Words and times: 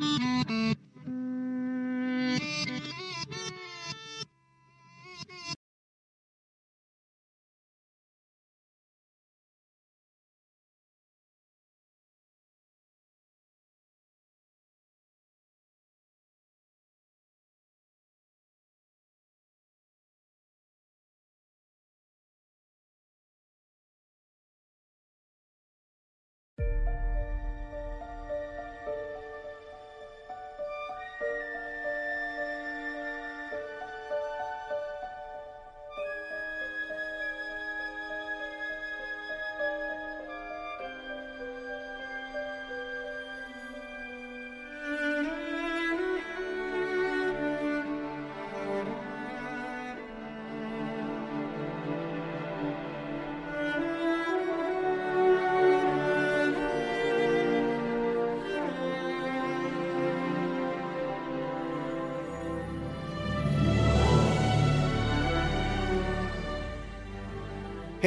Mm-hmm. 0.00 0.37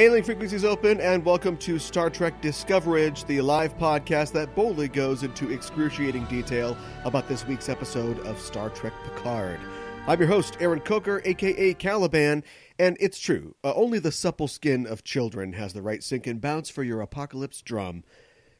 Hailing 0.01 0.23
frequencies 0.23 0.65
open, 0.65 0.99
and 0.99 1.23
welcome 1.23 1.55
to 1.57 1.77
Star 1.77 2.09
Trek 2.09 2.41
Discoverage, 2.41 3.23
the 3.25 3.39
live 3.39 3.77
podcast 3.77 4.31
that 4.31 4.55
boldly 4.55 4.87
goes 4.87 5.21
into 5.21 5.51
excruciating 5.51 6.25
detail 6.25 6.75
about 7.05 7.27
this 7.27 7.45
week's 7.45 7.69
episode 7.69 8.17
of 8.21 8.39
Star 8.39 8.71
Trek 8.71 8.93
Picard. 9.03 9.59
I'm 10.07 10.17
your 10.17 10.27
host, 10.27 10.57
Aaron 10.59 10.79
Coker, 10.79 11.21
aka 11.23 11.75
Caliban, 11.75 12.43
and 12.79 12.97
it's 12.99 13.19
true, 13.19 13.53
uh, 13.63 13.75
only 13.75 13.99
the 13.99 14.11
supple 14.11 14.47
skin 14.47 14.87
of 14.87 15.03
children 15.03 15.53
has 15.53 15.73
the 15.73 15.83
right 15.83 16.01
sink 16.03 16.25
and 16.25 16.41
bounce 16.41 16.71
for 16.71 16.81
your 16.81 17.01
apocalypse 17.01 17.61
drum. 17.61 18.03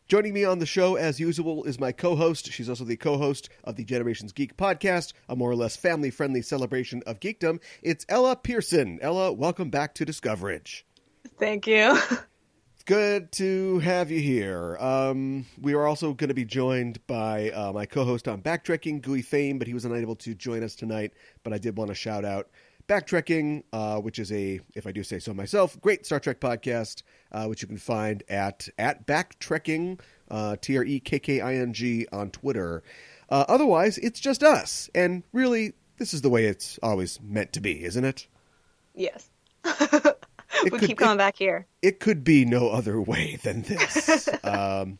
Joining 0.08 0.36
me 0.36 0.45
on 0.45 0.59
the 0.59 0.67
show, 0.67 0.95
as 0.95 1.19
usual, 1.19 1.64
is 1.64 1.80
my 1.80 1.92
co 1.92 2.16
host. 2.16 2.52
She's 2.52 2.69
also 2.69 2.84
the 2.84 2.97
co 2.97 3.17
host 3.17 3.50
of 3.64 3.78
the 3.78 3.84
Generations 3.84 4.31
Geek 4.31 4.58
podcast, 4.58 5.14
a 5.28 5.36
more 5.36 5.50
or 5.50 5.56
less 5.56 5.75
family 5.75 6.12
friendly 6.12 6.44
celebration 6.44 7.02
of 7.08 7.19
geekdom. 7.19 7.59
It's 7.81 8.06
Ella 8.08 8.36
Pearson. 8.36 9.00
Ella, 9.02 9.34
welcome 9.34 9.72
back 9.72 9.95
to 9.95 10.06
Discoverage. 10.06 10.86
Thank 11.38 11.67
you. 11.67 11.97
It's 12.81 12.83
good 12.88 13.31
to 13.33 13.77
have 13.80 14.09
you 14.09 14.19
here. 14.19 14.75
Um, 14.80 15.45
we 15.61 15.75
are 15.75 15.86
also 15.86 16.13
going 16.13 16.30
to 16.30 16.33
be 16.33 16.45
joined 16.45 17.05
by 17.05 17.52
uh, 17.52 17.72
my 17.72 17.86
co-host 17.86 18.28
on 18.28 18.41
Backtrekking, 18.41 19.03
Gooey 19.03 19.22
Fame, 19.22 19.59
but 19.59 19.67
he 19.67 19.75
was 19.75 19.86
unable 19.86 20.16
to 20.16 20.33
join 20.33 20.63
us 20.63 20.73
tonight. 20.75 21.13
But 21.44 21.53
I 21.53 21.59
did 21.59 21.78
want 21.78 21.89
to 21.89 21.94
shout 21.94 22.25
out 22.25 22.50
Backtrekking, 22.88 23.63
uh, 23.72 24.00
which 24.00 24.19
is 24.19 24.31
a, 24.31 24.59
if 24.75 24.88
I 24.88 24.91
do 24.91 25.03
say 25.03 25.19
so 25.19 25.31
myself, 25.31 25.80
great 25.80 26.08
Star 26.08 26.19
Trek 26.19 26.39
podcast, 26.39 27.03
uh, 27.31 27.45
which 27.45 27.61
you 27.61 27.67
can 27.67 27.78
find 27.78 28.23
at 28.28 28.67
at 28.80 29.06
Backtrekking, 29.06 30.00
uh, 30.31 30.56
T 30.59 30.75
R 30.75 30.83
E 30.83 31.00
K 31.00 31.19
K 31.19 31.39
I 31.39 31.56
N 31.56 31.73
G 31.73 32.08
on 32.11 32.31
Twitter. 32.31 32.83
Uh, 33.30 33.45
otherwise, 33.47 33.97
it's 34.00 34.19
just 34.19 34.44
us, 34.44 34.89
and 34.95 35.23
really, 35.33 35.73
this 35.97 36.13
is 36.13 36.22
the 36.22 36.30
way 36.30 36.45
it's 36.45 36.80
always 36.81 37.22
meant 37.22 37.53
to 37.53 37.62
be, 37.62 37.84
isn't 37.84 38.06
it? 38.06 38.28
Yes. 38.96 39.29
We 40.63 40.69
could- 40.72 40.81
keep 40.81 40.97
coming 40.97 41.16
it- 41.16 41.17
back 41.17 41.35
here. 41.38 41.66
it 41.81 42.00
could 42.00 42.23
be 42.23 42.45
no 42.45 42.69
other 42.69 43.01
way 43.01 43.38
than 43.44 43.62
this. 43.63 44.29
um, 44.44 45.00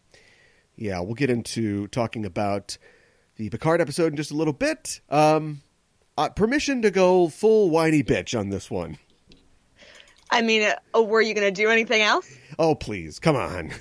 yeah, 0.75 1.00
we'll 1.01 1.13
get 1.16 1.29
into 1.29 1.88
talking 1.88 2.25
about 2.25 2.78
the 3.35 3.50
Picard 3.50 3.81
episode 3.81 4.13
in 4.13 4.16
just 4.17 4.31
a 4.31 4.35
little 4.35 4.53
bit. 4.53 5.01
Um, 5.09 5.61
uh, 6.17 6.29
permission 6.29 6.81
to 6.81 6.91
go 6.91 7.28
full 7.29 7.69
whiny 7.69 8.03
bitch 8.03 8.38
on 8.38 8.50
this 8.50 8.69
one. 8.72 8.97
I 10.29 10.41
mean, 10.41 10.63
uh, 10.63 10.75
oh, 10.94 11.03
were 11.03 11.22
you 11.22 11.34
going 11.34 11.47
to 11.47 11.61
do 11.61 11.69
anything 11.69 12.01
else? 12.01 12.29
Oh, 12.57 12.73
please, 12.75 13.19
come 13.19 13.35
on. 13.35 13.72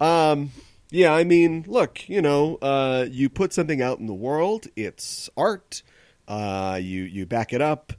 um, 0.00 0.50
yeah, 0.90 1.12
I 1.12 1.24
mean, 1.24 1.64
look, 1.66 2.08
you 2.08 2.22
know, 2.22 2.56
uh, 2.62 3.06
you 3.10 3.28
put 3.28 3.52
something 3.52 3.82
out 3.82 3.98
in 3.98 4.06
the 4.06 4.14
world, 4.14 4.66
it's 4.76 5.28
art. 5.36 5.82
Uh, 6.28 6.78
you 6.80 7.02
you 7.02 7.26
back 7.26 7.52
it 7.52 7.60
up. 7.60 7.92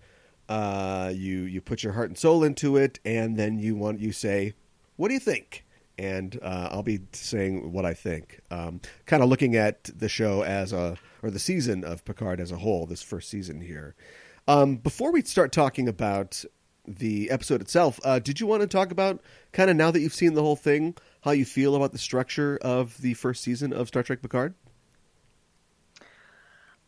Uh, 0.52 1.14
you 1.16 1.44
you 1.44 1.62
put 1.62 1.82
your 1.82 1.94
heart 1.94 2.10
and 2.10 2.18
soul 2.18 2.44
into 2.44 2.76
it, 2.76 3.00
and 3.06 3.38
then 3.38 3.58
you 3.58 3.74
want 3.74 4.02
you 4.02 4.12
say, 4.12 4.54
"What 4.98 5.08
do 5.08 5.14
you 5.14 5.20
think?" 5.22 5.64
And 5.98 6.38
uh, 6.42 6.68
I'll 6.70 6.84
be 6.84 7.00
saying 7.14 7.72
what 7.72 7.86
I 7.86 7.94
think. 7.94 8.42
Um, 8.52 8.82
kind 9.06 9.24
of 9.24 9.30
looking 9.30 9.56
at 9.56 9.86
the 9.86 10.10
show 10.10 10.42
as 10.42 10.74
a 10.74 10.98
or 11.24 11.32
the 11.32 11.40
season 11.40 11.86
of 11.86 12.04
Picard 12.04 12.42
as 12.42 12.52
a 12.52 12.58
whole. 12.58 12.86
This 12.86 13.02
first 13.02 13.30
season 13.30 13.62
here. 13.62 13.96
Um, 14.46 14.76
before 14.76 15.14
we 15.14 15.22
start 15.22 15.54
talking 15.54 15.88
about 15.88 16.44
the 16.86 17.32
episode 17.32 17.62
itself, 17.62 18.02
uh, 18.04 18.20
did 18.20 18.42
you 18.42 18.46
want 18.46 18.60
to 18.60 18.68
talk 18.68 18.92
about 18.92 19.22
kind 19.54 19.70
of 19.70 19.78
now 19.78 19.90
that 19.90 20.02
you've 20.02 20.14
seen 20.14 20.34
the 20.34 20.44
whole 20.44 20.58
thing, 20.58 20.96
how 21.22 21.32
you 21.32 21.46
feel 21.46 21.78
about 21.78 21.94
the 21.94 21.98
structure 21.98 22.60
of 22.62 23.00
the 23.02 23.14
first 23.14 23.42
season 23.42 23.72
of 23.72 23.88
Star 23.88 24.04
Trek 24.04 24.22
Picard? 24.22 24.54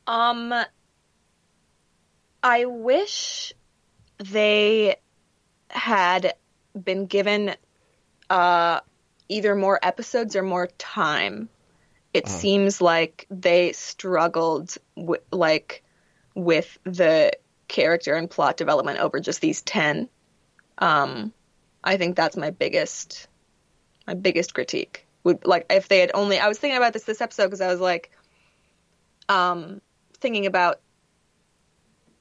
Um, 0.05 0.53
I 2.43 2.65
wish 2.65 3.53
they 4.19 4.97
had 5.69 6.35
been 6.81 7.07
given 7.07 7.55
uh, 8.29 8.81
either 9.29 9.55
more 9.55 9.79
episodes 9.81 10.35
or 10.35 10.43
more 10.43 10.67
time. 10.77 11.49
It 12.13 12.25
Uh-huh. 12.25 12.37
seems 12.37 12.81
like 12.81 13.25
they 13.29 13.71
struggled 13.73 14.75
w- 14.95 15.21
like 15.31 15.83
with 16.35 16.77
the 16.83 17.33
character 17.67 18.15
and 18.15 18.29
plot 18.29 18.57
development 18.57 18.99
over 18.99 19.19
just 19.19 19.41
these 19.41 19.61
10. 19.61 20.09
Um, 20.77 21.33
I 21.83 21.97
think 21.97 22.15
that's 22.15 22.37
my 22.37 22.51
biggest 22.51 23.27
my 24.07 24.13
biggest 24.15 24.53
critique. 24.53 25.07
Would 25.23 25.45
like 25.45 25.67
if 25.69 25.87
they 25.87 25.99
had 25.99 26.11
only 26.13 26.39
I 26.39 26.47
was 26.47 26.59
thinking 26.59 26.77
about 26.77 26.93
this 26.93 27.03
this 27.03 27.21
episode 27.21 27.45
because 27.45 27.61
I 27.61 27.67
was 27.67 27.79
like 27.79 28.11
um 29.29 29.81
thinking 30.19 30.45
about 30.45 30.79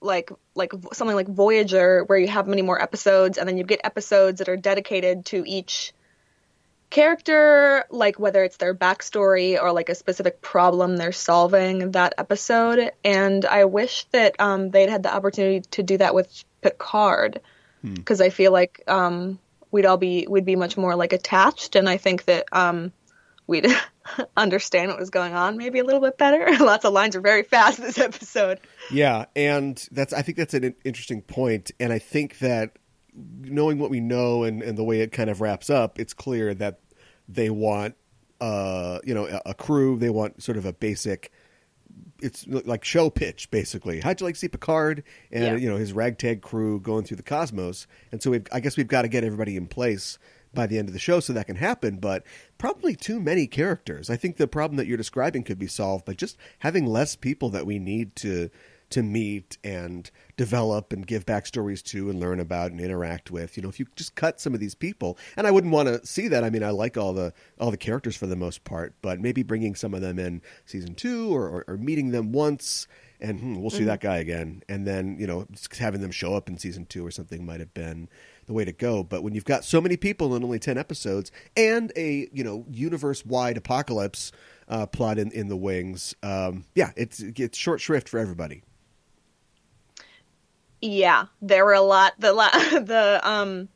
like 0.02 0.30
like 0.54 0.72
something 0.92 1.16
like 1.16 1.28
Voyager 1.28 2.04
where 2.04 2.18
you 2.18 2.28
have 2.28 2.46
many 2.46 2.62
more 2.62 2.80
episodes 2.80 3.38
and 3.38 3.48
then 3.48 3.56
you 3.56 3.64
get 3.64 3.80
episodes 3.84 4.38
that 4.38 4.48
are 4.48 4.56
dedicated 4.56 5.26
to 5.26 5.44
each 5.46 5.92
character 6.90 7.86
like 7.88 8.20
whether 8.20 8.44
it's 8.44 8.58
their 8.58 8.74
backstory 8.74 9.60
or 9.60 9.72
like 9.72 9.88
a 9.88 9.94
specific 9.94 10.42
problem 10.42 10.96
they're 10.96 11.10
solving 11.12 11.92
that 11.92 12.12
episode. 12.18 12.90
And 13.02 13.44
I 13.46 13.64
wish 13.64 14.04
that 14.12 14.38
um 14.38 14.70
they'd 14.70 14.90
had 14.90 15.02
the 15.02 15.14
opportunity 15.14 15.60
to 15.72 15.82
do 15.82 15.98
that 15.98 16.14
with 16.14 16.44
Picard 16.60 17.40
because 17.82 18.20
I 18.20 18.28
feel 18.28 18.52
like 18.52 18.82
um 18.86 19.38
we'd 19.70 19.86
all 19.86 19.96
be 19.96 20.26
we'd 20.28 20.44
be 20.44 20.56
much 20.56 20.76
more 20.76 20.94
like 20.94 21.12
attached 21.12 21.76
and 21.76 21.88
I 21.88 21.96
think 21.96 22.26
that 22.26 22.44
um 22.52 22.92
we'd 23.46 23.66
understand 24.36 24.88
what 24.90 24.98
was 24.98 25.10
going 25.10 25.34
on 25.34 25.56
maybe 25.56 25.78
a 25.78 25.84
little 25.84 26.00
bit 26.00 26.18
better. 26.18 26.46
Lots 26.64 26.84
of 26.84 26.92
lines 26.92 27.16
are 27.16 27.20
very 27.20 27.42
fast 27.42 27.80
this 27.80 27.98
episode. 27.98 28.60
Yeah, 28.90 29.26
and 29.36 29.76
that's 29.92 30.12
I 30.12 30.22
think 30.22 30.38
that's 30.38 30.54
an 30.54 30.64
in- 30.64 30.74
interesting 30.84 31.22
point, 31.22 31.70
and 31.80 31.92
I 31.92 31.98
think 31.98 32.38
that 32.38 32.78
knowing 33.14 33.78
what 33.78 33.90
we 33.90 34.00
know 34.00 34.44
and, 34.44 34.62
and 34.62 34.76
the 34.78 34.84
way 34.84 35.00
it 35.00 35.12
kind 35.12 35.28
of 35.30 35.40
wraps 35.40 35.68
up, 35.70 35.98
it's 35.98 36.14
clear 36.14 36.54
that 36.54 36.80
they 37.28 37.50
want 37.50 37.94
uh 38.40 38.98
you 39.04 39.14
know 39.14 39.26
a, 39.26 39.50
a 39.50 39.54
crew. 39.54 39.98
They 39.98 40.10
want 40.10 40.42
sort 40.42 40.56
of 40.56 40.64
a 40.66 40.72
basic. 40.72 41.30
It's 42.20 42.46
like 42.46 42.84
show 42.84 43.10
pitch 43.10 43.50
basically. 43.50 44.00
How'd 44.00 44.20
you 44.20 44.26
like 44.26 44.34
to 44.34 44.38
see 44.40 44.48
Picard 44.48 45.02
and 45.32 45.44
Yeah. 45.44 45.56
you 45.56 45.68
know 45.68 45.76
his 45.76 45.92
ragtag 45.92 46.40
crew 46.40 46.80
going 46.80 47.04
through 47.04 47.16
the 47.18 47.22
cosmos? 47.22 47.86
And 48.12 48.22
so 48.22 48.30
we've, 48.30 48.46
I 48.52 48.60
guess 48.60 48.76
we've 48.76 48.86
got 48.88 49.02
to 49.02 49.08
get 49.08 49.24
everybody 49.24 49.56
in 49.56 49.66
place 49.66 50.18
by 50.54 50.66
the 50.66 50.78
end 50.78 50.88
of 50.88 50.92
the 50.92 50.98
show 50.98 51.20
so 51.20 51.32
that 51.32 51.46
can 51.46 51.56
happen. 51.56 51.96
But 51.96 52.24
probably 52.58 52.94
too 52.94 53.20
many 53.20 53.46
characters. 53.46 54.10
I 54.10 54.16
think 54.16 54.36
the 54.36 54.48
problem 54.48 54.76
that 54.76 54.86
you're 54.86 54.96
describing 54.96 55.42
could 55.42 55.58
be 55.58 55.66
solved 55.66 56.04
by 56.04 56.14
just 56.14 56.36
having 56.60 56.86
less 56.86 57.16
people 57.16 57.48
that 57.50 57.66
we 57.66 57.78
need 57.78 58.16
to 58.16 58.50
to 58.92 59.02
meet 59.02 59.56
and 59.64 60.10
develop 60.36 60.92
and 60.92 61.06
give 61.06 61.24
backstories 61.24 61.82
to 61.82 62.10
and 62.10 62.20
learn 62.20 62.38
about 62.38 62.70
and 62.70 62.80
interact 62.80 63.30
with. 63.30 63.56
You 63.56 63.62
know, 63.62 63.70
if 63.70 63.80
you 63.80 63.86
just 63.96 64.14
cut 64.14 64.38
some 64.38 64.52
of 64.52 64.60
these 64.60 64.74
people, 64.74 65.18
and 65.36 65.46
I 65.46 65.50
wouldn't 65.50 65.72
want 65.72 65.88
to 65.88 66.06
see 66.06 66.28
that. 66.28 66.44
I 66.44 66.50
mean, 66.50 66.62
I 66.62 66.70
like 66.70 66.96
all 66.96 67.14
the 67.14 67.32
all 67.58 67.70
the 67.70 67.76
characters 67.76 68.16
for 68.16 68.26
the 68.26 68.36
most 68.36 68.64
part, 68.64 68.94
but 69.00 69.18
maybe 69.18 69.42
bringing 69.42 69.74
some 69.74 69.94
of 69.94 70.02
them 70.02 70.18
in 70.18 70.42
season 70.66 70.94
two 70.94 71.34
or, 71.34 71.48
or, 71.48 71.64
or 71.66 71.76
meeting 71.76 72.10
them 72.10 72.32
once. 72.32 72.86
And 73.18 73.40
hmm, 73.40 73.60
we'll 73.60 73.70
see 73.70 73.84
that 73.84 74.00
guy 74.00 74.18
again, 74.18 74.62
and 74.68 74.86
then 74.86 75.16
you 75.18 75.26
know 75.26 75.46
just 75.52 75.74
having 75.76 76.00
them 76.00 76.10
show 76.10 76.34
up 76.34 76.48
in 76.48 76.58
season 76.58 76.86
two 76.86 77.06
or 77.06 77.10
something 77.10 77.46
might 77.46 77.60
have 77.60 77.72
been 77.72 78.08
the 78.46 78.52
way 78.52 78.64
to 78.64 78.72
go. 78.72 79.02
But 79.02 79.22
when 79.22 79.34
you've 79.34 79.44
got 79.44 79.64
so 79.64 79.80
many 79.80 79.96
people 79.96 80.34
in 80.34 80.44
only 80.44 80.58
ten 80.58 80.78
episodes 80.78 81.30
and 81.56 81.92
a 81.96 82.28
you 82.32 82.44
know 82.44 82.64
universe 82.70 83.24
wide 83.24 83.56
apocalypse 83.56 84.32
uh, 84.68 84.86
plot 84.86 85.18
in 85.18 85.30
in 85.32 85.48
the 85.48 85.56
wings, 85.56 86.14
um, 86.22 86.64
yeah, 86.74 86.92
it's 86.96 87.20
it's 87.20 87.56
short 87.58 87.80
shrift 87.80 88.08
for 88.08 88.18
everybody. 88.18 88.62
Yeah, 90.80 91.26
there 91.40 91.64
were 91.64 91.74
a 91.74 91.80
lot. 91.80 92.14
The 92.18 92.32
la- 92.32 92.50
the 92.52 93.20
um, 93.22 93.68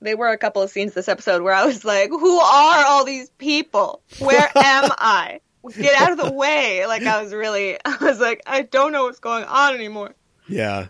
there 0.00 0.16
were 0.16 0.28
a 0.28 0.38
couple 0.38 0.62
of 0.62 0.70
scenes 0.70 0.94
this 0.94 1.08
episode 1.08 1.42
where 1.42 1.54
I 1.54 1.66
was 1.66 1.84
like, 1.84 2.10
"Who 2.10 2.38
are 2.38 2.86
all 2.86 3.04
these 3.04 3.30
people? 3.30 4.02
Where 4.18 4.50
am 4.56 4.90
I? 4.98 5.40
Get 5.76 6.00
out 6.00 6.12
of 6.12 6.18
the 6.18 6.32
way!" 6.32 6.86
Like 6.86 7.02
I 7.02 7.22
was 7.22 7.34
really, 7.34 7.78
I 7.84 7.96
was 8.00 8.20
like, 8.20 8.42
I 8.46 8.62
don't 8.62 8.92
know 8.92 9.04
what's 9.04 9.20
going 9.20 9.44
on 9.44 9.74
anymore. 9.74 10.14
Yeah. 10.48 10.88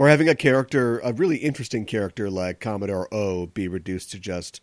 Or 0.00 0.08
having 0.08 0.30
a 0.30 0.34
character, 0.34 0.98
a 1.00 1.12
really 1.12 1.36
interesting 1.36 1.84
character 1.84 2.30
like 2.30 2.58
Commodore 2.58 3.06
O, 3.12 3.44
be 3.44 3.68
reduced 3.68 4.10
to 4.12 4.18
just 4.18 4.62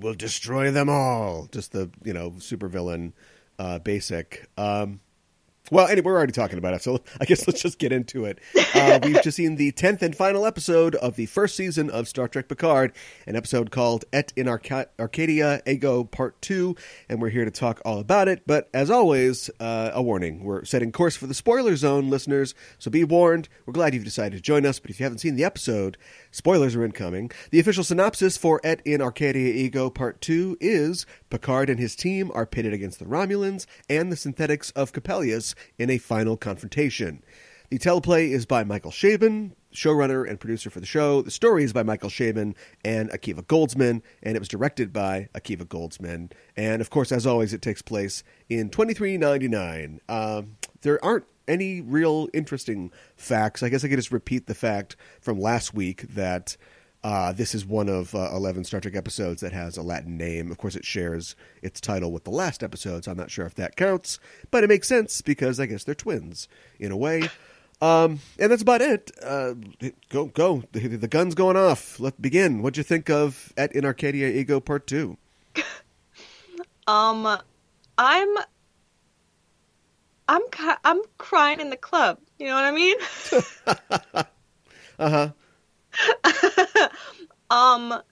"We'll 0.00 0.14
destroy 0.14 0.70
them 0.70 0.88
all," 0.88 1.48
just 1.52 1.72
the 1.72 1.90
you 2.02 2.14
know 2.14 2.30
supervillain 2.38 3.12
uh, 3.58 3.80
basic. 3.80 4.48
Um, 4.56 5.00
well, 5.70 5.86
anyway, 5.86 6.06
we're 6.06 6.16
already 6.16 6.32
talking 6.32 6.58
about 6.58 6.74
it, 6.74 6.82
so 6.82 7.00
I 7.20 7.24
guess 7.24 7.46
let's 7.46 7.62
just 7.62 7.78
get 7.78 7.92
into 7.92 8.24
it. 8.24 8.38
Uh, 8.74 8.98
we've 9.02 9.22
just 9.22 9.36
seen 9.36 9.56
the 9.56 9.72
tenth 9.72 10.02
and 10.02 10.16
final 10.16 10.46
episode 10.46 10.94
of 10.96 11.16
the 11.16 11.26
first 11.26 11.56
season 11.56 11.90
of 11.90 12.08
Star 12.08 12.28
Trek 12.28 12.48
Picard, 12.48 12.92
an 13.26 13.36
episode 13.36 13.70
called 13.70 14.04
"Et 14.12 14.32
in 14.36 14.48
Arca- 14.48 14.88
Arcadia 14.98 15.62
Ego 15.66 16.04
Part 16.04 16.40
2, 16.42 16.74
and 17.08 17.20
we're 17.20 17.28
here 17.30 17.44
to 17.44 17.50
talk 17.50 17.80
all 17.84 17.98
about 17.98 18.28
it. 18.28 18.42
But 18.46 18.68
as 18.74 18.90
always, 18.90 19.50
uh, 19.60 19.90
a 19.94 20.02
warning: 20.02 20.42
we're 20.44 20.64
setting 20.64 20.92
course 20.92 21.16
for 21.16 21.26
the 21.26 21.34
spoiler 21.34 21.76
zone, 21.76 22.10
listeners. 22.10 22.54
So 22.78 22.90
be 22.90 23.04
warned. 23.04 23.48
We're 23.66 23.72
glad 23.72 23.94
you've 23.94 24.04
decided 24.04 24.36
to 24.36 24.42
join 24.42 24.66
us, 24.66 24.78
but 24.78 24.90
if 24.90 24.98
you 24.98 25.04
haven't 25.04 25.18
seen 25.18 25.36
the 25.36 25.44
episode, 25.44 25.96
spoilers 26.30 26.76
are 26.76 26.84
incoming. 26.84 27.30
The 27.50 27.60
official 27.60 27.84
synopsis 27.84 28.36
for 28.36 28.60
"Et 28.64 28.80
in 28.84 29.00
Arcadia 29.00 29.52
Ego 29.52 29.90
Part 29.90 30.20
2 30.20 30.58
is 30.60 31.06
Picard 31.30 31.70
and 31.70 31.78
his 31.78 31.96
team 31.96 32.30
are 32.34 32.46
pitted 32.46 32.72
against 32.72 32.98
the 32.98 33.04
Romulans 33.04 33.66
and 33.88 34.10
the 34.10 34.16
synthetics 34.16 34.70
of 34.72 34.92
Coppelius 34.92 35.54
in 35.78 35.90
a 35.90 35.98
final 35.98 36.36
confrontation. 36.36 37.22
The 37.70 37.78
teleplay 37.78 38.30
is 38.30 38.46
by 38.46 38.64
Michael 38.64 38.90
Chabon, 38.90 39.52
showrunner 39.72 40.28
and 40.28 40.40
producer 40.40 40.70
for 40.70 40.80
the 40.80 40.86
show. 40.86 41.22
The 41.22 41.30
story 41.30 41.62
is 41.62 41.72
by 41.72 41.84
Michael 41.84 42.10
Chabon 42.10 42.56
and 42.84 43.10
Akiva 43.10 43.44
Goldsman, 43.44 44.02
and 44.22 44.34
it 44.34 44.40
was 44.40 44.48
directed 44.48 44.92
by 44.92 45.28
Akiva 45.34 45.64
Goldsman. 45.64 46.32
And 46.56 46.80
of 46.80 46.90
course, 46.90 47.12
as 47.12 47.26
always, 47.26 47.52
it 47.52 47.62
takes 47.62 47.80
place 47.80 48.24
in 48.48 48.70
2399. 48.70 50.00
Um, 50.08 50.56
there 50.82 51.02
aren't 51.04 51.26
any 51.50 51.80
real 51.80 52.28
interesting 52.32 52.90
facts. 53.16 53.62
I 53.62 53.68
guess 53.68 53.84
I 53.84 53.88
could 53.88 53.98
just 53.98 54.12
repeat 54.12 54.46
the 54.46 54.54
fact 54.54 54.96
from 55.20 55.40
last 55.40 55.74
week 55.74 56.02
that 56.14 56.56
uh, 57.02 57.32
this 57.32 57.54
is 57.54 57.64
one 57.64 57.88
of 57.88 58.14
uh, 58.14 58.30
11 58.32 58.64
Star 58.64 58.80
Trek 58.80 58.94
episodes 58.94 59.40
that 59.40 59.52
has 59.52 59.76
a 59.76 59.82
Latin 59.82 60.16
name. 60.16 60.50
Of 60.50 60.58
course, 60.58 60.76
it 60.76 60.84
shares 60.84 61.34
its 61.62 61.80
title 61.80 62.12
with 62.12 62.24
the 62.24 62.30
last 62.30 62.62
episode, 62.62 63.04
so 63.04 63.10
I'm 63.10 63.16
not 63.16 63.30
sure 63.30 63.46
if 63.46 63.54
that 63.54 63.76
counts, 63.76 64.18
but 64.50 64.64
it 64.64 64.68
makes 64.68 64.88
sense 64.88 65.22
because 65.22 65.58
I 65.58 65.66
guess 65.66 65.84
they're 65.84 65.94
twins 65.94 66.48
in 66.78 66.92
a 66.92 66.96
way. 66.96 67.28
Um, 67.82 68.20
and 68.38 68.52
that's 68.52 68.60
about 68.60 68.82
it. 68.82 69.10
Uh, 69.22 69.54
go, 70.10 70.26
go. 70.26 70.62
The, 70.72 70.86
the 70.88 71.08
gun's 71.08 71.34
going 71.34 71.56
off. 71.56 71.98
Let's 71.98 72.18
begin. 72.20 72.60
What'd 72.60 72.76
you 72.76 72.82
think 72.82 73.08
of 73.08 73.54
Et 73.56 73.74
in 73.74 73.86
Arcadia 73.86 74.28
Ego 74.28 74.60
Part 74.60 74.86
2? 74.86 75.16
Um, 76.86 77.38
I'm, 77.98 78.28
I'm, 80.30 80.42
I'm 80.84 81.00
crying 81.18 81.60
in 81.60 81.70
the 81.70 81.76
club. 81.76 82.18
You 82.38 82.46
know 82.46 82.54
what 82.54 82.64
I 82.64 82.70
mean? 82.70 82.96
Uh 84.98 85.32
huh. 86.22 86.88
um, 87.50 88.02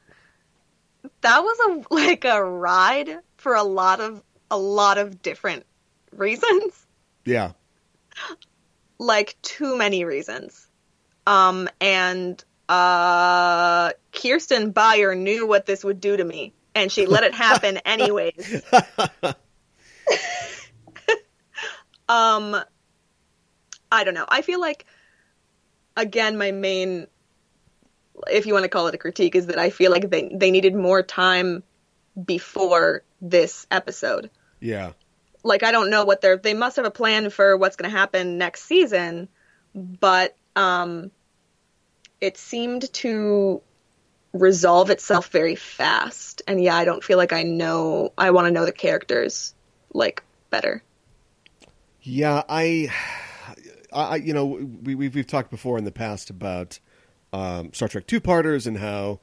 that 1.21 1.41
was 1.41 1.59
a 1.69 1.95
like 1.95 2.25
a 2.25 2.43
ride 2.43 3.19
for 3.37 3.55
a 3.55 3.63
lot 3.63 4.01
of 4.01 4.23
a 4.51 4.57
lot 4.57 4.97
of 4.97 5.21
different 5.21 5.67
reasons. 6.13 6.87
Yeah. 7.27 7.53
like 8.99 9.37
too 9.43 9.77
many 9.77 10.05
reasons. 10.07 10.67
Um, 11.27 11.69
and 11.79 12.43
uh, 12.71 13.93
Kirsten 14.13 14.71
Beyer 14.71 15.15
knew 15.15 15.47
what 15.47 15.67
this 15.67 15.85
would 15.85 16.01
do 16.01 16.17
to 16.17 16.25
me, 16.25 16.55
and 16.75 16.91
she 16.91 17.05
let 17.05 17.23
it 17.23 17.35
happen 17.35 17.77
anyways. 17.85 18.63
Um, 22.09 22.57
I 23.91 24.05
don't 24.05 24.15
know. 24.15 24.27
I 24.29 24.43
feel 24.43 24.61
like, 24.61 24.87
again, 25.97 26.39
my 26.39 26.53
main, 26.53 27.07
if 28.31 28.47
you 28.47 28.53
want 28.53 28.65
to 28.65 28.69
call 28.69 28.87
it 28.89 28.95
a 28.95 28.99
critique, 28.99 29.35
is 29.35 29.47
that 29.47 29.59
I 29.59 29.71
feel 29.71 29.91
like 29.91 30.11
they 30.11 30.31
they 30.35 30.51
needed 30.51 30.75
more 30.75 31.03
time 31.03 31.63
before 32.25 33.03
this 33.21 33.67
episode 33.71 34.31
yeah. 34.61 34.93
like 35.43 35.63
I 35.63 35.73
don't 35.73 35.91
know 35.91 36.05
what 36.05 36.21
they're 36.21 36.37
they 36.37 36.55
must 36.55 36.77
have 36.77 36.85
a 36.85 36.91
plan 36.91 37.31
for 37.31 37.57
what's 37.57 37.77
going 37.77 37.91
to 37.91 37.97
happen 37.97 38.39
next 38.39 38.65
season, 38.65 39.29
but 39.75 40.37
um 40.57 41.11
it 42.21 42.37
seemed 42.37 42.93
to 42.93 43.63
resolve 44.33 44.91
itself 44.91 45.29
very 45.29 45.55
fast. 45.55 46.43
And 46.47 46.63
yeah, 46.63 46.77
I 46.77 46.85
don't 46.85 47.03
feel 47.03 47.17
like 47.17 47.33
I 47.33 47.45
know 47.45 48.13
I 48.19 48.31
want 48.33 48.47
to 48.47 48.51
know 48.51 48.65
the 48.65 48.73
characters 48.73 49.55
like 49.93 50.23
better. 50.51 50.83
Yeah, 52.09 52.43
I, 52.49 52.89
I, 53.93 54.17
you 54.17 54.33
know, 54.33 54.47
we 54.47 54.95
we've, 54.95 55.15
we've 55.15 55.27
talked 55.27 55.51
before 55.51 55.77
in 55.77 55.85
the 55.85 55.93
past 55.93 56.31
about 56.31 56.81
um, 57.35 57.75
Star 57.75 57.87
Trek 57.87 58.07
two 58.07 58.19
parters 58.19 58.67
and 58.67 58.79
how 58.79 59.21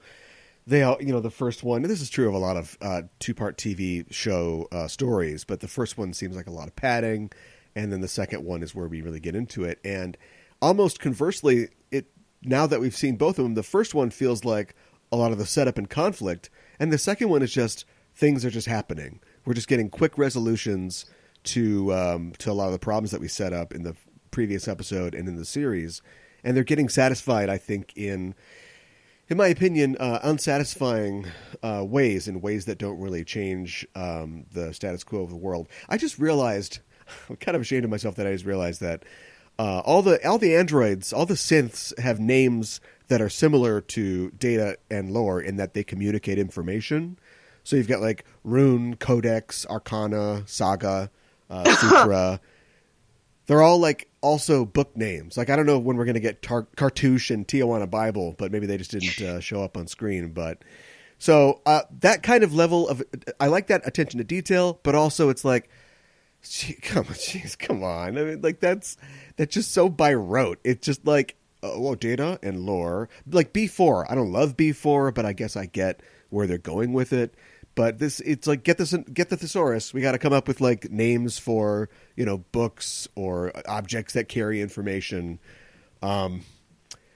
they 0.67 0.83
all, 0.83 0.97
you 1.01 1.11
know, 1.11 1.19
the 1.19 1.31
first 1.31 1.63
one. 1.63 1.81
This 1.81 1.99
is 1.99 2.11
true 2.11 2.27
of 2.29 2.35
a 2.35 2.37
lot 2.37 2.57
of 2.57 2.77
uh, 2.81 3.01
two 3.17 3.33
part 3.33 3.57
TV 3.57 4.05
show 4.13 4.67
uh, 4.71 4.87
stories, 4.87 5.43
but 5.43 5.61
the 5.61 5.67
first 5.67 5.97
one 5.97 6.13
seems 6.13 6.35
like 6.35 6.45
a 6.45 6.51
lot 6.51 6.67
of 6.67 6.75
padding, 6.75 7.31
and 7.75 7.91
then 7.91 8.01
the 8.01 8.07
second 8.07 8.45
one 8.45 8.61
is 8.61 8.75
where 8.75 8.87
we 8.87 9.01
really 9.01 9.19
get 9.19 9.35
into 9.35 9.63
it. 9.63 9.79
And 9.83 10.15
almost 10.61 10.99
conversely, 10.99 11.69
it 11.89 12.05
now 12.43 12.67
that 12.67 12.81
we've 12.81 12.95
seen 12.95 13.15
both 13.15 13.39
of 13.39 13.45
them, 13.45 13.55
the 13.55 13.63
first 13.63 13.95
one 13.95 14.11
feels 14.11 14.45
like 14.45 14.75
a 15.11 15.17
lot 15.17 15.31
of 15.31 15.39
the 15.39 15.47
setup 15.47 15.79
and 15.79 15.89
conflict, 15.89 16.51
and 16.79 16.93
the 16.93 16.99
second 16.99 17.29
one 17.29 17.41
is 17.41 17.51
just 17.51 17.85
things 18.13 18.45
are 18.45 18.51
just 18.51 18.67
happening. 18.67 19.21
We're 19.43 19.55
just 19.55 19.67
getting 19.67 19.89
quick 19.89 20.19
resolutions 20.19 21.05
to 21.45 21.93
um, 21.93 22.33
to 22.39 22.51
a 22.51 22.53
lot 22.53 22.67
of 22.67 22.73
the 22.73 22.79
problems 22.79 23.11
that 23.11 23.21
we 23.21 23.27
set 23.27 23.53
up 23.53 23.73
in 23.73 23.83
the 23.83 23.95
previous 24.31 24.67
episode 24.67 25.15
and 25.15 25.27
in 25.27 25.35
the 25.35 25.45
series, 25.45 26.01
and 26.43 26.55
they're 26.55 26.63
getting 26.63 26.89
satisfied. 26.89 27.49
I 27.49 27.57
think 27.57 27.93
in 27.95 28.35
in 29.27 29.37
my 29.37 29.47
opinion, 29.47 29.97
uh, 29.99 30.19
unsatisfying 30.23 31.25
uh, 31.63 31.83
ways, 31.87 32.27
in 32.27 32.41
ways 32.41 32.65
that 32.65 32.77
don't 32.77 32.99
really 32.99 33.23
change 33.23 33.85
um, 33.95 34.45
the 34.51 34.73
status 34.73 35.03
quo 35.03 35.23
of 35.23 35.29
the 35.29 35.35
world. 35.35 35.67
I 35.89 35.97
just 35.97 36.19
realized, 36.19 36.79
I'm 37.29 37.37
kind 37.37 37.55
of 37.55 37.61
ashamed 37.61 37.85
of 37.85 37.89
myself 37.89 38.15
that 38.15 38.27
I 38.27 38.33
just 38.33 38.45
realized 38.45 38.81
that 38.81 39.03
uh, 39.57 39.79
all 39.79 40.01
the 40.01 40.25
all 40.27 40.37
the 40.37 40.55
androids, 40.55 41.13
all 41.13 41.25
the 41.25 41.35
synths 41.35 41.97
have 41.99 42.19
names 42.19 42.81
that 43.07 43.21
are 43.21 43.29
similar 43.29 43.81
to 43.81 44.31
Data 44.31 44.77
and 44.89 45.11
Lore 45.11 45.39
in 45.39 45.55
that 45.57 45.73
they 45.73 45.83
communicate 45.83 46.37
information. 46.37 47.17
So 47.63 47.75
you've 47.75 47.87
got 47.87 48.01
like 48.01 48.25
Rune, 48.43 48.95
Codex, 48.95 49.65
Arcana, 49.67 50.43
Saga, 50.45 51.09
uh, 51.49 51.75
Sutra. 51.75 52.39
They're 53.47 53.61
all 53.61 53.79
like 53.79 54.09
also 54.21 54.65
book 54.65 54.95
names. 54.97 55.37
Like 55.37 55.49
I 55.49 55.55
don't 55.55 55.65
know 55.65 55.77
when 55.77 55.97
we're 55.97 56.05
going 56.05 56.15
to 56.15 56.19
get 56.19 56.41
Tar- 56.41 56.67
Cartouche 56.75 57.29
and 57.31 57.47
Tijuana 57.47 57.89
Bible, 57.89 58.35
but 58.37 58.51
maybe 58.51 58.65
they 58.65 58.77
just 58.77 58.91
didn't 58.91 59.21
uh, 59.21 59.39
show 59.39 59.63
up 59.63 59.77
on 59.77 59.87
screen. 59.87 60.31
But 60.31 60.63
so 61.19 61.61
uh, 61.65 61.81
that 61.99 62.23
kind 62.23 62.43
of 62.43 62.53
level 62.53 62.89
of 62.89 63.03
I 63.39 63.47
like 63.47 63.67
that 63.67 63.87
attention 63.87 64.17
to 64.17 64.23
detail, 64.23 64.79
but 64.83 64.95
also 64.95 65.29
it's 65.29 65.45
like, 65.45 65.69
gee, 66.41 66.73
come 66.81 67.05
on, 67.07 67.13
jeez, 67.13 67.57
come 67.57 67.83
on. 67.83 68.17
I 68.17 68.23
mean, 68.23 68.41
like 68.41 68.59
that's 68.59 68.97
that's 69.35 69.53
just 69.53 69.71
so 69.71 69.89
by 69.89 70.13
rote. 70.13 70.59
It's 70.63 70.85
just 70.85 71.05
like 71.05 71.35
oh, 71.61 71.95
data 71.95 72.39
and 72.41 72.61
lore, 72.61 73.09
like 73.29 73.53
B 73.53 73.67
four. 73.67 74.11
I 74.11 74.15
don't 74.15 74.31
love 74.31 74.57
B 74.57 74.71
four, 74.71 75.11
but 75.11 75.25
I 75.25 75.33
guess 75.33 75.55
I 75.55 75.67
get 75.67 76.01
where 76.29 76.47
they're 76.47 76.57
going 76.57 76.93
with 76.93 77.13
it. 77.13 77.35
But 77.75 77.99
this, 77.99 78.21
it's 78.21 78.47
like 78.47 78.63
get 78.63 78.77
this, 78.77 78.95
get 79.13 79.29
the 79.29 79.37
thesaurus. 79.37 79.93
We 79.93 80.01
got 80.01 80.13
to 80.13 80.17
come 80.17 80.33
up 80.33 80.47
with 80.47 80.61
like 80.61 80.89
names 80.89 81.37
for 81.37 81.89
you 82.15 82.25
know 82.25 82.39
books 82.51 83.07
or 83.15 83.51
objects 83.67 84.13
that 84.13 84.29
carry 84.29 84.61
information. 84.61 85.39
Um, 86.01 86.41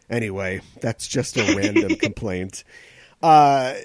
anyway, 0.10 0.62
that's 0.82 1.08
just 1.08 1.38
a 1.38 1.56
random 1.56 1.96
complaint. 2.00 2.64
Uh, 3.22 3.76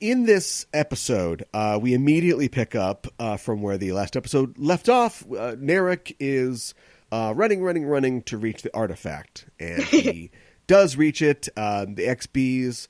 in 0.00 0.24
this 0.24 0.66
episode, 0.72 1.44
uh, 1.54 1.78
we 1.80 1.94
immediately 1.94 2.48
pick 2.48 2.74
up 2.74 3.06
uh, 3.18 3.36
from 3.36 3.62
where 3.62 3.78
the 3.78 3.92
last 3.92 4.16
episode 4.16 4.58
left 4.58 4.88
off. 4.88 5.22
Uh, 5.24 5.54
Narek 5.56 6.14
is 6.18 6.74
uh, 7.12 7.32
running, 7.34 7.62
running, 7.62 7.86
running 7.86 8.22
to 8.22 8.36
reach 8.36 8.62
the 8.62 8.74
artifact, 8.74 9.46
and 9.58 9.82
he 9.82 10.30
does 10.66 10.96
reach 10.96 11.22
it. 11.22 11.48
Um, 11.56 11.94
the 11.94 12.06
XBs 12.06 12.88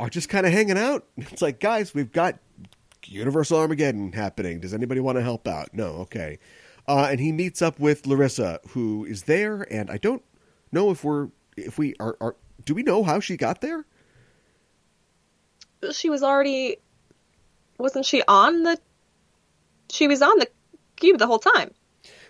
are 0.00 0.08
just 0.08 0.28
kind 0.28 0.46
of 0.46 0.52
hanging 0.52 0.78
out. 0.78 1.06
It's 1.16 1.42
like, 1.42 1.60
guys, 1.60 1.94
we've 1.94 2.12
got 2.12 2.38
Universal 3.08 3.58
Armageddon 3.58 4.12
happening. 4.12 4.60
Does 4.60 4.72
anybody 4.74 5.00
want 5.00 5.16
to 5.18 5.22
help 5.22 5.46
out? 5.48 5.70
No, 5.72 5.86
okay. 6.02 6.38
Uh, 6.88 7.08
and 7.10 7.20
he 7.20 7.30
meets 7.32 7.62
up 7.62 7.78
with 7.78 8.02
Narissa, 8.04 8.58
who 8.70 9.04
is 9.04 9.24
there, 9.24 9.66
and 9.72 9.90
I 9.90 9.98
don't 9.98 10.22
know 10.72 10.90
if 10.90 11.04
we're 11.04 11.28
if 11.56 11.78
we 11.78 11.94
are, 12.00 12.16
are 12.20 12.36
do 12.64 12.74
we 12.74 12.82
know 12.82 13.02
how 13.04 13.20
she 13.20 13.36
got 13.36 13.60
there? 13.60 13.84
she 15.92 16.08
was 16.10 16.22
already 16.22 16.76
wasn't 17.78 18.06
she 18.06 18.22
on 18.28 18.62
the 18.62 18.78
she 19.90 20.06
was 20.06 20.22
on 20.22 20.38
the 20.38 20.46
cube 20.96 21.18
the 21.18 21.26
whole 21.26 21.38
time. 21.40 21.72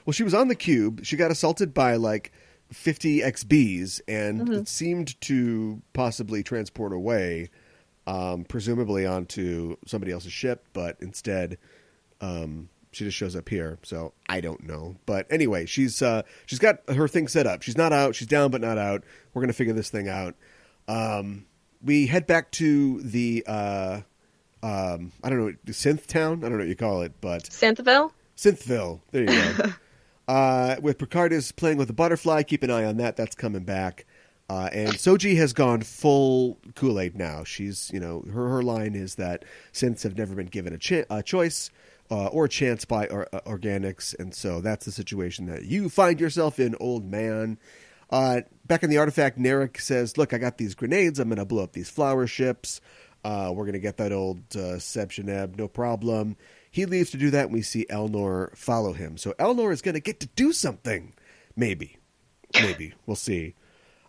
Well, 0.04 0.12
she 0.12 0.22
was 0.24 0.34
on 0.34 0.48
the 0.48 0.54
cube. 0.54 1.04
She 1.04 1.16
got 1.16 1.30
assaulted 1.30 1.72
by 1.74 1.96
like 1.96 2.32
50 2.72 3.20
XBs, 3.20 4.00
and 4.08 4.40
Mm-hmm. 4.42 4.52
it 4.54 4.68
seemed 4.68 5.20
to 5.22 5.80
possibly 5.92 6.42
transport 6.42 6.92
away, 6.92 7.50
um, 8.06 8.44
presumably 8.44 9.06
onto 9.06 9.76
somebody 9.86 10.12
else's 10.12 10.32
ship, 10.32 10.66
but 10.72 10.96
instead, 11.00 11.58
um, 12.20 12.68
she 12.90 13.04
just 13.04 13.16
shows 13.16 13.34
up 13.36 13.48
here. 13.48 13.78
So 13.82 14.12
I 14.28 14.40
don't 14.40 14.64
know. 14.64 14.96
But 15.06 15.26
anyway, 15.30 15.66
she's 15.66 16.02
uh, 16.02 16.22
she's 16.46 16.58
got 16.58 16.88
her 16.88 17.08
thing 17.08 17.28
set 17.28 17.46
up. 17.46 17.62
She's 17.62 17.76
not 17.76 17.92
out. 17.92 18.14
She's 18.14 18.28
down, 18.28 18.50
but 18.50 18.60
not 18.60 18.78
out. 18.78 19.04
We're 19.32 19.42
gonna 19.42 19.52
figure 19.52 19.74
this 19.74 19.90
thing 19.90 20.08
out. 20.08 20.34
Um, 20.88 21.46
we 21.82 22.06
head 22.06 22.26
back 22.26 22.50
to 22.52 23.00
the 23.02 23.44
uh, 23.46 24.00
um, 24.62 25.12
I 25.22 25.30
don't 25.30 25.38
know, 25.38 25.54
the 25.64 25.72
synth 25.72 26.06
town. 26.06 26.38
I 26.38 26.48
don't 26.48 26.52
know 26.52 26.58
what 26.58 26.68
you 26.68 26.76
call 26.76 27.02
it, 27.02 27.12
but 27.20 27.44
Synthville. 27.44 28.12
Synthville. 28.36 29.00
There 29.10 29.22
you 29.22 29.54
go. 29.56 29.72
uh, 30.32 30.76
with 30.80 30.98
Picard 30.98 31.32
is 31.32 31.52
playing 31.52 31.78
with 31.78 31.90
a 31.90 31.94
butterfly. 31.94 32.42
Keep 32.44 32.62
an 32.62 32.70
eye 32.70 32.84
on 32.84 32.98
that. 32.98 33.16
That's 33.16 33.34
coming 33.34 33.64
back. 33.64 34.06
Uh, 34.52 34.68
and 34.74 34.90
Soji 34.90 35.34
has 35.38 35.54
gone 35.54 35.80
full 35.80 36.58
Kool 36.74 37.00
Aid 37.00 37.16
now. 37.16 37.42
She's, 37.42 37.90
you 37.90 37.98
know, 37.98 38.22
her 38.30 38.50
her 38.50 38.62
line 38.62 38.94
is 38.94 39.14
that 39.14 39.46
synths 39.72 40.02
have 40.02 40.18
never 40.18 40.34
been 40.34 40.48
given 40.48 40.74
a, 40.74 41.04
a 41.08 41.22
choice 41.22 41.70
uh, 42.10 42.26
or 42.26 42.44
a 42.44 42.48
chance 42.50 42.84
by 42.84 43.06
or, 43.06 43.34
uh, 43.34 43.40
organics, 43.46 44.14
and 44.18 44.34
so 44.34 44.60
that's 44.60 44.84
the 44.84 44.92
situation 44.92 45.46
that 45.46 45.64
you 45.64 45.88
find 45.88 46.20
yourself 46.20 46.60
in, 46.60 46.76
old 46.80 47.10
man. 47.10 47.58
Uh, 48.10 48.42
back 48.66 48.82
in 48.82 48.90
the 48.90 48.98
artifact, 48.98 49.38
Narek 49.38 49.80
says, 49.80 50.18
"Look, 50.18 50.34
I 50.34 50.38
got 50.38 50.58
these 50.58 50.74
grenades. 50.74 51.18
I'm 51.18 51.30
going 51.30 51.38
to 51.38 51.46
blow 51.46 51.62
up 51.62 51.72
these 51.72 51.88
flower 51.88 52.26
ships. 52.26 52.82
Uh, 53.24 53.52
we're 53.54 53.64
going 53.64 53.72
to 53.72 53.78
get 53.78 53.96
that 53.96 54.12
old 54.12 54.54
uh, 54.54 54.78
no 55.56 55.66
problem." 55.66 56.36
He 56.70 56.84
leaves 56.84 57.10
to 57.12 57.16
do 57.16 57.30
that, 57.30 57.46
and 57.46 57.54
we 57.54 57.62
see 57.62 57.86
Elnor 57.88 58.54
follow 58.54 58.92
him. 58.92 59.16
So 59.16 59.32
Elnor 59.38 59.72
is 59.72 59.80
going 59.80 59.94
to 59.94 60.00
get 60.00 60.20
to 60.20 60.26
do 60.36 60.52
something. 60.52 61.14
Maybe, 61.56 61.96
maybe 62.60 62.92
we'll 63.06 63.16
see. 63.16 63.54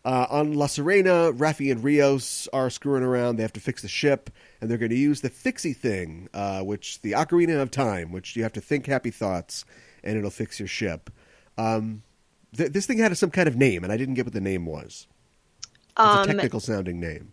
Uh, 0.05 0.27
on 0.29 0.53
La 0.53 0.67
Sirena, 0.67 1.31
Raffi 1.37 1.71
and 1.71 1.81
Rios 1.83 2.47
are 2.51 2.69
screwing 2.69 3.03
around. 3.03 3.37
They 3.37 3.43
have 3.43 3.53
to 3.53 3.61
fix 3.61 3.81
the 3.81 3.87
ship, 3.87 4.29
and 4.59 4.69
they're 4.69 4.77
going 4.77 4.89
to 4.89 4.97
use 4.97 5.21
the 5.21 5.29
fixie 5.29 5.71
thing, 5.73 6.27
uh, 6.33 6.61
which 6.61 6.99
the 7.01 7.13
Ocarina 7.13 7.61
of 7.61 7.71
Time, 7.71 8.11
which 8.11 8.35
you 8.35 8.43
have 8.43 8.53
to 8.53 8.61
think 8.61 8.85
happy 8.85 9.11
thoughts, 9.11 9.63
and 10.03 10.17
it'll 10.17 10.29
fix 10.29 10.59
your 10.59 10.67
ship. 10.67 11.09
Um, 11.57 12.03
th- 12.55 12.71
this 12.73 12.85
thing 12.85 12.97
had 12.97 13.17
some 13.17 13.31
kind 13.31 13.47
of 13.47 13.55
name, 13.55 13.83
and 13.83 13.93
I 13.93 13.97
didn't 13.97 14.15
get 14.15 14.25
what 14.25 14.33
the 14.33 14.41
name 14.41 14.65
was. 14.65 15.07
It's 16.03 16.15
a 16.15 16.19
Um, 16.19 16.27
technical 16.27 16.59
sounding 16.59 16.99
name. 16.99 17.31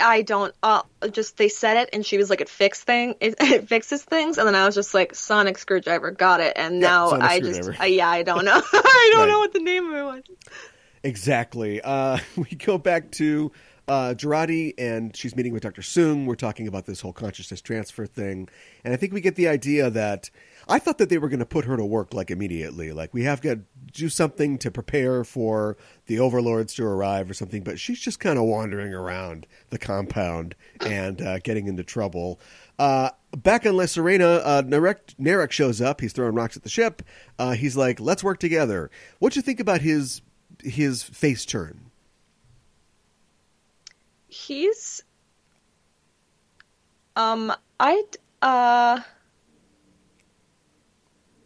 I 0.00 0.22
don't. 0.22 0.54
Uh, 0.62 0.82
just 1.10 1.36
they 1.36 1.48
said 1.48 1.76
it, 1.76 1.90
and 1.92 2.06
she 2.06 2.18
was 2.18 2.30
like, 2.30 2.40
"It 2.40 2.48
fix 2.48 2.82
thing. 2.84 3.16
It, 3.20 3.34
it 3.40 3.68
fixes 3.68 4.02
things." 4.04 4.38
And 4.38 4.46
then 4.46 4.54
I 4.54 4.64
was 4.64 4.74
just 4.74 4.94
like, 4.94 5.14
"Sonic 5.14 5.58
screwdriver, 5.58 6.10
got 6.12 6.40
it." 6.40 6.52
And 6.56 6.80
Yeah, 6.80 6.90
now 6.90 7.08
sonic 7.08 7.22
I 7.22 7.40
just, 7.40 7.68
uh, 7.80 7.84
yeah, 7.84 8.08
I 8.08 8.22
don't 8.22 8.44
know. 8.44 8.60
I 8.72 9.08
don't 9.12 9.28
Right. 9.28 9.28
know 9.28 9.38
what 9.40 9.52
the 9.52 9.60
name 9.60 9.86
of 9.90 9.96
it 9.96 10.02
was. 10.04 10.22
Exactly. 11.08 11.80
Uh, 11.80 12.18
we 12.36 12.56
go 12.56 12.76
back 12.76 13.10
to 13.12 13.50
uh, 13.88 14.14
and 14.76 15.16
she's 15.16 15.34
meeting 15.34 15.54
with 15.54 15.62
Dr. 15.62 15.80
Soong. 15.80 16.26
We're 16.26 16.34
talking 16.34 16.68
about 16.68 16.84
this 16.84 17.00
whole 17.00 17.14
consciousness 17.14 17.62
transfer 17.62 18.04
thing. 18.04 18.50
And 18.84 18.92
I 18.92 18.98
think 18.98 19.14
we 19.14 19.22
get 19.22 19.34
the 19.36 19.48
idea 19.48 19.88
that 19.88 20.28
I 20.68 20.78
thought 20.78 20.98
that 20.98 21.08
they 21.08 21.16
were 21.16 21.30
going 21.30 21.38
to 21.38 21.46
put 21.46 21.64
her 21.64 21.78
to 21.78 21.84
work 21.86 22.12
like 22.12 22.30
immediately. 22.30 22.92
Like, 22.92 23.14
we 23.14 23.22
have 23.24 23.40
to 23.40 23.60
do 23.90 24.10
something 24.10 24.58
to 24.58 24.70
prepare 24.70 25.24
for 25.24 25.78
the 26.04 26.18
overlords 26.18 26.74
to 26.74 26.84
arrive 26.84 27.30
or 27.30 27.34
something. 27.34 27.62
But 27.62 27.80
she's 27.80 27.98
just 27.98 28.20
kind 28.20 28.38
of 28.38 28.44
wandering 28.44 28.92
around 28.92 29.46
the 29.70 29.78
compound 29.78 30.54
and 30.84 31.22
uh, 31.22 31.38
getting 31.38 31.66
into 31.66 31.82
trouble. 31.82 32.38
Uh, 32.78 33.10
back 33.34 33.64
on 33.64 33.74
La 33.74 33.84
Sirena, 33.84 34.42
uh, 34.44 34.62
Narek, 34.62 35.14
Narek 35.18 35.50
shows 35.50 35.80
up. 35.80 36.02
He's 36.02 36.12
throwing 36.12 36.34
rocks 36.34 36.58
at 36.58 36.62
the 36.62 36.68
ship. 36.68 37.02
Uh, 37.38 37.52
he's 37.52 37.76
like, 37.76 37.98
let's 38.00 38.22
work 38.22 38.38
together. 38.38 38.90
What 39.18 39.34
you 39.34 39.40
think 39.40 39.60
about 39.60 39.80
his 39.80 40.20
his 40.62 41.02
face 41.02 41.44
turn? 41.44 41.90
He's, 44.28 45.02
um, 47.16 47.52
I, 47.80 48.02
uh, 48.42 49.00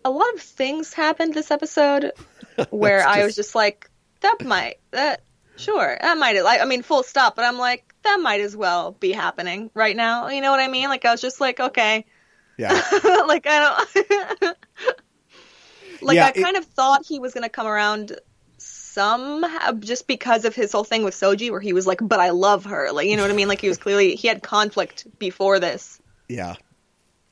a 0.04 0.10
lot 0.10 0.34
of 0.34 0.40
things 0.40 0.92
happened 0.92 1.32
this 1.34 1.50
episode 1.50 2.12
where 2.70 2.98
Let's 2.98 3.06
I 3.08 3.18
was 3.24 3.26
just- 3.28 3.36
just 3.36 3.54
like, 3.54 3.88
that 4.20 4.44
might, 4.44 4.76
that, 4.92 5.22
sure, 5.56 5.96
that 6.00 6.18
might, 6.18 6.40
like, 6.42 6.60
I 6.60 6.64
mean, 6.64 6.82
full 6.82 7.02
stop, 7.02 7.36
but 7.36 7.44
I'm 7.44 7.58
like, 7.58 7.92
that 8.02 8.18
might 8.20 8.40
as 8.40 8.56
well 8.56 8.92
be 8.92 9.12
happening 9.12 9.70
right 9.74 9.94
now. 9.96 10.28
You 10.28 10.40
know 10.40 10.50
what 10.50 10.60
I 10.60 10.68
mean? 10.68 10.88
Like, 10.88 11.04
I 11.04 11.12
was 11.12 11.20
just 11.20 11.40
like, 11.40 11.60
okay. 11.60 12.04
Yeah. 12.58 12.72
like, 13.26 13.46
I 13.46 13.86
don't, 13.94 14.56
like, 16.02 16.16
Yeah, 16.16 16.26
I 16.26 16.30
it- 16.30 16.42
kind 16.42 16.56
of 16.56 16.64
thought 16.64 17.06
he 17.06 17.18
was 17.20 17.32
going 17.34 17.44
to 17.44 17.48
come 17.48 17.66
around 17.66 18.18
somehow 18.92 19.72
just 19.72 20.06
because 20.06 20.44
of 20.44 20.54
his 20.54 20.72
whole 20.72 20.84
thing 20.84 21.04
with 21.04 21.14
Soji 21.14 21.50
where 21.50 21.60
he 21.60 21.72
was 21.72 21.86
like, 21.86 22.00
but 22.02 22.20
I 22.20 22.30
love 22.30 22.66
her. 22.66 22.92
Like, 22.92 23.08
you 23.08 23.16
know 23.16 23.22
what 23.22 23.30
I 23.30 23.34
mean? 23.34 23.48
Like, 23.48 23.60
he 23.60 23.68
was 23.68 23.78
clearly, 23.78 24.14
he 24.14 24.28
had 24.28 24.42
conflict 24.42 25.06
before 25.18 25.58
this. 25.58 26.00
Yeah. 26.28 26.56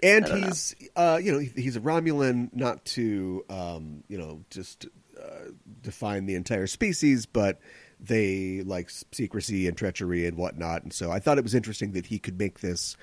And 0.03 0.27
he's, 0.27 0.75
uh, 0.97 1.21
you 1.23 1.33
know, 1.33 1.39
he's 1.39 1.77
a 1.77 1.81
Romulan, 1.81 2.49
not 2.55 2.85
to, 2.87 3.45
um, 3.51 4.03
you 4.09 4.17
know, 4.17 4.43
just 4.49 4.87
uh, 5.21 5.51
define 5.83 6.25
the 6.25 6.35
entire 6.37 6.67
species, 6.67 7.27
but 7.27 7.61
they 8.01 8.63
like 8.63 8.89
secrecy 9.13 9.69
and 9.69 9.77
treachery 9.77 10.27
and 10.27 10.39
whatnot. 10.39 10.83
And 10.83 10.93
so 10.93 11.11
I 11.11 11.19
thought 11.19 11.37
it 11.37 11.45
was 11.45 11.55
interesting 11.55 11.93
that 11.93 12.07
he 12.07 12.19
could 12.19 12.39
make 12.39 12.61
this 12.61 12.97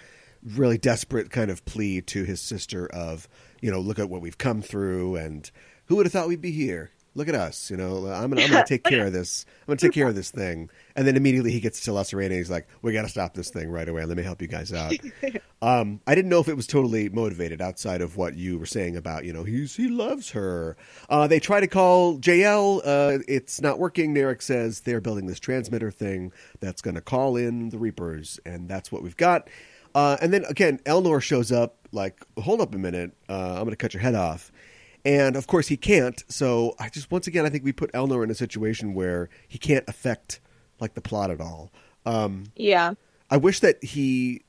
really 0.44 0.80
desperate 0.80 1.30
kind 1.30 1.52
of 1.52 1.64
plea 1.66 2.02
to 2.02 2.24
his 2.24 2.42
sister 2.42 2.88
of, 2.88 3.28
you 3.62 3.70
know, 3.70 3.80
look 3.80 4.00
at 4.00 4.10
what 4.10 4.22
we've 4.22 4.38
come 4.38 4.62
through, 4.64 5.18
and 5.18 5.52
who 5.86 5.98
would 5.98 6.06
have 6.06 6.14
thought 6.14 6.28
we'd 6.28 6.42
be 6.42 6.52
here? 6.52 6.90
Look 7.18 7.28
at 7.28 7.36
us, 7.36 7.72
you 7.72 7.78
know. 7.78 8.06
I'm 8.08 8.30
gonna, 8.30 8.44
I'm 8.44 8.52
gonna 8.52 8.66
take 8.68 8.84
care 8.84 9.08
of 9.08 9.14
this. 9.14 9.46
I'm 9.62 9.72
gonna 9.72 9.78
take 9.78 9.92
care 9.92 10.08
of 10.08 10.16
this 10.16 10.30
thing. 10.30 10.70
And 10.96 11.08
then 11.08 11.18
immediately 11.18 11.52
he 11.52 11.60
gets 11.60 11.82
to 11.86 11.92
La 11.92 12.04
Sirena. 12.04 12.32
He's 12.32 12.52
like, 12.52 12.68
"We 12.84 12.94
got 12.94 13.02
to 13.02 13.10
stop 13.10 13.34
this 13.34 13.50
thing 13.50 13.70
right 13.72 13.90
away. 13.90 14.06
Let 14.06 14.18
me 14.18 14.24
help 14.24 14.42
you 14.42 14.48
guys 14.48 14.72
out." 14.72 14.94
Um, 15.60 16.02
I 16.06 16.14
didn't 16.14 16.30
know 16.30 16.40
if 16.40 16.48
it 16.48 16.56
was 16.56 16.68
totally 16.68 17.10
motivated 17.10 17.62
outside 17.62 18.02
of 18.02 18.16
what 18.16 18.36
you 18.36 18.60
were 18.60 18.68
saying 18.68 18.96
about, 18.96 19.26
you 19.26 19.34
know, 19.34 19.44
he's 19.44 19.76
he 19.76 19.88
loves 19.88 20.30
her. 20.32 20.78
Uh, 21.10 21.26
they 21.26 21.40
try 21.40 21.60
to 21.60 21.68
call 21.68 22.20
JL. 22.20 22.82
Uh, 22.86 23.24
it's 23.28 23.60
not 23.60 23.80
working. 23.80 24.14
Narek 24.14 24.44
says 24.44 24.82
they're 24.82 25.02
building 25.02 25.26
this 25.26 25.40
transmitter 25.40 25.90
thing 25.90 26.32
that's 26.60 26.82
going 26.84 26.94
to 26.94 27.02
call 27.02 27.36
in 27.36 27.70
the 27.70 27.80
Reapers, 27.80 28.40
and 28.46 28.70
that's 28.70 28.92
what 28.92 29.02
we've 29.02 29.18
got. 29.18 29.50
Uh, 29.96 30.18
and 30.22 30.32
then 30.32 30.46
again, 30.46 30.80
Elnor 30.86 31.22
shows 31.22 31.52
up. 31.52 31.76
Like, 31.92 32.24
hold 32.38 32.62
up 32.62 32.76
a 32.76 32.78
minute. 32.78 33.14
Uh, 33.28 33.54
I'm 33.54 33.64
going 33.64 33.70
to 33.72 33.78
cut 33.78 33.94
your 33.96 34.02
head 34.02 34.14
off. 34.14 34.52
And 35.08 35.38
of 35.38 35.48
course, 35.48 35.70
he 35.70 35.78
can't. 35.78 36.22
So 36.28 36.76
I 36.80 36.90
just 36.90 37.10
once 37.10 37.28
again, 37.28 37.46
I 37.46 37.50
think 37.50 37.64
we 37.64 37.72
put 37.72 37.94
Elnor 37.94 38.26
in 38.26 38.30
a 38.30 38.36
situation 38.36 38.94
where 38.94 39.30
he 39.48 39.58
can't 39.58 39.86
affect 39.88 40.42
like 40.82 40.96
the 40.96 41.02
plot 41.02 41.32
at 41.32 41.40
all. 41.40 41.72
Um, 42.06 42.52
Yeah. 42.58 42.94
I 43.30 43.38
wish 43.38 43.62
that 43.62 43.82
he 43.82 44.44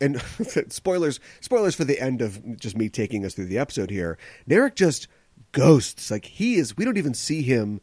and 0.00 0.18
spoilers 0.70 1.20
spoilers 1.40 1.74
for 1.74 1.84
the 1.84 2.00
end 2.00 2.22
of 2.22 2.58
just 2.58 2.74
me 2.74 2.88
taking 2.88 3.26
us 3.26 3.34
through 3.34 3.46
the 3.46 3.58
episode 3.58 3.90
here. 3.90 4.16
Narek 4.48 4.76
just 4.76 5.08
ghosts. 5.52 6.10
Like 6.10 6.24
he 6.24 6.54
is 6.54 6.74
we 6.74 6.86
don't 6.86 6.96
even 6.96 7.12
see 7.12 7.42
him 7.42 7.82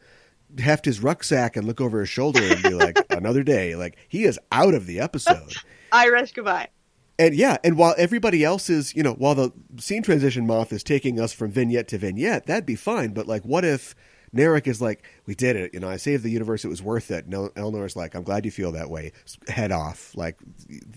heft 0.58 0.86
his 0.86 1.02
rucksack 1.02 1.56
and 1.56 1.68
look 1.68 1.80
over 1.80 2.00
his 2.00 2.10
shoulder 2.10 2.42
and 2.42 2.64
be 2.64 2.74
like 2.74 2.98
another 3.12 3.44
day. 3.44 3.76
Like 3.76 3.98
he 4.08 4.24
is 4.24 4.40
out 4.52 4.74
of 4.74 4.88
the 4.88 5.00
episode. 5.00 5.54
Irish 5.92 6.32
goodbye. 6.32 6.70
And 7.18 7.34
yeah, 7.34 7.58
and 7.64 7.78
while 7.78 7.96
everybody 7.98 8.44
else 8.44 8.70
is, 8.70 8.94
you 8.96 9.02
know, 9.02 9.14
while 9.14 9.36
the 9.36 9.52
scene 9.78 10.04
transition 10.04 10.46
moth 10.46 10.74
is 10.74 10.84
taking 10.84 11.20
us 11.20 11.32
from 11.32 11.52
vignette 11.52 11.88
to 11.90 11.98
vignette, 11.98 12.46
that'd 12.46 12.66
be 12.66 12.76
fine. 12.76 13.14
But 13.14 13.26
like, 13.26 13.44
what 13.44 13.64
if 13.64 13.96
Narek 14.36 14.68
is 14.68 14.82
like, 14.82 15.04
"We 15.26 15.34
did 15.34 15.56
it, 15.56 15.74
you 15.74 15.80
know, 15.80 15.90
I 15.90 15.96
saved 15.96 16.24
the 16.24 16.30
universe, 16.30 16.66
it 16.66 16.68
was 16.68 16.82
worth 16.82 17.12
it." 17.12 17.28
No, 17.28 17.50
Elnor's 17.56 17.96
like, 17.96 18.16
"I'm 18.16 18.24
glad 18.24 18.44
you 18.44 18.52
feel 18.52 18.74
that 18.74 18.90
way." 18.90 19.14
Head 19.48 19.72
off, 19.72 20.12
like 20.16 20.38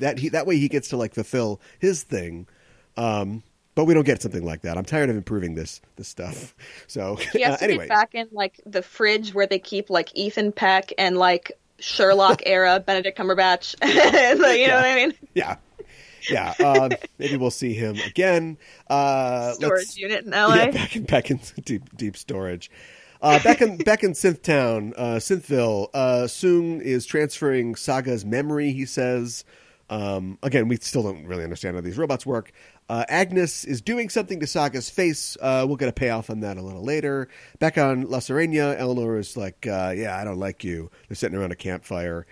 that. 0.00 0.18
He, 0.18 0.28
that 0.30 0.46
way, 0.46 0.56
he 0.58 0.68
gets 0.68 0.88
to 0.88 0.96
like 0.96 1.14
fulfill 1.14 1.60
his 1.78 2.02
thing. 2.02 2.48
Um, 2.96 3.44
but 3.76 3.84
we 3.84 3.94
don't 3.94 4.04
get 4.04 4.20
something 4.20 4.44
like 4.44 4.62
that. 4.62 4.76
I'm 4.76 4.84
tired 4.84 5.08
of 5.08 5.14
improving 5.14 5.54
this 5.54 5.80
this 5.94 6.08
stuff. 6.08 6.56
So 6.88 7.14
He 7.14 7.42
has 7.42 7.54
uh, 7.54 7.56
to 7.58 7.64
anyway, 7.64 7.84
get 7.84 7.88
back 7.90 8.14
in 8.16 8.26
like 8.32 8.60
the 8.66 8.82
fridge 8.82 9.34
where 9.34 9.46
they 9.46 9.60
keep 9.60 9.88
like 9.88 10.10
Ethan 10.16 10.50
Peck 10.50 10.92
and 10.98 11.16
like 11.16 11.52
Sherlock 11.78 12.42
era 12.46 12.82
Benedict 12.84 13.16
Cumberbatch. 13.16 13.76
Like, 14.40 14.58
you 14.58 14.66
know 14.66 14.75
what 14.75 14.84
I 14.84 14.94
mean? 14.96 15.14
yeah, 15.34 15.56
yeah. 16.30 16.54
Um, 16.64 16.92
maybe 17.18 17.37
we'll 17.37 17.50
see 17.50 17.75
him 17.75 17.96
again. 18.06 18.58
Uh, 18.88 19.52
Storage 19.52 19.96
unit 19.96 20.25
in 20.25 20.30
LA. 20.30 20.54
Yeah, 20.54 20.70
back 20.70 20.96
in 20.96 21.04
back 21.04 21.30
in 21.30 21.40
deep 21.64 21.96
deep 21.96 22.16
storage. 22.16 22.70
Uh, 23.20 23.42
back 23.42 23.60
in 23.60 23.76
back 23.78 24.04
in 24.04 24.12
Synthtown, 24.12 24.92
uh, 24.96 25.16
Synthville, 25.16 25.88
uh, 25.92 26.25
Soong 26.25 26.80
is 26.80 27.04
transferring 27.04 27.75
Saga's 27.75 28.25
memory. 28.25 28.70
He 28.72 28.87
says, 28.87 29.44
um, 29.90 30.38
again, 30.42 30.68
we 30.68 30.76
still 30.76 31.02
don't 31.02 31.26
really 31.26 31.42
understand 31.42 31.75
how 31.75 31.80
these 31.80 31.98
robots 31.98 32.25
work. 32.25 32.52
Uh, 32.88 33.04
Agnes 33.08 33.64
is 33.64 33.80
doing 33.82 34.08
something 34.08 34.40
to 34.40 34.46
Saga's 34.46 34.88
face. 34.88 35.37
Uh, 35.40 35.64
we'll 35.66 35.76
get 35.76 35.88
a 35.88 35.92
payoff 35.92 36.30
on 36.30 36.40
that 36.40 36.56
a 36.56 36.62
little 36.62 36.84
later. 36.84 37.28
Back 37.58 37.76
on 37.76 38.02
La 38.02 38.18
Sirena, 38.18 38.78
Elnor 38.78 39.18
is 39.18 39.37
like, 39.37 39.66
uh, 39.66 39.92
"Yeah, 39.96 40.16
I 40.16 40.25
don't 40.25 40.38
like 40.38 40.62
you." 40.62 40.90
They're 41.08 41.16
sitting 41.16 41.37
around 41.37 41.52
a 41.52 41.56
campfire, 41.56 42.26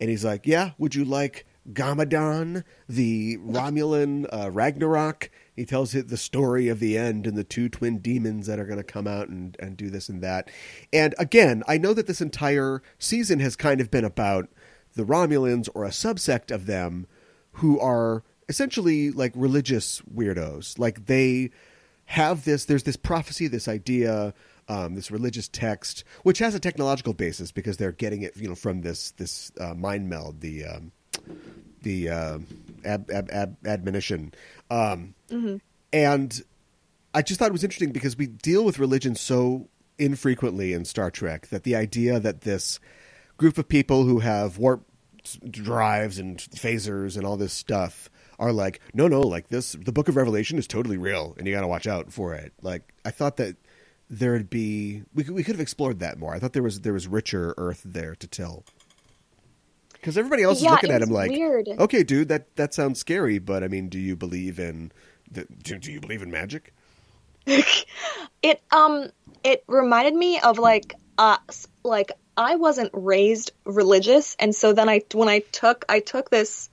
and 0.00 0.10
he's 0.10 0.24
like, 0.24 0.46
"Yeah, 0.46 0.72
would 0.76 0.94
you 0.94 1.04
like 1.04 1.46
Ganmadan, 1.70 2.64
the 2.88 3.38
Romulan 3.38 4.26
uh, 4.32 4.50
Ragnarok. 4.50 5.30
He 5.54 5.64
tells 5.64 5.94
it 5.94 6.08
the 6.08 6.16
story 6.16 6.68
of 6.68 6.80
the 6.80 6.96
end 6.98 7.26
and 7.26 7.36
the 7.36 7.44
two 7.44 7.68
twin 7.68 7.98
demons 7.98 8.46
that 8.46 8.58
are 8.58 8.64
going 8.64 8.78
to 8.78 8.84
come 8.84 9.06
out 9.06 9.28
and, 9.28 9.56
and 9.60 9.76
do 9.76 9.90
this 9.90 10.08
and 10.08 10.22
that. 10.22 10.50
And 10.92 11.14
again, 11.18 11.62
I 11.68 11.78
know 11.78 11.94
that 11.94 12.06
this 12.06 12.20
entire 12.20 12.82
season 12.98 13.38
has 13.40 13.54
kind 13.54 13.80
of 13.80 13.90
been 13.90 14.04
about 14.04 14.48
the 14.94 15.04
Romulans 15.04 15.68
or 15.74 15.84
a 15.84 15.90
subsect 15.90 16.50
of 16.50 16.66
them 16.66 17.06
who 17.52 17.78
are 17.78 18.24
essentially 18.48 19.10
like 19.10 19.32
religious 19.34 20.02
weirdos. 20.12 20.78
Like 20.78 21.06
they 21.06 21.50
have 22.06 22.44
this, 22.44 22.64
there's 22.64 22.82
this 22.82 22.96
prophecy, 22.96 23.46
this 23.46 23.68
idea, 23.68 24.34
um, 24.68 24.94
this 24.94 25.10
religious 25.10 25.48
text, 25.48 26.04
which 26.22 26.38
has 26.38 26.54
a 26.54 26.60
technological 26.60 27.14
basis 27.14 27.52
because 27.52 27.76
they're 27.76 27.92
getting 27.92 28.22
it, 28.22 28.36
you 28.36 28.48
know, 28.48 28.54
from 28.54 28.82
this 28.82 29.10
this 29.12 29.52
uh, 29.60 29.74
mind 29.74 30.08
meld, 30.08 30.40
the 30.40 30.64
um, 30.64 30.92
the 31.82 32.08
uh, 32.08 32.38
ab, 32.84 33.10
ab, 33.10 33.28
ab, 33.32 33.56
admonition, 33.66 34.32
um, 34.70 35.14
Mm-hmm. 35.30 35.56
and 35.92 36.42
I 37.14 37.22
just 37.22 37.38
thought 37.38 37.48
it 37.48 37.52
was 37.52 37.64
interesting 37.64 37.92
because 37.92 38.16
we 38.16 38.26
deal 38.26 38.64
with 38.64 38.78
religion 38.78 39.14
so 39.14 39.68
infrequently 39.98 40.72
in 40.72 40.84
Star 40.84 41.10
Trek 41.10 41.48
that 41.48 41.64
the 41.64 41.76
idea 41.76 42.18
that 42.20 42.42
this 42.42 42.80
group 43.36 43.58
of 43.58 43.68
people 43.68 44.04
who 44.04 44.20
have 44.20 44.58
warp 44.58 44.84
drives 45.48 46.18
and 46.18 46.38
phasers 46.38 47.16
and 47.16 47.24
all 47.26 47.36
this 47.36 47.52
stuff 47.52 48.10
are 48.38 48.52
like, 48.52 48.80
no, 48.94 49.08
no, 49.08 49.20
like 49.20 49.48
this, 49.48 49.72
the 49.72 49.92
Book 49.92 50.08
of 50.08 50.16
Revelation 50.16 50.58
is 50.58 50.66
totally 50.66 50.96
real, 50.96 51.34
and 51.38 51.46
you 51.46 51.54
got 51.54 51.60
to 51.60 51.66
watch 51.68 51.86
out 51.86 52.12
for 52.12 52.34
it. 52.34 52.52
Like 52.62 52.92
I 53.04 53.10
thought 53.10 53.36
that 53.36 53.56
there'd 54.10 54.50
be 54.50 55.02
we 55.14 55.24
could, 55.24 55.34
we 55.34 55.44
could 55.44 55.54
have 55.54 55.60
explored 55.60 56.00
that 56.00 56.18
more. 56.18 56.34
I 56.34 56.38
thought 56.38 56.52
there 56.54 56.62
was 56.62 56.80
there 56.80 56.92
was 56.92 57.06
richer 57.06 57.54
Earth 57.56 57.82
there 57.84 58.14
to 58.16 58.26
tell. 58.26 58.64
Because 60.02 60.18
everybody 60.18 60.42
else 60.42 60.60
Yeah, 60.60 60.70
is 60.70 60.72
looking 60.72 60.90
at 60.90 61.00
him 61.00 61.10
like, 61.10 61.30
weird. 61.30 61.68
okay, 61.78 62.02
dude, 62.02 62.26
that 62.26 62.56
that 62.56 62.74
sounds 62.74 62.98
scary, 62.98 63.38
but 63.38 63.62
I 63.62 63.68
mean, 63.68 63.88
do 63.88 64.00
you 64.00 64.16
believe 64.16 64.58
in 64.58 64.90
the, 65.30 65.46
do, 65.62 65.78
do 65.78 65.92
you 65.92 66.00
believe 66.00 66.22
in 66.22 66.30
magic? 66.30 66.74
It 68.42 68.60
um 68.72 69.08
it 69.44 69.62
reminded 69.68 70.14
me 70.14 70.40
of 70.40 70.58
like 70.58 70.94
uh 71.16 71.36
like 71.84 72.10
I 72.36 72.56
wasn't 72.56 72.90
raised 72.92 73.52
religious 73.64 74.34
and 74.40 74.52
so 74.52 74.72
then 74.72 74.88
I 74.88 75.02
when 75.14 75.28
I 75.28 75.40
took 75.52 75.84
I 75.88 76.00
took 76.00 76.28
this 76.28 76.68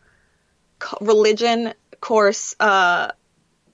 religion 0.99 1.73
course 2.01 2.55
uh 2.59 3.11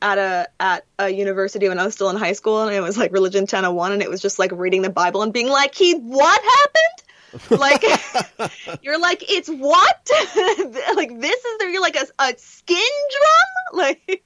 at 0.01 0.17
a 0.17 0.47
at 0.59 0.85
a 0.99 1.09
university 1.09 1.69
when 1.69 1.79
I 1.79 1.85
was 1.85 1.93
still 1.93 2.09
in 2.09 2.17
high 2.17 2.33
school 2.33 2.63
and 2.63 2.75
it 2.75 2.81
was 2.81 2.97
like 2.97 3.13
religion 3.13 3.43
1001 3.43 3.93
and 3.93 4.01
it 4.01 4.09
was 4.09 4.21
just 4.21 4.39
like 4.39 4.51
reading 4.51 4.81
the 4.81 4.89
Bible 4.89 5.21
and 5.21 5.31
being 5.31 5.47
like 5.47 5.73
he 5.73 5.93
what 5.95 6.41
happened 6.43 7.04
like 7.49 7.83
you're 8.81 8.99
like 8.99 9.23
it's 9.29 9.49
what 9.49 10.09
like 10.95 11.19
this 11.19 11.45
is 11.45 11.57
the, 11.59 11.69
you're 11.71 11.81
like 11.81 11.95
a, 11.95 12.05
a 12.19 12.33
skin 12.37 12.77
drum 13.11 13.73
like 13.73 14.23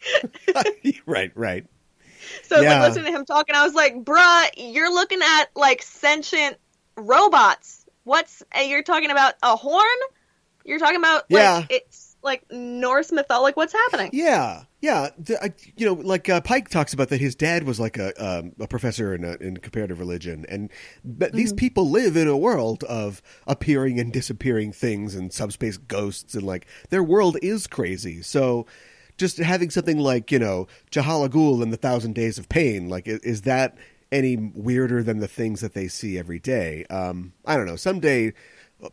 right, 1.06 1.32
right. 1.36 1.66
so 2.44 2.62
Yeah. 2.62 2.80
like 2.82 2.89
listening 2.89 3.12
to 3.13 3.20
him 3.20 3.25
talking, 3.25 3.56
I 3.56 3.63
was 3.66 3.74
like, 3.74 3.96
"Bruh, 4.04 4.50
you're 4.58 4.94
looking 4.94 5.20
at 5.22 5.46
like 5.56 5.82
sentient 5.82 6.58
robots. 6.96 7.86
What's 8.04 8.44
uh, 8.58 8.62
you're 8.62 8.84
talking 8.84 9.12
about 9.12 9.34
a 9.44 9.56
horn? 9.56 9.86
You're 10.66 10.80
talking 10.80 10.98
about 10.98 11.24
like 11.32 11.42
Yeah. 11.42 11.66
it's 11.70 12.09
like 12.21 12.43
Norse 12.51 13.11
mythology. 13.11 13.53
What's 13.55 13.73
happening? 13.73 14.09
Yeah, 14.13 14.63
yeah. 14.81 15.09
The, 15.17 15.43
I, 15.43 15.53
you 15.77 15.85
know, 15.85 15.93
like 15.93 16.29
uh, 16.29 16.41
Pike 16.41 16.69
talks 16.69 16.93
about 16.93 17.09
that 17.09 17.19
his 17.19 17.35
dad 17.35 17.63
was 17.63 17.79
like 17.79 17.97
a 17.97 18.13
um, 18.23 18.53
a 18.59 18.67
professor 18.67 19.13
in 19.13 19.23
a, 19.23 19.33
in 19.35 19.57
comparative 19.57 19.99
religion, 19.99 20.45
and 20.49 20.69
but 21.03 21.33
these 21.33 21.53
people 21.53 21.89
live 21.89 22.15
in 22.15 22.27
a 22.27 22.38
world 22.38 22.83
of 22.85 23.21
appearing 23.47 23.99
and 23.99 24.11
disappearing 24.11 24.71
things 24.71 25.15
and 25.15 25.31
subspace 25.33 25.77
ghosts, 25.77 26.35
and 26.35 26.43
like 26.43 26.67
their 26.89 27.03
world 27.03 27.38
is 27.41 27.67
crazy. 27.67 28.21
So. 28.21 28.65
Just 29.17 29.38
having 29.38 29.69
something 29.69 29.99
like 29.99 30.31
you 30.31 30.39
know 30.39 30.67
Jahala 30.91 31.27
Ghul 31.27 31.61
and 31.61 31.73
the 31.73 31.77
Thousand 31.77 32.15
Days 32.15 32.38
of 32.38 32.47
Pain, 32.47 32.88
like 32.88 33.05
is, 33.05 33.19
is 33.19 33.41
that 33.41 33.77
any 34.13 34.38
weirder 34.38 35.03
than 35.03 35.19
the 35.19 35.27
things 35.27 35.60
that 35.60 35.73
they 35.73 35.89
see 35.89 36.17
every 36.17 36.39
day? 36.39 36.86
Um, 36.86 37.34
I 37.45 37.58
don't 37.58 37.65
know. 37.65 37.75
Someday 37.75 38.32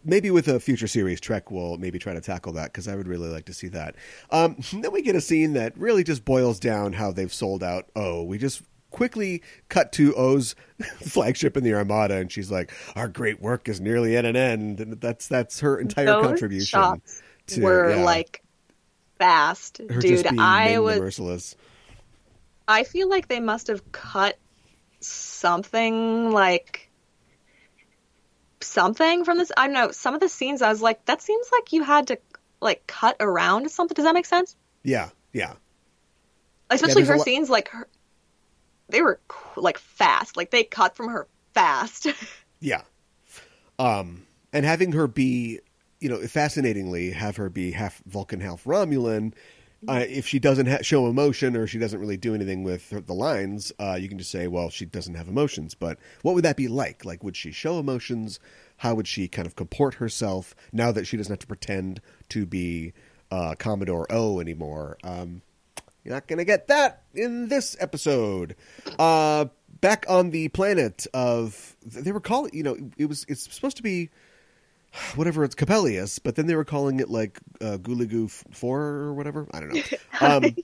maybe 0.04 0.30
with 0.30 0.48
a 0.48 0.60
future 0.60 0.86
series, 0.86 1.20
Trek 1.20 1.50
will 1.50 1.78
maybe 1.78 1.98
try 1.98 2.12
to 2.14 2.20
tackle 2.20 2.52
that 2.54 2.72
because 2.72 2.88
I 2.88 2.94
would 2.96 3.08
really 3.08 3.28
like 3.28 3.44
to 3.46 3.54
see 3.54 3.68
that. 3.68 3.96
Um, 4.30 4.56
then 4.72 4.92
we 4.92 5.02
get 5.02 5.16
a 5.16 5.20
scene 5.20 5.52
that 5.54 5.76
really 5.76 6.04
just 6.04 6.24
boils 6.24 6.58
down 6.58 6.92
how 6.94 7.12
they've 7.12 7.32
sold 7.32 7.62
out. 7.62 7.86
Oh, 7.94 8.22
we 8.22 8.38
just 8.38 8.62
quickly 8.90 9.42
cut 9.68 9.92
to 9.92 10.14
O's 10.14 10.54
flagship 11.00 11.56
in 11.56 11.64
the 11.64 11.74
Armada, 11.74 12.16
and 12.16 12.30
she's 12.30 12.50
like, 12.50 12.72
"Our 12.94 13.08
great 13.08 13.40
work 13.40 13.68
is 13.68 13.80
nearly 13.80 14.16
at 14.16 14.24
an 14.24 14.36
end," 14.36 14.80
and 14.80 15.00
that's 15.00 15.28
that's 15.28 15.60
her 15.60 15.78
entire 15.78 16.06
Those 16.06 16.26
contribution. 16.26 16.66
shots 16.66 17.22
to- 17.48 17.62
were 17.62 17.90
yeah, 17.90 18.04
like 18.04 18.42
fast, 19.18 19.78
her 19.90 20.00
dude. 20.00 20.26
I 20.38 20.78
was. 20.78 20.98
merciless. 20.98 21.56
I 22.68 22.82
feel 22.82 23.08
like 23.08 23.28
they 23.28 23.38
must 23.40 23.68
have 23.68 23.92
cut 23.92 24.38
something 25.00 26.32
like 26.32 26.85
something 28.60 29.24
from 29.24 29.38
this. 29.38 29.52
I 29.56 29.66
don't 29.66 29.74
know. 29.74 29.90
Some 29.90 30.14
of 30.14 30.20
the 30.20 30.28
scenes, 30.28 30.62
I 30.62 30.68
was 30.68 30.82
like, 30.82 31.04
that 31.06 31.22
seems 31.22 31.48
like 31.52 31.72
you 31.72 31.82
had 31.82 32.08
to 32.08 32.18
like 32.60 32.86
cut 32.86 33.16
around 33.20 33.70
something. 33.70 33.94
Does 33.94 34.04
that 34.04 34.14
make 34.14 34.26
sense? 34.26 34.56
Yeah, 34.82 35.10
yeah, 35.32 35.54
especially 36.70 37.02
a 37.02 37.06
her 37.06 37.16
lo- 37.18 37.24
scenes 37.24 37.50
like 37.50 37.68
her 37.68 37.88
they 38.88 39.02
were 39.02 39.20
like 39.56 39.78
fast 39.78 40.36
like 40.36 40.50
they 40.50 40.62
cut 40.64 40.96
from 40.96 41.08
her 41.08 41.26
fast 41.54 42.06
yeah. 42.60 42.82
Um, 43.78 44.26
and 44.52 44.64
having 44.64 44.92
her 44.92 45.06
be, 45.06 45.60
you 46.00 46.08
know, 46.08 46.18
fascinatingly, 46.26 47.10
have 47.10 47.36
her 47.36 47.50
be 47.50 47.72
half 47.72 48.02
Vulcan, 48.06 48.40
half 48.40 48.64
Romulan. 48.64 49.34
Uh, 49.88 50.04
if 50.08 50.26
she 50.26 50.38
doesn't 50.38 50.66
ha- 50.66 50.82
show 50.82 51.06
emotion 51.06 51.56
or 51.56 51.66
she 51.66 51.78
doesn't 51.78 52.00
really 52.00 52.16
do 52.16 52.34
anything 52.34 52.62
with 52.62 52.90
her, 52.90 53.00
the 53.00 53.14
lines, 53.14 53.72
uh, 53.78 53.96
you 54.00 54.08
can 54.08 54.18
just 54.18 54.30
say, 54.30 54.46
well, 54.48 54.70
she 54.70 54.84
doesn't 54.84 55.14
have 55.14 55.28
emotions. 55.28 55.74
But 55.74 55.98
what 56.22 56.34
would 56.34 56.44
that 56.44 56.56
be 56.56 56.68
like? 56.68 57.04
Like, 57.04 57.22
would 57.22 57.36
she 57.36 57.52
show 57.52 57.78
emotions? 57.78 58.40
How 58.78 58.94
would 58.94 59.08
she 59.08 59.28
kind 59.28 59.46
of 59.46 59.56
comport 59.56 59.94
herself 59.94 60.54
now 60.72 60.92
that 60.92 61.06
she 61.06 61.16
doesn't 61.16 61.32
have 61.32 61.38
to 61.40 61.46
pretend 61.46 62.00
to 62.30 62.46
be 62.46 62.92
uh, 63.30 63.54
Commodore 63.58 64.06
O 64.10 64.40
anymore? 64.40 64.98
Um, 65.04 65.42
you're 66.04 66.14
not 66.14 66.28
going 66.28 66.38
to 66.38 66.44
get 66.44 66.68
that 66.68 67.02
in 67.14 67.48
this 67.48 67.76
episode. 67.80 68.54
Uh, 68.98 69.46
back 69.80 70.06
on 70.08 70.30
the 70.30 70.48
planet 70.48 71.06
of 71.12 71.76
they 71.84 72.12
were 72.12 72.20
calling, 72.20 72.52
you 72.54 72.62
know, 72.62 72.76
it 72.96 73.06
was 73.06 73.24
it's 73.28 73.52
supposed 73.52 73.76
to 73.78 73.82
be 73.82 74.10
whatever 75.14 75.44
it's 75.44 75.54
Coppelius, 75.54 76.18
but 76.22 76.36
then 76.36 76.46
they 76.46 76.54
were 76.54 76.64
calling 76.64 77.00
it 77.00 77.10
like 77.10 77.40
uh, 77.60 77.78
Guligu 77.78 78.30
Four 78.30 78.80
or 78.80 79.14
whatever. 79.14 79.46
I 79.52 79.60
don't 79.60 79.74
know. 79.74 79.82
Um, 80.18 80.56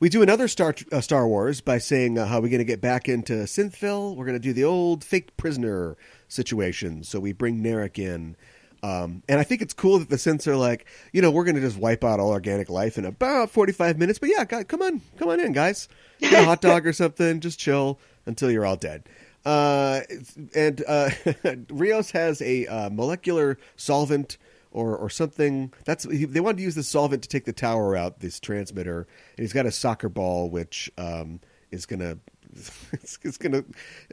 we 0.00 0.08
do 0.08 0.22
another 0.22 0.48
Star 0.48 0.74
uh, 0.92 1.00
Star 1.00 1.26
Wars 1.26 1.60
by 1.60 1.78
saying 1.78 2.18
uh, 2.18 2.26
how 2.26 2.40
we're 2.40 2.50
going 2.50 2.58
to 2.58 2.64
get 2.64 2.80
back 2.80 3.08
into 3.08 3.32
Synthville. 3.32 4.14
We're 4.14 4.26
going 4.26 4.36
to 4.36 4.38
do 4.38 4.52
the 4.52 4.64
old 4.64 5.02
fake 5.02 5.36
prisoner 5.36 5.96
situation. 6.28 7.02
So 7.04 7.18
we 7.20 7.32
bring 7.32 7.62
Narek 7.62 7.98
in. 7.98 8.36
Um, 8.82 9.24
and 9.28 9.40
I 9.40 9.42
think 9.42 9.60
it's 9.60 9.74
cool 9.74 9.98
that 9.98 10.08
the 10.08 10.16
synths 10.16 10.46
are 10.46 10.56
like, 10.56 10.86
you 11.12 11.20
know, 11.20 11.32
we're 11.32 11.44
going 11.44 11.56
to 11.56 11.60
just 11.60 11.76
wipe 11.76 12.04
out 12.04 12.20
all 12.20 12.30
organic 12.30 12.70
life 12.70 12.96
in 12.96 13.04
about 13.04 13.50
45 13.50 13.98
minutes. 13.98 14.20
But 14.20 14.28
yeah, 14.28 14.44
come 14.44 14.82
on, 14.82 15.00
come 15.16 15.28
on 15.28 15.40
in, 15.40 15.52
guys. 15.52 15.88
Get 16.20 16.32
a 16.32 16.44
hot 16.44 16.60
dog 16.60 16.86
or 16.86 16.92
something. 16.92 17.40
Just 17.40 17.58
chill 17.58 17.98
until 18.24 18.50
you're 18.52 18.66
all 18.66 18.76
dead. 18.76 19.08
Uh, 19.44 20.00
and 20.54 20.82
uh, 20.86 21.10
Rios 21.70 22.10
has 22.10 22.42
a 22.42 22.66
uh, 22.66 22.90
molecular 22.90 23.58
solvent 23.76 24.38
or 24.70 24.96
or 24.96 25.10
something. 25.10 25.72
That's 25.84 26.04
he, 26.04 26.24
they 26.24 26.40
wanted 26.40 26.58
to 26.58 26.62
use 26.62 26.74
the 26.74 26.82
solvent 26.82 27.22
to 27.22 27.28
take 27.28 27.44
the 27.44 27.52
tower 27.52 27.96
out, 27.96 28.20
this 28.20 28.40
transmitter, 28.40 29.06
and 29.36 29.44
he's 29.44 29.52
got 29.52 29.66
a 29.66 29.72
soccer 29.72 30.08
ball 30.08 30.50
which 30.50 30.90
um, 30.98 31.40
is 31.70 31.86
gonna. 31.86 32.18
It's, 32.92 33.18
it's 33.22 33.36
to 33.38 33.62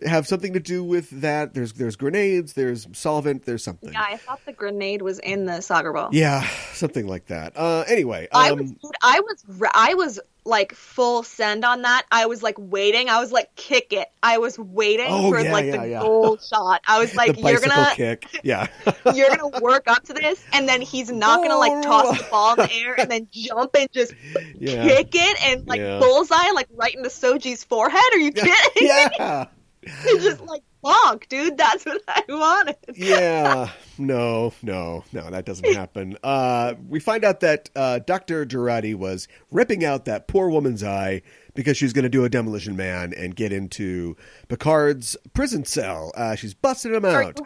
have 0.06 0.28
something 0.28 0.54
to 0.54 0.60
do 0.60 0.84
with 0.84 1.10
that. 1.22 1.54
There's 1.54 1.72
there's 1.74 1.96
grenades, 1.96 2.52
there's 2.54 2.86
solvent, 2.92 3.46
there's 3.46 3.64
something. 3.64 3.94
yeah 3.94 4.06
i 4.08 4.18
thought 4.18 4.46
the 4.46 4.52
grenade 4.52 5.02
was 5.02 5.20
in 5.20 5.46
the 5.46 5.62
soccer 5.62 5.94
ball 5.94 6.10
Yeah, 6.12 6.46
something 6.74 7.08
like 7.08 7.28
that. 7.28 7.54
Uh, 7.56 7.86
anyway, 7.88 8.28
i 8.34 8.50
um, 8.50 8.60
was 8.60 8.92
i 9.02 9.20
was 9.22 9.46
i 9.74 9.94
was 9.94 10.20
like 10.48 10.74
full 10.74 11.24
send 11.24 11.66
on 11.66 11.82
that 11.82 12.06
i 12.12 12.28
was 12.28 12.44
like 12.44 12.56
waiting. 12.58 13.10
I 13.10 13.20
was 13.20 13.32
like 13.32 13.56
kick 13.56 13.92
it. 13.94 14.08
I 14.22 14.38
was 14.38 14.58
waiting 14.60 15.08
Oh, 15.10 15.32
for 15.32 15.40
yeah, 15.40 15.52
like 15.52 15.66
yeah, 15.66 15.78
the 15.78 15.88
yeah. 15.90 16.00
goal 16.02 16.38
shot. 16.38 16.82
I 16.88 17.00
was 17.00 17.16
like 17.22 17.36
the 17.36 17.42
you're 17.42 17.60
gonna 17.60 17.92
kick. 17.96 18.26
Yeah, 18.44 18.68
you're 19.14 19.30
gonna 19.36 19.60
work 19.60 19.88
up 19.88 20.04
to 20.04 20.14
this 20.14 20.44
and 20.54 20.68
then 20.70 20.82
he's 20.82 21.12
not 21.12 21.42
gonna 21.42 21.58
like 21.58 21.84
toss 21.84 22.18
the 22.18 22.24
ball 22.30 22.54
in 22.54 22.58
the 22.68 22.74
air 22.74 22.96
and 23.00 23.10
then 23.10 23.28
jump 23.32 23.76
and 23.76 23.92
just 23.92 24.14
kick 24.34 25.10
it 25.14 25.38
and 25.46 25.68
like 25.68 25.82
bullseye 25.82 26.52
like 26.52 26.68
right 26.76 26.94
into 26.94 27.10
soji's 27.10 27.64
forehead? 27.64 28.02
Are 28.14 28.20
you 28.20 28.32
kidding 28.32 28.54
yeah, 28.88 29.46
It's 30.06 30.24
just 30.24 30.42
like 30.42 30.64
bonk, 30.84 31.28
dude. 31.30 31.58
That's 31.58 31.86
what 31.86 32.02
I 32.08 32.24
wanted. 32.30 32.78
yeah. 32.96 33.70
No, 33.98 34.54
no, 34.62 35.04
no. 35.12 35.30
That 35.30 35.46
doesn't 35.46 35.74
happen. 35.74 36.18
Uh, 36.24 36.76
we 36.88 37.00
find 37.00 37.24
out 37.24 37.40
that 37.42 37.70
uh, 37.76 38.00
Doctor 38.00 38.46
Jurati 38.46 38.96
was 38.96 39.28
ripping 39.52 39.84
out 39.86 40.06
that 40.06 40.28
poor 40.28 40.50
woman's 40.50 40.84
eye 40.84 41.22
because 41.54 41.78
she's 41.78 41.94
going 41.94 42.04
to 42.04 42.10
do 42.10 42.26
a 42.26 42.30
demolition 42.30 42.76
man 42.76 43.14
and 43.14 43.36
get 43.36 43.52
into 43.52 44.16
Picard's 44.48 45.16
prison 45.34 45.66
cell. 45.66 46.12
Uh, 46.16 46.36
she's 46.36 46.54
busting 46.54 46.94
him 46.94 47.06
out. 47.06 47.40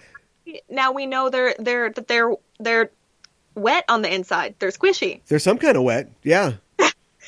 Now 0.70 0.92
we 0.92 1.06
know 1.06 1.30
they're 1.30 1.56
they're 1.60 1.92
that 1.92 2.08
they're 2.08 2.32
they're 2.60 2.92
wet 3.56 3.86
on 3.88 4.02
the 4.02 4.14
inside. 4.14 4.56
They're 4.60 4.72
squishy. 4.72 5.22
They're 5.28 5.40
some 5.40 5.58
kind 5.58 5.78
of 5.78 5.84
wet, 5.84 6.12
yeah. 6.24 6.54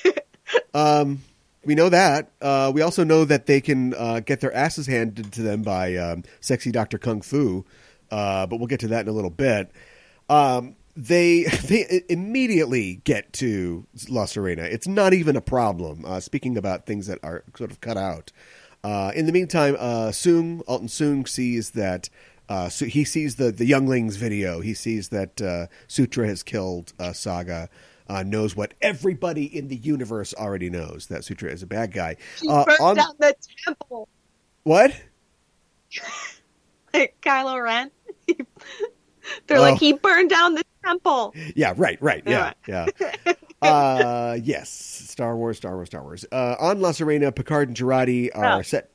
um, 0.73 1.21
we 1.63 1.75
know 1.75 1.89
that. 1.89 2.31
Uh, 2.41 2.71
we 2.73 2.81
also 2.81 3.03
know 3.03 3.25
that 3.25 3.45
they 3.45 3.61
can 3.61 3.93
uh, 3.93 4.19
get 4.19 4.41
their 4.41 4.53
asses 4.53 4.87
handed 4.87 5.31
to 5.33 5.41
them 5.41 5.61
by 5.61 5.95
um, 5.95 6.23
sexy 6.39 6.71
Doctor 6.71 6.97
Kung 6.97 7.21
Fu, 7.21 7.65
uh, 8.09 8.47
but 8.47 8.57
we'll 8.57 8.67
get 8.67 8.79
to 8.81 8.87
that 8.87 9.01
in 9.01 9.07
a 9.07 9.11
little 9.11 9.29
bit. 9.29 9.71
Um, 10.29 10.75
they 10.95 11.43
they 11.65 12.03
immediately 12.09 13.01
get 13.03 13.31
to 13.33 13.85
La 14.09 14.25
Sirena. 14.25 14.63
It's 14.63 14.87
not 14.87 15.13
even 15.13 15.35
a 15.35 15.41
problem. 15.41 16.03
Uh, 16.05 16.19
speaking 16.19 16.57
about 16.57 16.85
things 16.85 17.07
that 17.07 17.19
are 17.23 17.43
sort 17.55 17.71
of 17.71 17.81
cut 17.81 17.97
out. 17.97 18.31
Uh, 18.83 19.11
in 19.13 19.27
the 19.27 19.31
meantime, 19.31 19.75
uh, 19.77 20.09
Soong 20.09 20.65
Altan 20.65 20.89
Soong 20.89 21.27
sees 21.27 21.71
that. 21.71 22.09
So 22.69 22.85
he 22.85 23.05
sees 23.05 23.37
the, 23.37 23.49
the 23.49 23.63
younglings 23.65 24.17
video. 24.17 24.59
He 24.59 24.73
sees 24.73 25.07
that 25.07 25.69
Sutra 25.87 26.27
has 26.27 26.43
killed 26.43 26.91
Saga. 27.13 27.69
Uh, 28.07 28.23
knows 28.23 28.55
what 28.55 28.73
everybody 28.81 29.45
in 29.45 29.67
the 29.69 29.75
universe 29.77 30.33
already 30.33 30.69
knows 30.69 31.07
that 31.07 31.23
Sutra 31.23 31.49
is 31.51 31.63
a 31.63 31.67
bad 31.67 31.91
guy. 31.93 32.17
She 32.37 32.47
Uh, 32.49 32.65
burned 32.65 32.79
on- 32.81 32.95
down 32.97 33.13
the 33.19 33.35
temple. 33.65 34.07
What? 34.63 34.93
Like 36.93 37.15
Kylo 37.21 37.63
Ren. 37.63 37.91
They're 39.47 39.57
Oh. 39.57 39.61
like 39.61 39.79
he 39.79 39.93
burned 39.93 40.29
down 40.29 40.55
the 40.55 40.63
temple. 40.83 41.33
Yeah, 41.55 41.73
right, 41.77 41.97
right. 42.01 42.23
Yeah, 42.25 42.53
yeah. 42.67 42.87
uh, 43.61 44.37
yes, 44.41 44.69
Star 44.69 45.35
Wars, 45.37 45.57
Star 45.57 45.75
Wars, 45.75 45.87
Star 45.89 46.03
Wars. 46.03 46.25
Uh, 46.31 46.55
on 46.59 46.81
La 46.81 46.89
Sirena, 46.91 47.33
Picard 47.33 47.69
and 47.69 47.77
Jurati 47.77 48.29
are 48.33 48.59
Oh. 48.59 48.61
set. 48.61 48.90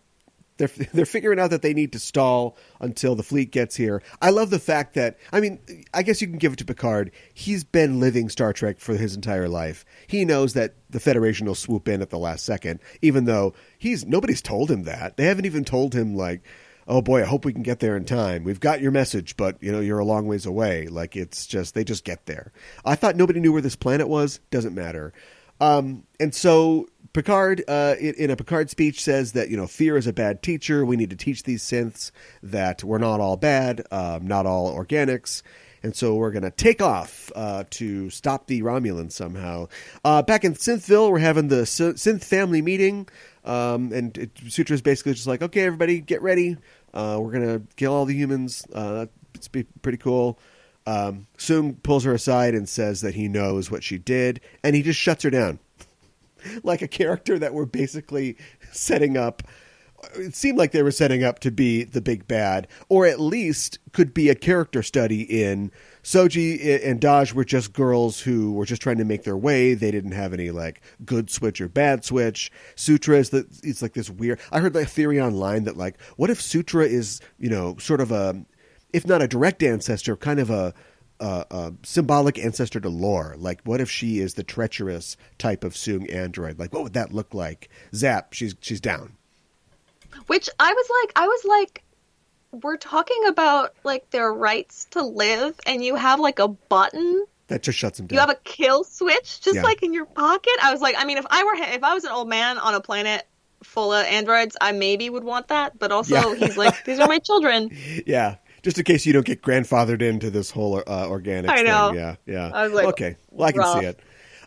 They're 0.56 0.68
they're 0.94 1.06
figuring 1.06 1.38
out 1.38 1.50
that 1.50 1.62
they 1.62 1.74
need 1.74 1.92
to 1.92 1.98
stall 1.98 2.56
until 2.80 3.14
the 3.14 3.22
fleet 3.22 3.50
gets 3.50 3.76
here. 3.76 4.02
I 4.20 4.30
love 4.30 4.50
the 4.50 4.58
fact 4.58 4.94
that 4.94 5.18
I 5.32 5.40
mean, 5.40 5.60
I 5.92 6.02
guess 6.02 6.20
you 6.20 6.28
can 6.28 6.38
give 6.38 6.52
it 6.52 6.58
to 6.58 6.64
Picard. 6.64 7.12
He's 7.34 7.64
been 7.64 8.00
living 8.00 8.28
Star 8.28 8.52
Trek 8.52 8.78
for 8.80 8.94
his 8.94 9.14
entire 9.14 9.48
life. 9.48 9.84
He 10.06 10.24
knows 10.24 10.54
that 10.54 10.74
the 10.90 11.00
Federation 11.00 11.46
will 11.46 11.54
swoop 11.54 11.88
in 11.88 12.02
at 12.02 12.10
the 12.10 12.18
last 12.18 12.44
second, 12.44 12.80
even 13.02 13.24
though 13.24 13.54
he's 13.78 14.06
nobody's 14.06 14.42
told 14.42 14.70
him 14.70 14.84
that. 14.84 15.16
They 15.16 15.24
haven't 15.24 15.46
even 15.46 15.64
told 15.64 15.94
him 15.94 16.14
like, 16.14 16.42
"Oh 16.86 17.02
boy, 17.02 17.22
I 17.22 17.26
hope 17.26 17.44
we 17.44 17.52
can 17.52 17.62
get 17.62 17.80
there 17.80 17.96
in 17.96 18.04
time. 18.04 18.44
We've 18.44 18.60
got 18.60 18.80
your 18.80 18.92
message, 18.92 19.36
but 19.36 19.62
you 19.62 19.72
know 19.72 19.80
you're 19.80 19.98
a 19.98 20.04
long 20.04 20.26
ways 20.26 20.46
away." 20.46 20.86
Like 20.86 21.16
it's 21.16 21.46
just 21.46 21.74
they 21.74 21.84
just 21.84 22.04
get 22.04 22.26
there. 22.26 22.52
I 22.84 22.94
thought 22.94 23.16
nobody 23.16 23.40
knew 23.40 23.52
where 23.52 23.62
this 23.62 23.76
planet 23.76 24.08
was. 24.08 24.40
Doesn't 24.50 24.74
matter. 24.74 25.12
Um, 25.60 26.04
and 26.20 26.34
so 26.34 26.86
Picard, 27.16 27.64
uh, 27.66 27.94
in, 27.98 28.30
a 28.30 28.36
Picard 28.36 28.68
speech, 28.68 29.02
says 29.02 29.32
that 29.32 29.48
you 29.48 29.56
know 29.56 29.66
fear 29.66 29.96
is 29.96 30.06
a 30.06 30.12
bad 30.12 30.42
teacher. 30.42 30.84
We 30.84 30.96
need 30.96 31.08
to 31.08 31.16
teach 31.16 31.44
these 31.44 31.62
synths 31.62 32.10
that 32.42 32.84
we're 32.84 32.98
not 32.98 33.20
all 33.20 33.38
bad, 33.38 33.86
um, 33.90 34.26
not 34.26 34.44
all 34.44 34.76
organics. 34.76 35.40
And 35.82 35.96
so 35.96 36.14
we're 36.14 36.30
going 36.30 36.42
to 36.42 36.50
take 36.50 36.82
off 36.82 37.32
uh, 37.34 37.64
to 37.70 38.10
stop 38.10 38.48
the 38.48 38.60
Romulans 38.60 39.12
somehow. 39.12 39.68
Uh, 40.04 40.20
back 40.20 40.44
in 40.44 40.52
Synthville, 40.52 41.10
we're 41.10 41.18
having 41.18 41.48
the 41.48 41.62
Synth 41.62 42.22
family 42.22 42.60
meeting. 42.60 43.08
Um, 43.46 43.92
and 43.94 44.18
it, 44.18 44.34
Sutra's 44.34 44.82
basically 44.82 45.14
just 45.14 45.26
like, 45.26 45.40
okay, 45.40 45.62
everybody, 45.62 46.02
get 46.02 46.20
ready. 46.20 46.58
Uh, 46.92 47.18
we're 47.18 47.32
going 47.32 47.46
to 47.46 47.62
kill 47.76 47.94
all 47.94 48.04
the 48.04 48.14
humans. 48.14 48.66
Uh, 48.74 49.06
it's 49.34 49.48
be 49.48 49.62
pretty 49.80 49.98
cool. 49.98 50.38
Um, 50.86 51.28
Soong 51.38 51.82
pulls 51.82 52.04
her 52.04 52.12
aside 52.12 52.54
and 52.54 52.68
says 52.68 53.00
that 53.00 53.14
he 53.14 53.26
knows 53.26 53.70
what 53.70 53.82
she 53.82 53.96
did, 53.96 54.42
and 54.62 54.76
he 54.76 54.82
just 54.82 55.00
shuts 55.00 55.22
her 55.22 55.30
down. 55.30 55.60
Like 56.62 56.82
a 56.82 56.88
character 56.88 57.38
that 57.38 57.54
we're 57.54 57.66
basically 57.66 58.36
setting 58.72 59.16
up. 59.16 59.42
It 60.14 60.34
seemed 60.34 60.58
like 60.58 60.72
they 60.72 60.82
were 60.82 60.90
setting 60.90 61.24
up 61.24 61.38
to 61.40 61.50
be 61.50 61.82
the 61.82 62.02
big 62.02 62.28
bad, 62.28 62.68
or 62.88 63.06
at 63.06 63.18
least 63.18 63.78
could 63.92 64.12
be 64.12 64.28
a 64.28 64.34
character 64.34 64.82
study 64.82 65.22
in 65.22 65.72
Soji 66.06 66.86
and 66.86 67.00
Dahj 67.00 67.32
were 67.32 67.44
just 67.44 67.72
girls 67.72 68.20
who 68.20 68.52
were 68.52 68.64
just 68.64 68.80
trying 68.80 68.98
to 68.98 69.04
make 69.04 69.24
their 69.24 69.36
way. 69.36 69.74
They 69.74 69.90
didn't 69.90 70.12
have 70.12 70.32
any 70.32 70.52
like 70.52 70.80
good 71.04 71.30
switch 71.30 71.60
or 71.60 71.68
bad 71.68 72.04
switch. 72.04 72.52
Sutra 72.76 73.18
is 73.18 73.30
the 73.30 73.44
it's 73.64 73.82
like 73.82 73.94
this 73.94 74.08
weird. 74.08 74.38
I 74.52 74.60
heard 74.60 74.76
like 74.76 74.86
a 74.86 74.88
theory 74.88 75.20
online 75.20 75.64
that 75.64 75.76
like 75.76 76.00
what 76.16 76.30
if 76.30 76.40
Sutra 76.40 76.84
is 76.84 77.20
you 77.40 77.50
know 77.50 77.76
sort 77.78 78.00
of 78.00 78.12
a 78.12 78.44
if 78.92 79.04
not 79.04 79.20
a 79.20 79.26
direct 79.26 79.64
ancestor, 79.64 80.16
kind 80.16 80.38
of 80.38 80.48
a 80.48 80.74
uh, 81.20 81.44
uh, 81.50 81.70
symbolic 81.82 82.38
ancestor 82.38 82.80
to 82.80 82.88
lore. 82.88 83.34
Like, 83.38 83.60
what 83.64 83.80
if 83.80 83.90
she 83.90 84.18
is 84.20 84.34
the 84.34 84.42
treacherous 84.44 85.16
type 85.38 85.64
of 85.64 85.74
Soong 85.74 86.12
android? 86.14 86.58
Like, 86.58 86.72
what 86.72 86.82
would 86.82 86.92
that 86.94 87.12
look 87.12 87.34
like? 87.34 87.68
Zap, 87.94 88.32
she's 88.32 88.54
she's 88.60 88.80
down. 88.80 89.12
Which 90.26 90.48
I 90.58 90.72
was 90.72 90.90
like, 91.02 91.12
I 91.16 91.26
was 91.26 91.44
like, 91.44 91.82
we're 92.62 92.76
talking 92.78 93.26
about 93.28 93.74
like 93.84 94.08
their 94.10 94.32
rights 94.32 94.86
to 94.92 95.02
live, 95.02 95.54
and 95.66 95.84
you 95.84 95.96
have 95.96 96.20
like 96.20 96.38
a 96.38 96.48
button. 96.48 97.24
That 97.48 97.62
just 97.62 97.78
shuts 97.78 97.98
them 97.98 98.06
down. 98.08 98.16
You 98.16 98.20
have 98.20 98.30
a 98.30 98.38
kill 98.44 98.82
switch 98.84 99.40
just 99.40 99.54
Yeah. 99.56 99.62
like 99.62 99.82
in 99.82 99.92
your 99.92 100.06
pocket. 100.06 100.52
I 100.62 100.72
was 100.72 100.80
like, 100.80 100.96
I 100.98 101.04
mean, 101.04 101.18
if 101.18 101.26
I 101.30 101.44
were 101.44 101.54
if 101.54 101.84
I 101.84 101.94
was 101.94 102.04
an 102.04 102.10
old 102.12 102.28
man 102.28 102.58
on 102.58 102.74
a 102.74 102.80
planet 102.80 103.26
full 103.62 103.92
of 103.92 104.04
androids, 104.06 104.56
I 104.60 104.72
maybe 104.72 105.08
would 105.10 105.22
want 105.24 105.48
that. 105.48 105.78
But 105.78 105.92
also, 105.92 106.14
Yeah. 106.14 106.34
he's 106.34 106.56
like, 106.56 106.84
these 106.84 106.98
are 106.98 107.06
my 107.08 107.18
children. 107.24 107.70
yeah, 108.06 108.36
just 108.66 108.78
in 108.78 108.84
case 108.84 109.06
you 109.06 109.12
don't 109.12 109.24
get 109.24 109.42
grandfathered 109.42 110.02
into 110.02 110.28
this 110.28 110.50
whole 110.50 110.82
uh, 110.84 111.06
organic 111.08 111.48
I 111.48 111.62
know. 111.62 111.90
thing. 111.90 112.00
Yeah, 112.00 112.16
yeah. 112.26 112.50
I 112.52 112.64
was 112.64 112.72
like, 112.72 112.86
okay, 112.86 113.16
well, 113.30 113.46
I 113.46 113.52
can 113.52 113.60
rough. 113.60 113.78
see 113.78 113.86
it. 113.86 114.00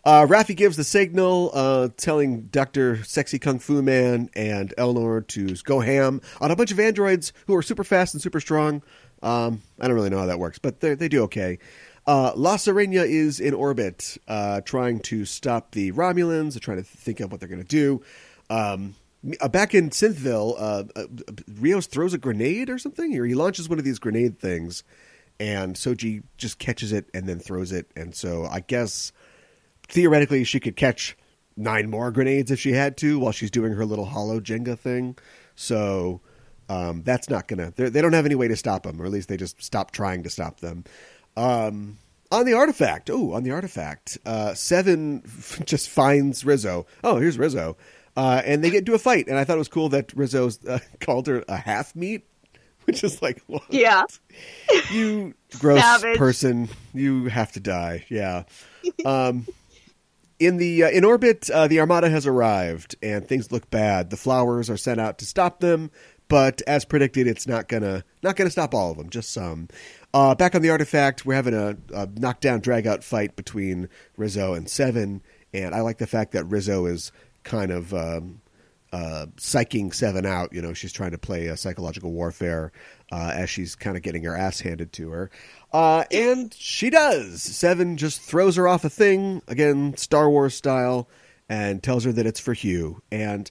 Uh, 0.04 0.26
Raffi 0.26 0.54
gives 0.54 0.76
the 0.76 0.84
signal, 0.84 1.50
uh, 1.54 1.88
telling 1.96 2.42
Doctor 2.42 3.02
Sexy 3.02 3.38
Kung 3.38 3.58
Fu 3.58 3.80
Man 3.80 4.28
and 4.36 4.74
Elnor 4.76 5.26
to 5.28 5.54
go 5.64 5.80
ham 5.80 6.20
on 6.38 6.50
a 6.50 6.56
bunch 6.56 6.70
of 6.70 6.78
androids 6.78 7.32
who 7.46 7.56
are 7.56 7.62
super 7.62 7.82
fast 7.82 8.12
and 8.12 8.22
super 8.22 8.40
strong. 8.40 8.82
Um, 9.22 9.62
I 9.80 9.86
don't 9.86 9.96
really 9.96 10.10
know 10.10 10.18
how 10.18 10.26
that 10.26 10.38
works, 10.38 10.58
but 10.58 10.80
they 10.80 10.94
they 10.94 11.08
do 11.08 11.22
okay. 11.22 11.58
Uh, 12.06 12.32
La 12.36 12.56
Sirena 12.56 13.06
is 13.06 13.40
in 13.40 13.54
orbit, 13.54 14.18
uh, 14.28 14.60
trying 14.60 15.00
to 15.00 15.24
stop 15.24 15.70
the 15.70 15.92
Romulans, 15.92 16.60
trying 16.60 16.76
to 16.76 16.84
think 16.84 17.20
of 17.20 17.30
what 17.30 17.40
they're 17.40 17.48
going 17.48 17.62
to 17.62 17.66
do. 17.66 18.02
Um, 18.50 18.96
uh, 19.40 19.48
back 19.48 19.74
in 19.74 19.90
Synthville, 19.90 20.54
uh, 20.58 20.84
uh, 20.96 21.04
Rios 21.58 21.86
throws 21.86 22.14
a 22.14 22.18
grenade 22.18 22.70
or 22.70 22.78
something, 22.78 23.16
or 23.18 23.24
he 23.24 23.34
launches 23.34 23.68
one 23.68 23.78
of 23.78 23.84
these 23.84 23.98
grenade 23.98 24.38
things, 24.38 24.82
and 25.38 25.76
Soji 25.76 26.22
just 26.38 26.58
catches 26.58 26.92
it 26.92 27.06
and 27.12 27.28
then 27.28 27.38
throws 27.38 27.72
it. 27.72 27.90
And 27.96 28.14
so 28.14 28.46
I 28.46 28.60
guess 28.60 29.12
theoretically 29.88 30.44
she 30.44 30.60
could 30.60 30.76
catch 30.76 31.16
nine 31.56 31.90
more 31.90 32.10
grenades 32.10 32.50
if 32.50 32.58
she 32.58 32.72
had 32.72 32.96
to 32.98 33.18
while 33.18 33.32
she's 33.32 33.50
doing 33.50 33.72
her 33.72 33.84
little 33.84 34.06
hollow 34.06 34.40
Jenga 34.40 34.78
thing. 34.78 35.16
So 35.54 36.20
um, 36.68 37.02
that's 37.02 37.28
not 37.28 37.48
gonna. 37.48 37.72
They 37.76 38.00
don't 38.00 38.12
have 38.12 38.26
any 38.26 38.36
way 38.36 38.48
to 38.48 38.56
stop 38.56 38.84
them, 38.84 39.00
or 39.00 39.04
at 39.04 39.10
least 39.10 39.28
they 39.28 39.36
just 39.36 39.62
stop 39.62 39.90
trying 39.90 40.22
to 40.22 40.30
stop 40.30 40.60
them. 40.60 40.84
Um, 41.36 41.98
on 42.32 42.46
the 42.46 42.52
artifact, 42.54 43.10
oh, 43.10 43.32
on 43.32 43.42
the 43.42 43.50
artifact, 43.50 44.18
uh, 44.24 44.54
Seven 44.54 45.22
just 45.64 45.88
finds 45.88 46.44
Rizzo. 46.44 46.86
Oh, 47.02 47.16
here's 47.16 47.38
Rizzo, 47.38 47.76
uh, 48.16 48.42
and 48.44 48.62
they 48.62 48.70
get 48.70 48.80
into 48.80 48.94
a 48.94 48.98
fight. 48.98 49.28
And 49.28 49.38
I 49.38 49.44
thought 49.44 49.56
it 49.56 49.58
was 49.58 49.68
cool 49.68 49.88
that 49.90 50.12
Rizzo 50.14 50.50
uh, 50.68 50.78
called 51.00 51.26
her 51.26 51.44
a 51.48 51.56
half 51.56 51.94
meat, 51.94 52.24
which 52.84 53.04
is 53.04 53.22
like, 53.22 53.42
what? 53.46 53.62
Yeah, 53.70 54.04
you 54.90 55.34
gross 55.58 55.80
Savage. 55.80 56.18
person, 56.18 56.68
you 56.94 57.26
have 57.26 57.52
to 57.52 57.60
die. 57.60 58.04
Yeah. 58.08 58.44
Um, 59.04 59.46
in 60.38 60.56
the 60.56 60.84
uh, 60.84 60.90
in 60.90 61.04
orbit, 61.04 61.50
uh, 61.50 61.68
the 61.68 61.80
Armada 61.80 62.08
has 62.08 62.26
arrived, 62.26 62.96
and 63.02 63.28
things 63.28 63.52
look 63.52 63.70
bad. 63.70 64.10
The 64.10 64.16
flowers 64.16 64.70
are 64.70 64.78
sent 64.78 64.98
out 64.98 65.18
to 65.18 65.26
stop 65.26 65.60
them, 65.60 65.90
but 66.28 66.62
as 66.66 66.86
predicted, 66.86 67.26
it's 67.26 67.46
not 67.46 67.68
gonna 67.68 68.04
not 68.22 68.36
gonna 68.36 68.50
stop 68.50 68.74
all 68.74 68.90
of 68.90 68.96
them, 68.96 69.10
just 69.10 69.32
some. 69.32 69.68
Uh, 70.14 70.34
back 70.34 70.54
on 70.54 70.62
the 70.62 70.70
artifact, 70.70 71.24
we're 71.24 71.34
having 71.34 71.54
a, 71.54 71.76
a 71.94 72.08
knockdown, 72.16 72.60
drag 72.60 72.86
out 72.86 73.04
fight 73.04 73.36
between 73.36 73.88
Rizzo 74.16 74.54
and 74.54 74.68
Seven, 74.68 75.22
and 75.52 75.74
I 75.74 75.82
like 75.82 75.98
the 75.98 76.06
fact 76.06 76.32
that 76.32 76.44
Rizzo 76.44 76.86
is 76.86 77.12
kind 77.44 77.70
of. 77.70 77.94
Um, 77.94 78.40
uh, 78.92 79.26
psyching 79.36 79.94
Seven 79.94 80.26
out. 80.26 80.52
You 80.52 80.62
know, 80.62 80.72
she's 80.72 80.92
trying 80.92 81.12
to 81.12 81.18
play 81.18 81.46
a 81.46 81.56
psychological 81.56 82.12
warfare 82.12 82.72
uh, 83.12 83.32
as 83.34 83.50
she's 83.50 83.74
kind 83.74 83.96
of 83.96 84.02
getting 84.02 84.24
her 84.24 84.36
ass 84.36 84.60
handed 84.60 84.92
to 84.94 85.10
her. 85.10 85.30
Uh, 85.72 86.04
and 86.10 86.52
she 86.54 86.90
does. 86.90 87.42
Seven 87.42 87.96
just 87.96 88.20
throws 88.20 88.56
her 88.56 88.66
off 88.66 88.84
a 88.84 88.90
thing, 88.90 89.42
again, 89.46 89.96
Star 89.96 90.28
Wars 90.28 90.54
style, 90.54 91.08
and 91.48 91.82
tells 91.82 92.04
her 92.04 92.12
that 92.12 92.26
it's 92.26 92.40
for 92.40 92.52
Hugh. 92.52 93.00
And 93.12 93.50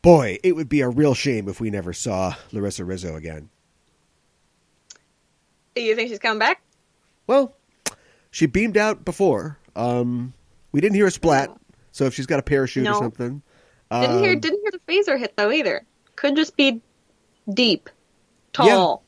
boy, 0.00 0.38
it 0.42 0.56
would 0.56 0.68
be 0.68 0.80
a 0.80 0.88
real 0.88 1.14
shame 1.14 1.48
if 1.48 1.60
we 1.60 1.70
never 1.70 1.92
saw 1.92 2.34
Narissa 2.52 2.86
Rizzo 2.86 3.16
again. 3.16 3.50
you 5.76 5.94
think 5.94 6.08
she's 6.08 6.18
coming 6.18 6.38
back? 6.38 6.62
Well, 7.26 7.54
she 8.30 8.46
beamed 8.46 8.76
out 8.76 9.04
before. 9.04 9.58
Um, 9.76 10.34
we 10.72 10.80
didn't 10.80 10.96
hear 10.96 11.06
a 11.06 11.10
splat, 11.10 11.50
so 11.92 12.06
if 12.06 12.14
she's 12.14 12.26
got 12.26 12.38
a 12.40 12.42
parachute 12.42 12.88
or 12.88 12.94
something. 12.94 13.42
Didn't 13.90 14.22
hear 14.22 14.32
um, 14.32 14.40
didn't 14.40 14.60
hear 14.62 14.70
the 14.70 14.92
phaser 14.92 15.18
hit 15.18 15.36
though 15.36 15.52
either. 15.52 15.84
Could 16.16 16.36
just 16.36 16.56
be 16.56 16.80
deep, 17.52 17.90
tall. 18.52 19.04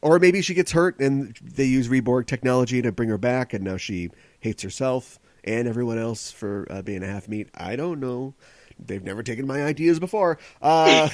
Or 0.00 0.18
maybe 0.18 0.42
she 0.42 0.52
gets 0.54 0.72
hurt 0.72 1.00
and 1.00 1.34
they 1.42 1.64
use 1.64 1.88
Reborg 1.88 2.26
technology 2.26 2.82
to 2.82 2.92
bring 2.92 3.08
her 3.08 3.18
back, 3.18 3.54
and 3.54 3.64
now 3.64 3.76
she 3.76 4.10
hates 4.40 4.62
herself 4.62 5.18
and 5.44 5.68
everyone 5.68 5.98
else 5.98 6.30
for 6.30 6.66
uh, 6.70 6.82
being 6.82 7.02
a 7.02 7.06
half 7.06 7.28
meat. 7.28 7.48
I 7.54 7.76
don't 7.76 8.00
know. 8.00 8.34
They've 8.78 9.02
never 9.02 9.22
taken 9.22 9.46
my 9.46 9.62
ideas 9.62 10.00
before. 10.00 10.38
Uh, 10.60 11.08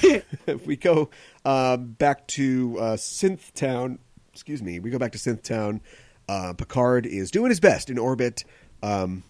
if 0.47 0.65
we 0.65 0.75
go 0.75 1.09
uh, 1.45 1.77
back 1.77 2.27
to 2.29 2.77
uh, 2.79 2.97
Synth 2.97 3.53
Town, 3.53 3.99
excuse 4.33 4.61
me, 4.61 4.79
we 4.79 4.89
go 4.89 4.97
back 4.97 5.11
to 5.11 5.17
Synth 5.17 5.43
Town. 5.43 5.81
Uh, 6.27 6.53
Picard 6.53 7.05
is 7.05 7.29
doing 7.29 7.49
his 7.49 7.59
best 7.59 7.89
in 7.89 7.97
orbit. 7.97 8.45
Um, 8.81 9.23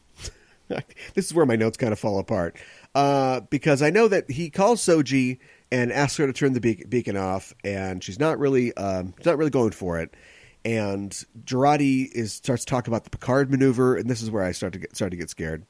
this 1.13 1.25
is 1.25 1.33
where 1.33 1.45
my 1.45 1.55
notes 1.55 1.77
kind 1.77 1.93
of 1.93 1.99
fall 1.99 2.19
apart 2.19 2.57
uh, 2.95 3.41
because 3.49 3.81
I 3.81 3.89
know 3.89 4.07
that 4.07 4.29
he 4.29 4.49
calls 4.49 4.81
Soji 4.81 5.39
and 5.71 5.91
asks 5.91 6.17
her 6.17 6.27
to 6.27 6.33
turn 6.33 6.53
the 6.53 6.59
be- 6.59 6.83
beacon 6.87 7.17
off, 7.17 7.53
and 7.63 8.03
she's 8.03 8.19
not 8.19 8.39
really 8.39 8.75
um, 8.75 9.13
she's 9.17 9.25
not 9.25 9.37
really 9.37 9.51
going 9.51 9.71
for 9.71 9.99
it. 9.99 10.13
And 10.63 11.11
Jurati 11.43 12.11
is 12.11 12.33
starts 12.33 12.65
to 12.65 12.69
talk 12.69 12.87
about 12.87 13.03
the 13.03 13.09
Picard 13.09 13.49
maneuver, 13.49 13.95
and 13.95 14.09
this 14.09 14.21
is 14.21 14.29
where 14.29 14.43
I 14.43 14.51
start 14.51 14.73
to 14.73 14.79
get 14.79 14.95
start 14.95 15.11
to 15.11 15.17
get 15.17 15.29
scared. 15.29 15.65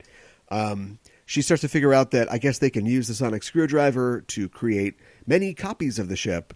Um, 0.50 1.00
she 1.26 1.42
starts 1.42 1.62
to 1.62 1.70
figure 1.70 1.94
out 1.94 2.12
that 2.12 2.30
I 2.30 2.40
guess 2.40 2.60
they 2.60 2.70
can 2.70 2.86
use 2.86 3.08
the 3.08 3.14
sonic 3.14 3.44
screwdriver 3.44 4.22
to 4.22 4.50
create 4.50 4.96
many 5.26 5.54
copies 5.54 5.98
of 5.98 6.10
the 6.10 6.18
ship, 6.18 6.54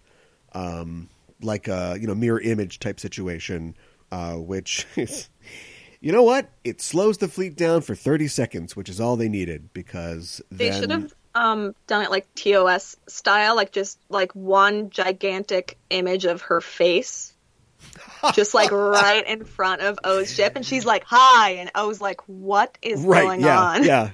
um, 0.52 1.08
like 1.40 1.68
a 1.68 1.96
you 1.98 2.06
know 2.06 2.14
mirror 2.14 2.40
image 2.40 2.80
type 2.80 3.00
situation, 3.00 3.76
uh, 4.10 4.34
which 4.34 4.86
is, 4.96 5.30
you 6.00 6.12
know 6.12 6.22
what? 6.22 6.50
It 6.64 6.80
slows 6.80 7.18
the 7.18 7.28
fleet 7.28 7.56
down 7.56 7.82
for 7.82 7.94
thirty 7.94 8.28
seconds, 8.28 8.76
which 8.76 8.88
is 8.88 9.00
all 9.00 9.16
they 9.16 9.28
needed 9.28 9.72
because 9.72 10.42
They 10.50 10.70
then, 10.70 10.80
should 10.80 10.90
have 10.90 11.14
um, 11.34 11.74
done 11.86 12.02
it 12.02 12.10
like 12.10 12.26
TOS 12.34 12.96
style, 13.06 13.56
like 13.56 13.72
just 13.72 13.98
like 14.08 14.32
one 14.32 14.90
gigantic 14.90 15.78
image 15.90 16.24
of 16.24 16.42
her 16.42 16.60
face, 16.60 17.34
just 18.34 18.54
like 18.54 18.70
right 18.72 19.26
in 19.26 19.44
front 19.44 19.82
of 19.82 19.98
O's 20.04 20.32
ship, 20.32 20.54
and 20.56 20.64
she's 20.64 20.84
like, 20.84 21.04
"Hi," 21.06 21.52
and 21.52 21.70
O's 21.74 22.00
like, 22.00 22.20
"What 22.26 22.76
is 22.82 23.02
right, 23.02 23.22
going 23.22 23.40
yeah, 23.42 23.60
on?" 23.60 23.84
yeah. 23.84 24.10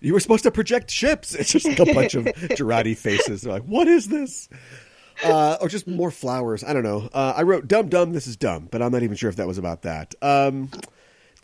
You 0.00 0.14
were 0.14 0.20
supposed 0.20 0.44
to 0.44 0.50
project 0.50 0.90
ships. 0.90 1.34
It's 1.34 1.52
just 1.52 1.66
like 1.66 1.78
a 1.78 1.92
bunch 1.92 2.14
of 2.14 2.24
Jurati 2.56 2.96
faces. 2.96 3.42
They're 3.42 3.52
like, 3.52 3.64
what 3.64 3.86
is 3.86 4.08
this? 4.08 4.48
Uh, 5.22 5.58
or 5.60 5.68
just 5.68 5.86
more 5.86 6.10
flowers. 6.10 6.64
I 6.64 6.72
don't 6.72 6.82
know. 6.82 7.08
Uh, 7.12 7.34
I 7.36 7.42
wrote 7.42 7.68
dumb, 7.68 7.88
dumb. 7.88 8.12
This 8.12 8.26
is 8.26 8.36
dumb, 8.36 8.68
but 8.70 8.80
I'm 8.80 8.90
not 8.92 9.02
even 9.02 9.16
sure 9.16 9.28
if 9.28 9.36
that 9.36 9.46
was 9.46 9.58
about 9.58 9.82
that. 9.82 10.14
Um, 10.22 10.70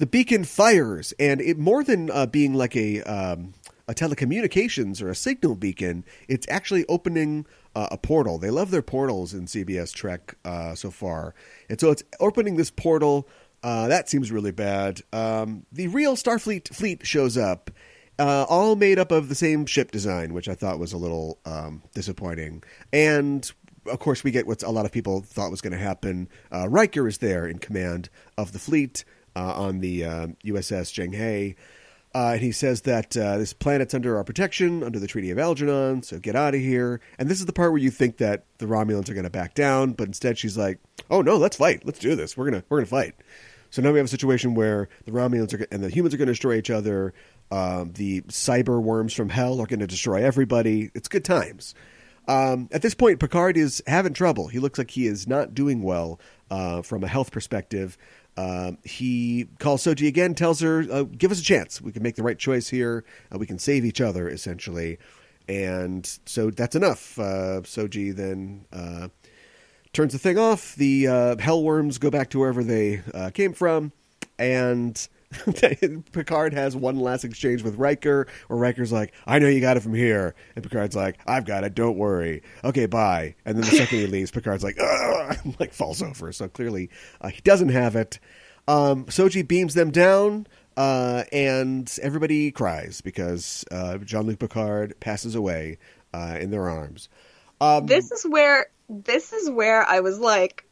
the 0.00 0.06
beacon 0.06 0.44
fires, 0.44 1.12
and 1.20 1.42
it 1.42 1.58
more 1.58 1.84
than 1.84 2.10
uh, 2.10 2.24
being 2.24 2.54
like 2.54 2.74
a 2.74 3.02
um, 3.02 3.52
a 3.86 3.92
telecommunications 3.92 5.02
or 5.02 5.10
a 5.10 5.14
signal 5.14 5.54
beacon, 5.54 6.04
it's 6.26 6.46
actually 6.48 6.86
opening 6.86 7.44
uh, 7.76 7.88
a 7.90 7.98
portal. 7.98 8.38
They 8.38 8.48
love 8.48 8.70
their 8.70 8.82
portals 8.82 9.34
in 9.34 9.44
CBS 9.44 9.92
Trek 9.92 10.36
uh, 10.42 10.74
so 10.74 10.90
far, 10.90 11.34
and 11.68 11.78
so 11.78 11.90
it's 11.90 12.02
opening 12.18 12.56
this 12.56 12.70
portal. 12.70 13.28
Uh, 13.62 13.88
that 13.88 14.08
seems 14.08 14.32
really 14.32 14.52
bad. 14.52 15.02
Um, 15.12 15.66
the 15.70 15.88
real 15.88 16.16
Starfleet 16.16 16.74
fleet 16.74 17.06
shows 17.06 17.36
up, 17.36 17.70
uh, 18.18 18.46
all 18.48 18.76
made 18.76 18.98
up 18.98 19.12
of 19.12 19.28
the 19.28 19.34
same 19.34 19.66
ship 19.66 19.90
design, 19.90 20.32
which 20.32 20.48
I 20.48 20.54
thought 20.54 20.78
was 20.78 20.94
a 20.94 20.98
little 20.98 21.38
um, 21.44 21.82
disappointing. 21.92 22.62
And 22.90 23.52
of 23.86 23.98
course, 23.98 24.24
we 24.24 24.30
get 24.30 24.46
what 24.46 24.62
a 24.62 24.70
lot 24.70 24.86
of 24.86 24.92
people 24.92 25.20
thought 25.20 25.50
was 25.50 25.60
going 25.60 25.72
to 25.74 25.78
happen. 25.78 26.30
Uh, 26.50 26.70
Riker 26.70 27.06
is 27.06 27.18
there 27.18 27.46
in 27.46 27.58
command 27.58 28.08
of 28.38 28.52
the 28.52 28.58
fleet 28.58 29.04
uh, 29.36 29.54
on 29.54 29.80
the 29.80 30.04
uh, 30.04 30.26
USS 30.44 30.92
Zheng 30.92 31.14
He. 31.14 31.56
Uh, 32.12 32.32
and 32.32 32.40
he 32.40 32.50
says 32.50 32.80
that 32.82 33.16
uh, 33.16 33.38
this 33.38 33.52
planet's 33.52 33.94
under 33.94 34.16
our 34.16 34.24
protection, 34.24 34.82
under 34.82 34.98
the 34.98 35.06
Treaty 35.06 35.30
of 35.30 35.38
Algeron, 35.38 36.04
so 36.04 36.18
get 36.18 36.34
out 36.34 36.56
of 36.56 36.60
here. 36.60 37.00
And 37.20 37.28
this 37.28 37.38
is 37.38 37.46
the 37.46 37.52
part 37.52 37.70
where 37.70 37.80
you 37.80 37.90
think 37.90 38.16
that 38.16 38.46
the 38.58 38.66
Romulans 38.66 39.08
are 39.08 39.14
going 39.14 39.24
to 39.24 39.30
back 39.30 39.54
down, 39.54 39.92
but 39.92 40.08
instead 40.08 40.36
she's 40.36 40.58
like, 40.58 40.80
"Oh 41.08 41.22
no, 41.22 41.36
let's 41.36 41.56
fight. 41.56 41.86
Let's 41.86 42.00
do 42.00 42.16
this. 42.16 42.36
We're 42.36 42.50
gonna 42.50 42.64
we're 42.68 42.78
gonna 42.78 42.86
fight." 42.86 43.14
So 43.70 43.80
now 43.80 43.92
we 43.92 43.98
have 43.98 44.06
a 44.06 44.08
situation 44.08 44.54
where 44.54 44.88
the 45.04 45.12
Romulans 45.12 45.54
are, 45.54 45.64
and 45.70 45.82
the 45.82 45.88
humans 45.88 46.12
are 46.12 46.16
going 46.16 46.26
to 46.26 46.32
destroy 46.32 46.56
each 46.56 46.70
other. 46.70 47.14
Um, 47.52 47.92
the 47.92 48.22
cyber 48.22 48.82
worms 48.82 49.12
from 49.12 49.28
hell 49.28 49.60
are 49.60 49.66
going 49.66 49.80
to 49.80 49.86
destroy 49.86 50.24
everybody. 50.24 50.90
It's 50.94 51.08
good 51.08 51.24
times. 51.24 51.74
Um, 52.26 52.68
at 52.72 52.82
this 52.82 52.94
point, 52.94 53.20
Picard 53.20 53.56
is 53.56 53.82
having 53.86 54.12
trouble. 54.12 54.48
He 54.48 54.58
looks 54.58 54.78
like 54.78 54.90
he 54.90 55.06
is 55.06 55.26
not 55.26 55.54
doing 55.54 55.82
well 55.82 56.20
uh, 56.50 56.82
from 56.82 57.04
a 57.04 57.08
health 57.08 57.30
perspective. 57.30 57.96
Um, 58.40 58.78
he 58.84 59.46
calls 59.58 59.84
Soji 59.84 60.08
again, 60.08 60.34
tells 60.34 60.60
her, 60.60 60.86
uh, 60.90 61.02
"Give 61.02 61.30
us 61.30 61.40
a 61.40 61.42
chance. 61.42 61.80
We 61.80 61.92
can 61.92 62.02
make 62.02 62.16
the 62.16 62.22
right 62.22 62.38
choice 62.38 62.68
here. 62.68 63.04
Uh, 63.32 63.38
we 63.38 63.46
can 63.46 63.58
save 63.58 63.84
each 63.84 64.00
other, 64.00 64.28
essentially." 64.28 64.98
And 65.48 66.06
so 66.24 66.50
that's 66.50 66.76
enough. 66.76 67.18
Uh, 67.18 67.60
Soji 67.62 68.14
then 68.14 68.64
uh, 68.72 69.08
turns 69.92 70.12
the 70.12 70.18
thing 70.18 70.38
off. 70.38 70.74
The 70.76 71.06
uh, 71.06 71.36
hellworms 71.36 71.98
go 71.98 72.10
back 72.10 72.30
to 72.30 72.38
wherever 72.38 72.64
they 72.64 73.02
uh, 73.12 73.30
came 73.30 73.52
from, 73.52 73.92
and 74.38 75.08
Picard 76.12 76.52
has 76.54 76.74
one 76.74 76.98
last 76.98 77.24
exchange 77.24 77.62
with 77.62 77.76
Riker, 77.76 78.26
where 78.48 78.58
Riker's 78.58 78.90
like, 78.92 79.12
"I 79.26 79.38
know 79.38 79.48
you 79.48 79.60
got 79.60 79.76
it 79.76 79.80
from 79.80 79.94
here," 79.94 80.34
and 80.54 80.64
Picard's 80.64 80.96
like, 80.96 81.18
"I've 81.26 81.44
got 81.44 81.64
it. 81.64 81.74
Don't 81.74 81.96
worry. 81.96 82.42
Okay, 82.64 82.86
bye." 82.86 83.36
And 83.44 83.56
then 83.56 83.64
the 83.64 83.76
second 83.76 83.98
he 83.98 84.06
leaves, 84.08 84.30
Picard's 84.30 84.64
like, 84.64 84.76
and, 84.78 85.54
like 85.60 85.72
falls 85.72 86.02
over. 86.02 86.32
So 86.32 86.48
clearly, 86.48 86.90
uh, 87.20 87.28
he 87.28 87.40
doesn't 87.42 87.68
have 87.68 87.94
it. 87.96 88.18
Um, 88.66 89.04
Soji 89.06 89.46
beams 89.46 89.74
them 89.74 89.90
down. 89.90 90.46
Uh, 90.76 91.24
and 91.30 91.98
everybody 92.00 92.50
cries 92.50 93.00
because 93.02 93.64
uh, 93.70 93.98
Jean 93.98 94.22
Luc 94.22 94.38
Picard 94.38 94.94
passes 95.00 95.34
away 95.34 95.76
uh, 96.14 96.38
in 96.40 96.50
their 96.50 96.70
arms. 96.70 97.08
Um, 97.60 97.86
This 97.86 98.10
is 98.10 98.24
where 98.24 98.66
this 98.88 99.32
is 99.32 99.50
where 99.50 99.82
I 99.82 100.00
was 100.00 100.18
like, 100.20 100.64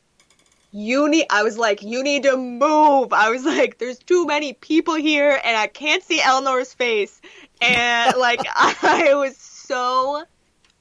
you 0.70 1.08
need. 1.08 1.26
I 1.30 1.42
was 1.42 1.56
like, 1.56 1.82
you 1.82 2.02
need 2.02 2.24
to 2.24 2.36
move. 2.36 3.12
I 3.12 3.30
was 3.30 3.44
like, 3.44 3.78
there's 3.78 3.98
too 3.98 4.26
many 4.26 4.52
people 4.52 4.94
here, 4.94 5.40
and 5.42 5.56
I 5.56 5.66
can't 5.66 6.02
see 6.02 6.20
Elnor's 6.20 6.74
face, 6.74 7.20
and 7.60 8.16
like 8.18 8.40
I 8.54 9.14
was 9.14 9.36
so 9.36 10.24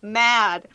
mad 0.02 0.68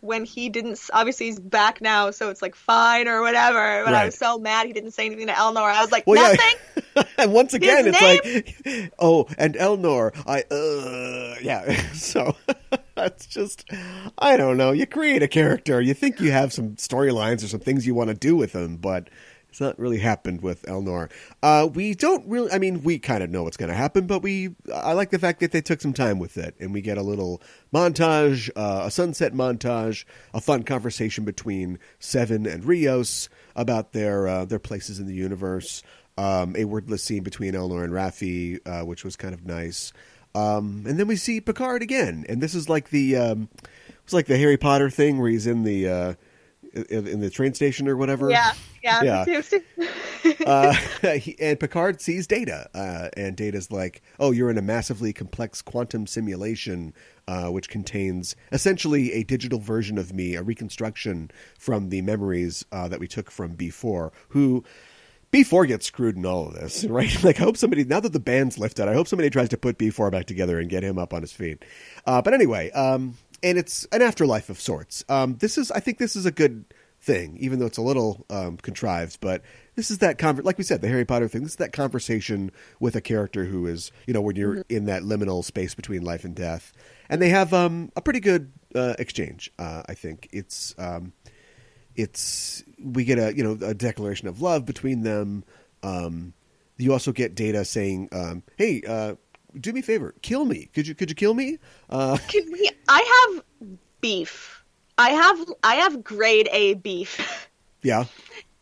when 0.00 0.24
he 0.24 0.48
didn't. 0.48 0.78
Obviously, 0.92 1.26
he's 1.26 1.40
back 1.40 1.80
now, 1.80 2.10
so 2.10 2.30
it's 2.30 2.42
like 2.42 2.54
fine 2.54 3.08
or 3.08 3.22
whatever. 3.22 3.82
But 3.84 3.94
I 3.94 4.06
was 4.06 4.18
so 4.18 4.38
mad 4.38 4.66
he 4.66 4.72
didn't 4.72 4.92
say 4.92 5.06
anything 5.06 5.28
to 5.28 5.32
Elnor. 5.32 5.62
I 5.62 5.80
was 5.80 5.90
like, 5.90 6.06
Well, 6.06 6.20
yeah. 6.20 6.36
nothing. 6.36 7.12
and 7.18 7.32
once 7.32 7.54
again, 7.54 7.86
His 7.86 7.96
it's 7.98 8.64
like, 8.66 8.92
oh, 8.98 9.26
and 9.38 9.54
Elnor, 9.54 10.12
I, 10.26 10.42
uh, 10.54 11.36
yeah. 11.42 11.72
So 11.92 12.36
that's 13.02 13.26
just, 13.26 13.68
I 14.18 14.36
don't 14.36 14.56
know. 14.56 14.72
You 14.72 14.86
create 14.86 15.22
a 15.22 15.28
character, 15.28 15.80
you 15.80 15.94
think 15.94 16.20
you 16.20 16.30
have 16.30 16.52
some 16.52 16.76
storylines 16.76 17.42
or 17.44 17.48
some 17.48 17.60
things 17.60 17.86
you 17.86 17.94
want 17.94 18.08
to 18.08 18.14
do 18.14 18.36
with 18.36 18.52
them, 18.52 18.76
but 18.76 19.10
it's 19.48 19.60
not 19.60 19.78
really 19.78 19.98
happened 19.98 20.40
with 20.40 20.62
Elnor. 20.62 21.10
Uh, 21.42 21.68
we 21.72 21.94
don't 21.94 22.26
really, 22.26 22.50
I 22.52 22.58
mean, 22.58 22.82
we 22.82 22.98
kind 22.98 23.22
of 23.22 23.30
know 23.30 23.42
what's 23.42 23.56
going 23.56 23.70
to 23.70 23.74
happen, 23.74 24.06
but 24.06 24.22
we, 24.22 24.54
I 24.72 24.92
like 24.92 25.10
the 25.10 25.18
fact 25.18 25.40
that 25.40 25.50
they 25.50 25.60
took 25.60 25.80
some 25.80 25.92
time 25.92 26.18
with 26.18 26.38
it, 26.38 26.54
and 26.60 26.72
we 26.72 26.80
get 26.80 26.96
a 26.96 27.02
little 27.02 27.42
montage, 27.74 28.48
uh, 28.56 28.84
a 28.86 28.90
sunset 28.90 29.34
montage, 29.34 30.04
a 30.32 30.40
fun 30.40 30.62
conversation 30.62 31.24
between 31.24 31.78
Seven 31.98 32.46
and 32.46 32.64
Rios 32.64 33.28
about 33.54 33.92
their 33.92 34.26
uh, 34.26 34.44
their 34.46 34.58
places 34.58 34.98
in 34.98 35.06
the 35.06 35.14
universe 35.14 35.82
um, 36.18 36.54
a 36.56 36.64
wordless 36.64 37.02
scene 37.02 37.22
between 37.22 37.54
Elnor 37.54 37.84
and 37.84 37.92
Raffi, 37.92 38.58
uh, 38.66 38.84
which 38.84 39.04
was 39.04 39.16
kind 39.16 39.34
of 39.34 39.46
nice. 39.46 39.92
Um, 40.34 40.84
and 40.86 40.98
then 40.98 41.06
we 41.06 41.16
see 41.16 41.40
Picard 41.40 41.82
again, 41.82 42.24
and 42.28 42.40
this 42.40 42.54
is 42.54 42.68
like 42.68 42.90
the 42.90 43.16
um, 43.16 43.48
it's 44.04 44.12
like 44.12 44.26
the 44.26 44.38
Harry 44.38 44.56
Potter 44.56 44.90
thing 44.90 45.18
where 45.18 45.30
he's 45.30 45.46
in 45.46 45.62
the 45.64 45.88
uh, 45.88 46.14
in, 46.72 47.06
in 47.06 47.20
the 47.20 47.30
train 47.30 47.54
station 47.54 47.86
or 47.88 47.96
whatever. 47.96 48.30
Yeah, 48.30 48.52
yeah. 48.82 49.24
Yeah. 49.24 49.42
uh, 50.46 50.72
he, 51.16 51.36
and 51.40 51.58
Picard 51.58 52.00
sees 52.00 52.26
Data, 52.26 52.68
uh, 52.74 53.08
and 53.16 53.36
Data's 53.36 53.70
like, 53.70 54.02
"Oh, 54.18 54.30
you're 54.30 54.50
in 54.50 54.58
a 54.58 54.62
massively 54.62 55.12
complex 55.12 55.62
quantum 55.62 56.06
simulation, 56.06 56.94
uh, 57.28 57.48
which 57.48 57.68
contains 57.68 58.34
essentially 58.50 59.12
a 59.12 59.24
digital 59.24 59.58
version 59.58 59.98
of 59.98 60.12
me, 60.12 60.34
a 60.34 60.42
reconstruction 60.42 61.30
from 61.58 61.90
the 61.90 62.02
memories 62.02 62.64
uh, 62.72 62.88
that 62.88 63.00
we 63.00 63.08
took 63.08 63.30
from 63.30 63.56
B4, 63.56 64.10
who." 64.28 64.64
B4 65.32 65.66
gets 65.66 65.86
screwed 65.86 66.16
in 66.16 66.26
all 66.26 66.48
of 66.48 66.54
this, 66.54 66.84
right? 66.88 67.24
Like, 67.24 67.40
I 67.40 67.44
hope 67.44 67.56
somebody, 67.56 67.84
now 67.84 68.00
that 68.00 68.12
the 68.12 68.20
band's 68.20 68.58
lifted, 68.58 68.88
I 68.88 68.94
hope 68.94 69.08
somebody 69.08 69.30
tries 69.30 69.48
to 69.50 69.56
put 69.56 69.78
B4 69.78 70.12
back 70.12 70.26
together 70.26 70.58
and 70.60 70.68
get 70.68 70.84
him 70.84 70.98
up 70.98 71.12
on 71.14 71.22
his 71.22 71.32
feet. 71.32 71.64
Uh, 72.06 72.20
but 72.22 72.34
anyway, 72.34 72.70
um, 72.72 73.16
and 73.42 73.58
it's 73.58 73.86
an 73.92 74.02
afterlife 74.02 74.50
of 74.50 74.60
sorts. 74.60 75.04
Um, 75.08 75.36
this 75.36 75.56
is, 75.58 75.70
I 75.70 75.80
think 75.80 75.98
this 75.98 76.16
is 76.16 76.26
a 76.26 76.30
good 76.30 76.66
thing, 77.00 77.36
even 77.40 77.58
though 77.58 77.66
it's 77.66 77.78
a 77.78 77.82
little 77.82 78.24
um, 78.30 78.58
contrived, 78.58 79.18
but 79.20 79.42
this 79.74 79.90
is 79.90 79.98
that, 79.98 80.18
conver- 80.18 80.44
like 80.44 80.58
we 80.58 80.64
said, 80.64 80.82
the 80.82 80.88
Harry 80.88 81.06
Potter 81.06 81.28
thing, 81.28 81.42
this 81.42 81.52
is 81.52 81.56
that 81.56 81.72
conversation 81.72 82.52
with 82.78 82.94
a 82.94 83.00
character 83.00 83.46
who 83.46 83.66
is, 83.66 83.90
you 84.06 84.12
know, 84.12 84.20
when 84.20 84.36
you're 84.36 84.64
in 84.68 84.84
that 84.84 85.02
liminal 85.02 85.42
space 85.42 85.74
between 85.74 86.02
life 86.02 86.24
and 86.24 86.36
death. 86.36 86.72
And 87.08 87.20
they 87.20 87.30
have 87.30 87.54
um, 87.54 87.90
a 87.96 88.02
pretty 88.02 88.20
good 88.20 88.52
uh, 88.74 88.94
exchange, 88.98 89.50
uh, 89.58 89.82
I 89.88 89.94
think. 89.94 90.28
It's. 90.30 90.74
Um, 90.78 91.14
it's 91.96 92.62
we 92.82 93.04
get 93.04 93.18
a 93.18 93.36
you 93.36 93.42
know 93.42 93.66
a 93.66 93.74
declaration 93.74 94.28
of 94.28 94.40
love 94.42 94.64
between 94.64 95.02
them. 95.02 95.44
Um, 95.82 96.32
you 96.78 96.92
also 96.92 97.12
get 97.12 97.34
data 97.34 97.64
saying, 97.64 98.08
um, 98.12 98.42
"Hey, 98.56 98.82
uh, 98.86 99.14
do 99.58 99.72
me 99.72 99.80
a 99.80 99.82
favor, 99.82 100.14
kill 100.22 100.44
me. 100.44 100.68
Could 100.74 100.86
you 100.86 100.94
could 100.94 101.10
you 101.10 101.14
kill 101.16 101.34
me?" 101.34 101.58
Uh, 101.90 102.18
Can 102.28 102.50
we, 102.50 102.70
I 102.88 103.32
have 103.34 103.74
beef. 104.00 104.64
I 104.98 105.10
have 105.10 105.38
I 105.62 105.74
have 105.76 106.04
grade 106.04 106.48
A 106.52 106.74
beef, 106.74 107.48
yeah, 107.82 108.04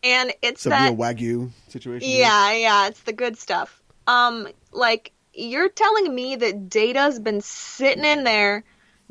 and 0.03 0.33
it's 0.41 0.61
some 0.61 0.71
that 0.71 0.89
real 0.89 0.97
wagyu 0.97 1.49
situation. 1.67 2.07
here. 2.07 2.21
yeah 2.21 2.53
yeah 2.53 2.87
it's 2.87 3.01
the 3.01 3.13
good 3.13 3.37
stuff. 3.37 3.81
Um, 4.07 4.47
like 4.71 5.11
you're 5.33 5.69
telling 5.69 6.13
me 6.13 6.35
that 6.35 6.69
Data's 6.69 7.19
been 7.19 7.41
sitting 7.41 8.03
in 8.05 8.23
there 8.23 8.63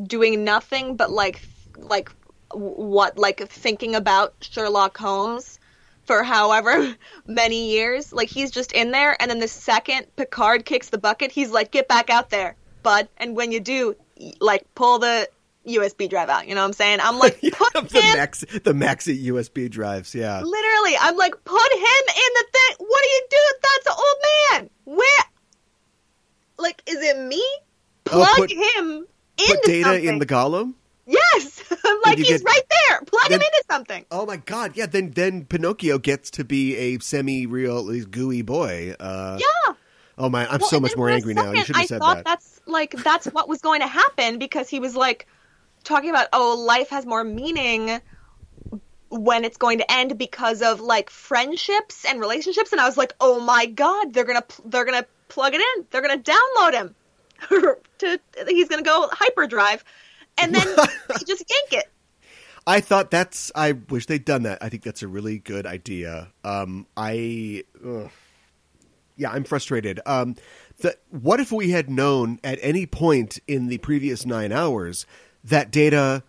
doing 0.03 0.45
nothing 0.45 0.97
but 0.97 1.11
like 1.11 1.43
like 1.77 2.11
what 2.53 3.19
like 3.19 3.41
thinking 3.49 3.95
about 3.95 4.35
Sherlock 4.41 4.97
Holmes 4.99 5.59
for 6.05 6.23
however 6.23 6.95
many 7.27 7.71
years. 7.73 8.13
Like 8.13 8.29
he's 8.29 8.51
just 8.51 8.73
in 8.73 8.91
there, 8.91 9.17
and 9.21 9.31
then 9.31 9.39
the 9.39 9.49
second 9.49 10.07
Picard 10.17 10.65
kicks 10.65 10.89
the 10.91 10.99
bucket, 10.99 11.31
he's 11.33 11.51
like, 11.51 11.71
"Get 11.71 11.89
back 11.89 12.11
out 12.11 12.31
there, 12.31 12.57
bud!" 12.83 13.09
And 13.17 13.37
when 13.37 13.53
you 13.53 13.61
do, 13.61 13.95
like 14.41 14.67
pull 14.75 14.99
the 14.99 15.29
USB 15.67 16.09
drive 16.09 16.29
out. 16.31 16.49
You 16.49 16.55
know 16.55 16.63
what 16.63 16.69
I'm 16.69 16.73
saying? 16.73 16.99
I'm 17.03 17.19
like, 17.19 17.39
Yeah, 17.43 17.51
put 17.57 17.91
the 17.91 18.01
him. 18.01 18.17
max 18.17 18.41
the 18.41 18.73
maxi 18.73 19.25
USB 19.27 19.71
drives. 19.71 20.15
Yeah. 20.15 20.41
Literally, 20.41 20.95
I'm 20.99 21.17
like, 21.17 21.33
put 21.45 21.73
him 21.73 21.81
in 21.83 22.31
the 22.35 22.47
thing. 22.53 22.77
What 22.87 23.03
do 23.03 23.09
you 23.09 23.23
do? 23.31 23.37
That's 23.63 23.87
an 23.87 23.93
old 23.99 24.61
man. 24.63 24.71
Where? 24.97 25.25
Like, 26.59 26.83
is 26.87 26.97
it 26.97 27.19
me? 27.19 27.43
Oh, 28.07 28.25
Plug 28.25 28.37
put- 28.37 28.51
him 28.53 29.07
Put 29.49 29.63
data 29.63 29.85
something. 29.85 30.05
in 30.05 30.19
the 30.19 30.27
golem. 30.27 30.75
Yes, 31.11 31.63
I'm 31.85 31.99
like, 32.05 32.19
he's 32.19 32.29
get- 32.29 32.45
right 32.45 32.63
there. 32.89 33.01
Plug 33.03 33.31
him 33.31 33.41
into 33.41 33.65
something. 33.71 34.05
Oh 34.11 34.27
my 34.27 34.37
god! 34.37 34.77
Yeah. 34.77 34.87
Then 34.87 35.11
then 35.11 35.45
Pinocchio 35.45 35.99
gets 35.99 36.31
to 36.33 36.45
be 36.45 36.77
a 36.77 36.99
semi-real 37.01 38.05
gooey 38.05 38.43
boy. 38.43 38.95
Uh, 39.01 39.39
Yeah. 39.41 39.75
Oh 40.19 40.29
my! 40.29 40.47
I'm 40.47 40.61
Well, 40.61 40.69
so 40.69 40.81
much 40.81 40.97
more 40.97 41.09
angry 41.09 41.35
now. 41.35 41.51
You 41.53 41.65
should 41.65 41.77
have 41.77 41.83
I 41.83 41.87
said 41.87 41.99
thought 42.01 42.17
that. 42.19 42.25
that's 42.27 42.61
like 42.67 42.93
that's 43.03 43.27
what 43.27 43.49
was 43.49 43.61
going 43.61 43.81
to 43.81 43.87
happen 43.87 44.39
because 44.39 44.69
he 44.69 44.79
was 44.79 44.95
like 44.95 45.27
talking 45.83 46.11
about 46.11 46.29
oh 46.33 46.63
life 46.67 46.91
has 46.91 47.07
more 47.07 47.25
meaning 47.25 48.01
when 49.09 49.45
it's 49.45 49.57
going 49.57 49.79
to 49.79 49.93
end 49.93 50.17
because 50.19 50.63
of 50.63 50.81
like 50.81 51.11
friendships 51.11 52.05
and 52.05 52.21
relationships 52.21 52.71
and 52.71 52.81
I 52.81 52.87
was 52.87 52.97
like 52.97 53.15
oh 53.21 53.41
my 53.41 53.67
god 53.67 54.13
they're 54.13 54.25
gonna 54.25 54.45
they're 54.67 54.85
gonna 54.85 55.07
plug 55.29 55.55
it 55.55 55.61
in 55.61 55.87
they're 55.91 56.03
gonna 56.03 56.19
download 56.19 56.75
him 56.75 56.95
to 57.99 58.21
he's 58.47 58.69
gonna 58.69 58.83
go 58.83 59.09
hyperdrive 59.11 59.83
and 60.43 60.55
then 60.55 60.67
you 61.21 61.27
just 61.27 61.45
yank 61.49 61.73
it 61.73 61.91
I 62.67 62.81
thought 62.81 63.11
that's. 63.11 63.51
I 63.55 63.73
wish 63.73 64.05
they'd 64.07 64.25
done 64.25 64.43
that. 64.43 64.59
I 64.63 64.69
think 64.69 64.83
that's 64.83 65.03
a 65.03 65.09
really 65.09 65.39
good 65.39 65.65
idea. 65.67 66.29
Um, 66.45 66.87
I, 66.95 67.65
ugh. 67.85 68.11
yeah, 69.17 69.31
I'm 69.31 69.45
frustrated. 69.45 69.99
Um, 70.05 70.37
the, 70.79 70.95
what 71.09 71.41
if 71.41 71.51
we 71.51 71.71
had 71.71 71.89
known 71.89 72.39
at 72.45 72.59
any 72.61 72.85
point 72.85 73.39
in 73.49 73.69
the 73.69 73.79
previous 73.79 74.27
nine 74.27 74.53
hours 74.53 75.07
that 75.43 75.71
data 75.71 76.23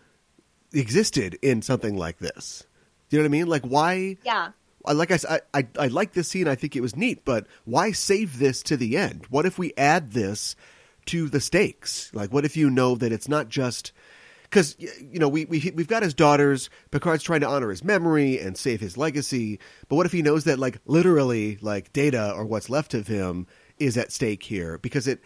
existed 0.73 1.37
in 1.41 1.61
something 1.61 1.97
like 1.97 2.19
this? 2.19 2.63
Do 3.09 3.17
you 3.17 3.21
know 3.21 3.25
what 3.27 3.29
I 3.35 3.37
mean? 3.37 3.47
Like, 3.47 3.63
why? 3.63 4.17
yeah 4.23 4.51
Like 4.85 5.11
I, 5.11 5.15
s- 5.15 5.25
I, 5.25 5.41
I, 5.53 5.67
I 5.77 5.87
like 5.87 6.13
this 6.13 6.29
scene. 6.29 6.47
I 6.47 6.55
think 6.55 6.75
it 6.77 6.81
was 6.81 6.95
neat, 6.95 7.23
but 7.25 7.45
why 7.65 7.91
save 7.91 8.39
this 8.39 8.63
to 8.63 8.77
the 8.77 8.97
end? 8.97 9.25
What 9.29 9.45
if 9.45 9.59
we 9.59 9.73
add 9.77 10.13
this 10.13 10.55
to 11.07 11.27
the 11.27 11.41
stakes? 11.41 12.09
Like, 12.13 12.31
what 12.31 12.45
if 12.45 12.55
you 12.55 12.69
know 12.69 12.95
that 12.95 13.11
it's 13.11 13.27
not 13.27 13.49
just 13.49 13.91
because 14.51 14.75
you 14.77 15.17
know 15.17 15.29
we, 15.29 15.45
we 15.45 15.71
we've 15.75 15.87
got 15.87 16.03
his 16.03 16.13
daughters. 16.13 16.69
Picard's 16.91 17.23
trying 17.23 17.39
to 17.39 17.47
honor 17.47 17.69
his 17.69 17.83
memory 17.83 18.37
and 18.37 18.57
save 18.57 18.81
his 18.81 18.97
legacy, 18.97 19.59
but 19.87 19.95
what 19.95 20.05
if 20.05 20.11
he 20.11 20.21
knows 20.21 20.43
that 20.43 20.59
like 20.59 20.79
literally 20.85 21.57
like 21.61 21.91
data 21.93 22.33
or 22.35 22.45
what's 22.45 22.69
left 22.69 22.93
of 22.93 23.07
him 23.07 23.47
is 23.79 23.97
at 23.97 24.11
stake 24.11 24.43
here 24.43 24.77
because 24.77 25.07
it. 25.07 25.21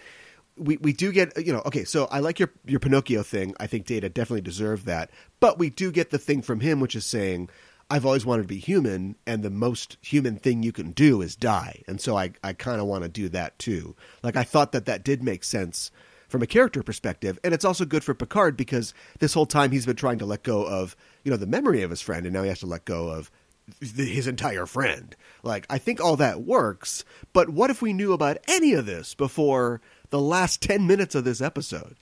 We, 0.58 0.78
we 0.78 0.94
do 0.94 1.12
get 1.12 1.46
you 1.46 1.52
know 1.52 1.62
okay 1.66 1.84
so 1.84 2.06
I 2.06 2.20
like 2.20 2.40
your 2.40 2.50
your 2.66 2.80
Pinocchio 2.80 3.24
thing 3.24 3.54
I 3.60 3.68
think 3.68 3.86
Data 3.86 4.08
definitely 4.08 4.40
deserved 4.40 4.86
that 4.86 5.12
but 5.42 5.60
we 5.60 5.70
do 5.70 5.92
get 5.92 6.12
the 6.12 6.18
thing 6.18 6.42
from 6.42 6.62
him 6.62 6.80
which 6.80 6.96
is 6.96 7.06
saying 7.06 7.50
I've 7.90 8.06
always 8.06 8.26
wanted 8.26 8.44
to 8.44 8.48
be 8.48 8.58
human, 8.58 9.16
and 9.28 9.44
the 9.44 9.52
most 9.52 9.98
human 10.02 10.38
thing 10.38 10.64
you 10.64 10.72
can 10.72 10.92
do 10.92 11.22
is 11.22 11.36
die. 11.36 11.84
And 11.88 12.02
so 12.02 12.18
I, 12.18 12.32
I 12.44 12.54
kind 12.54 12.82
of 12.82 12.88
want 12.88 13.04
to 13.04 13.10
do 13.10 13.30
that 13.30 13.60
too. 13.60 13.96
Like, 14.24 14.36
I 14.36 14.44
thought 14.44 14.72
that 14.72 14.86
that 14.86 15.04
did 15.04 15.22
make 15.22 15.44
sense 15.44 15.92
from 16.28 16.42
a 16.42 16.48
character 16.48 16.84
perspective. 16.84 17.40
And 17.44 17.54
it's 17.54 17.66
also 17.66 17.86
good 17.86 18.04
for 18.04 18.14
Picard 18.14 18.58
because 18.58 18.94
this 19.20 19.34
whole 19.34 19.46
time 19.46 19.72
he's 19.72 19.86
been 19.86 19.96
trying 19.96 20.20
to 20.20 20.26
let 20.26 20.44
go 20.44 20.66
of, 20.66 20.96
you 21.24 21.32
know, 21.32 21.38
the 21.38 21.46
memory 21.48 21.82
of 21.82 21.90
his 21.90 22.02
friend, 22.02 22.26
and 22.26 22.34
now 22.34 22.44
he 22.44 22.50
has 22.50 22.60
to 22.60 22.66
let 22.66 22.86
go 22.86 23.10
of 23.10 23.32
th- 23.80 24.10
his 24.10 24.28
entire 24.28 24.66
friend. 24.66 25.16
Like, 25.44 25.66
I 25.70 25.78
think 25.78 26.02
all 26.02 26.16
that 26.18 26.42
works. 26.42 27.04
But 27.34 27.50
what 27.50 27.70
if 27.70 27.82
we 27.82 27.94
knew 27.94 28.14
about 28.14 28.38
any 28.48 28.74
of 28.74 28.86
this 28.86 29.14
before 29.14 29.82
the 30.10 30.22
last 30.22 30.62
10 30.62 30.88
minutes 30.88 31.16
of 31.16 31.24
this 31.24 31.42
episode? 31.42 31.96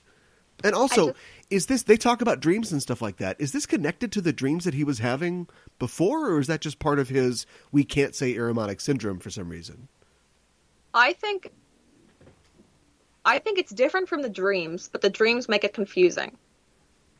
And 0.62 0.74
also, 0.74 1.08
just- 1.08 1.18
is 1.50 1.66
this 1.66 1.82
they 1.82 1.96
talk 1.96 2.22
about 2.22 2.40
dreams 2.40 2.72
and 2.72 2.80
stuff 2.80 3.02
like 3.02 3.16
that? 3.16 3.36
Is 3.40 3.52
this 3.52 3.66
connected 3.66 4.12
to 4.12 4.20
the 4.20 4.32
dreams 4.32 4.64
that 4.64 4.74
he 4.74 4.84
was 4.84 5.00
having 5.00 5.48
before, 5.78 6.30
or 6.30 6.38
is 6.38 6.46
that 6.46 6.60
just 6.60 6.78
part 6.78 6.98
of 6.98 7.08
his 7.08 7.44
we 7.72 7.84
can't 7.84 8.14
say 8.14 8.34
Irumodic 8.34 8.80
syndrome 8.80 9.18
for 9.18 9.30
some 9.30 9.48
reason? 9.48 9.88
I 10.94 11.12
think 11.12 11.50
I 13.24 13.38
think 13.38 13.58
it's 13.58 13.72
different 13.72 14.08
from 14.08 14.22
the 14.22 14.28
dreams 14.28 14.88
but 14.92 15.00
the 15.00 15.10
dreams 15.10 15.48
make 15.48 15.64
it 15.64 15.72
confusing. 15.74 16.36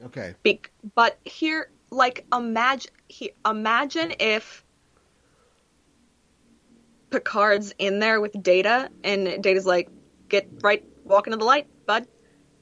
Okay. 0.04 0.34
Be- 0.42 0.60
but 0.94 1.18
here, 1.24 1.70
like, 1.90 2.26
imagine, 2.32 2.92
he, 3.08 3.32
imagine 3.46 4.14
if 4.18 4.64
Picard's 7.10 7.72
in 7.78 8.00
there 8.00 8.20
with 8.20 8.42
Data, 8.42 8.90
and 9.04 9.42
Data's 9.42 9.66
like, 9.66 9.88
"Get 10.28 10.48
right, 10.62 10.84
walk 11.04 11.26
into 11.26 11.38
the 11.38 11.44
light, 11.44 11.68
bud," 11.86 12.06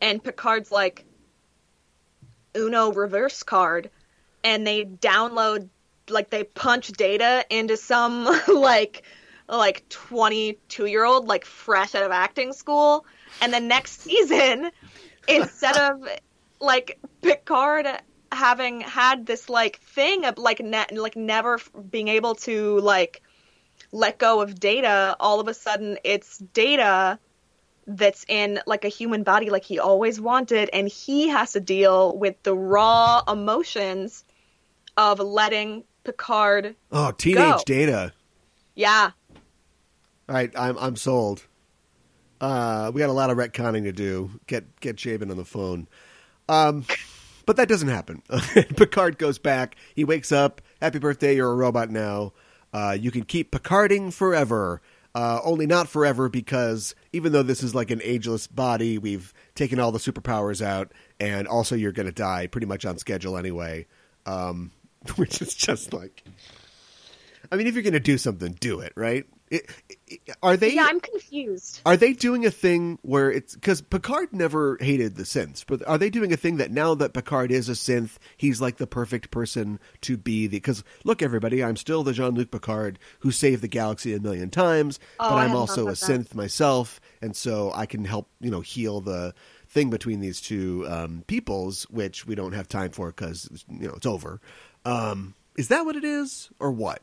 and 0.01 0.23
Picard's 0.23 0.71
like, 0.71 1.05
"Uno 2.55 2.93
reverse 2.93 3.43
card," 3.43 3.91
and 4.45 4.67
they 4.67 4.85
download, 4.85 5.69
like, 6.11 6.29
they 6.31 6.45
punch 6.45 6.89
Data 6.89 7.45
into 7.49 7.77
some 7.77 8.25
like, 8.49 9.05
like 9.49 9.89
twenty 9.89 10.59
two 10.69 10.87
year 10.87 11.05
old, 11.05 11.27
like 11.29 11.45
fresh 11.47 11.95
out 11.95 12.03
of 12.03 12.13
acting 12.13 12.53
school, 12.53 13.07
and 13.41 13.53
the 13.53 13.61
next 13.61 14.03
season, 14.03 14.71
instead 15.29 15.77
of 15.77 16.09
like 16.61 16.99
Picard 17.23 17.87
having 18.31 18.81
had 18.81 19.27
this 19.27 19.49
like 19.49 19.79
thing 19.81 20.25
of 20.25 20.39
like 20.39 20.61
ne- 20.61 20.87
like 20.93 21.17
never 21.17 21.61
being 21.91 22.09
able 22.09 22.35
to 22.35 22.79
like 22.81 23.23
let 23.93 24.19
go 24.19 24.41
of 24.41 24.59
data 24.59 25.15
all 25.21 25.39
of 25.39 25.49
a 25.49 25.55
sudden 25.55 25.99
it's 26.03 26.39
data 26.39 27.19
that's 27.87 28.25
in 28.29 28.59
like 28.67 28.87
a 28.87 28.89
human 28.89 29.23
body 29.23 29.51
like 29.51 29.65
he 29.65 29.79
always 29.79 30.19
wanted 30.19 30.71
and 30.73 30.89
he 30.89 31.29
has 31.29 31.53
to 31.53 31.61
deal 31.61 32.17
with 32.17 32.43
the 32.43 32.55
raw 32.55 33.23
emotions 33.29 34.25
of 34.97 35.21
letting 35.21 35.85
Picard 36.05 36.75
Oh, 36.91 37.11
teenage 37.11 37.37
Go. 37.37 37.63
data. 37.67 38.13
yeah 38.75 39.11
All 40.29 40.35
right, 40.35 40.51
I'm 40.57 40.79
I'm 40.79 40.97
sold. 40.97 41.47
Uh, 42.43 42.91
we 42.93 42.99
got 42.99 43.09
a 43.09 43.13
lot 43.13 43.31
of 43.31 43.39
retconning 43.39 43.85
to 43.85 43.93
do. 43.93 44.33
Get 44.49 44.81
get 44.81 44.97
Chabon 44.97 45.31
on 45.31 45.37
the 45.37 45.45
phone. 45.45 45.87
Um, 46.49 46.85
but 47.47 47.57
that 47.57 47.69
doesn't 47.69 47.89
happen. 47.89 48.23
Picard 48.77 49.17
goes 49.17 49.39
back. 49.39 49.77
He 49.95 50.05
wakes 50.05 50.33
up. 50.33 50.61
Happy 50.81 50.99
birthday! 50.99 51.37
You're 51.37 51.53
a 51.53 51.55
robot 51.55 51.91
now. 51.91 52.33
Uh, 52.73 52.97
you 52.99 53.13
can 53.13 53.23
keep 53.23 53.53
Picarding 53.53 54.13
forever. 54.13 54.83
Uh, 55.15 55.41
only 55.45 55.67
not 55.67 55.89
forever 55.89 56.29
because 56.29 56.95
even 57.13 57.33
though 57.33 57.43
this 57.43 57.63
is 57.63 57.75
like 57.75 57.91
an 57.91 58.01
ageless 58.03 58.47
body, 58.47 58.99
we've 58.99 59.33
taken 59.55 59.79
all 59.79 59.93
the 59.93 59.99
superpowers 59.99 60.65
out, 60.65 60.91
and 61.21 61.47
also 61.47 61.77
you're 61.77 61.93
going 61.93 62.07
to 62.07 62.13
die 62.13 62.49
pretty 62.49 62.67
much 62.67 62.85
on 62.85 62.99
schedule 62.99 63.37
anyway. 63.37 63.87
Um, 64.27 64.73
which 65.17 65.41
is 65.43 65.55
just 65.55 65.93
like, 65.93 66.25
I 67.53 67.57
mean, 67.57 67.67
if 67.67 67.75
you're 67.75 67.83
going 67.83 67.93
to 67.93 68.01
do 68.01 68.19
something, 68.19 68.57
do 68.59 68.81
it 68.81 68.93
right. 68.97 69.27
It, 69.53 69.67
it, 70.09 70.21
are 70.43 70.57
they? 70.57 70.73
yeah 70.73 70.87
I'm 70.89 70.99
confused 70.99 71.83
Are 71.85 71.97
they 71.97 72.15
doing 72.15 72.47
a 72.47 72.51
thing 72.51 72.99
where 73.03 73.31
it's 73.31 73.55
because 73.55 73.83
Picard 73.83 74.33
never 74.33 74.79
hated 74.81 75.17
the 75.17 75.25
synths, 75.25 75.63
but 75.67 75.87
are 75.87 75.99
they 75.99 76.09
doing 76.09 76.33
a 76.33 76.39
thing 76.39 76.57
that 76.57 76.71
now 76.71 76.95
that 76.95 77.13
Picard 77.13 77.51
is 77.53 77.69
a 77.69 77.73
synth, 77.73 78.17
he's 78.39 78.63
like 78.63 78.79
the 78.79 78.87
perfect 78.87 79.31
person 79.31 79.79
to 80.01 80.17
be 80.17 80.47
the? 80.47 80.57
Because 80.57 80.83
look, 81.05 81.21
everybody, 81.21 81.63
I'm 81.63 81.77
still 81.77 82.03
the 82.03 82.15
Jean 82.15 82.35
Luc 82.35 82.51
Picard 82.51 82.99
who 83.21 83.31
saved 83.31 83.63
the 83.63 83.69
galaxy 83.69 84.15
a 84.15 84.21
million 84.21 84.49
times, 84.49 84.99
Oh, 85.21 85.29
but 85.29 85.37
I'm 85.37 85.55
also 85.55 85.83
a 85.83 85.85
about 85.85 85.99
that. 85.99 86.07
synth 86.11 86.35
myself, 86.35 86.99
and 87.21 87.37
so 87.37 87.71
I 87.75 87.85
can 87.85 88.05
help 88.07 88.29
you 88.41 88.51
know 88.51 88.63
heal 88.63 89.03
the 89.03 89.35
thing 89.69 89.91
between 89.91 90.21
these 90.21 90.41
two 90.41 90.87
um, 90.89 91.25
peoples, 91.27 91.85
which 91.91 92.27
we 92.27 92.35
don't 92.35 92.53
have 92.53 92.69
time 92.69 92.91
for 92.91 93.09
because 93.09 93.65
you 93.69 93.87
know 93.87 93.95
it's 93.95 94.07
over. 94.07 94.41
Um, 94.87 95.35
is 95.59 95.69
that 95.69 95.85
what 95.85 95.97
it 95.97 96.05
is, 96.05 96.49
or 96.59 96.71
what? 96.73 97.03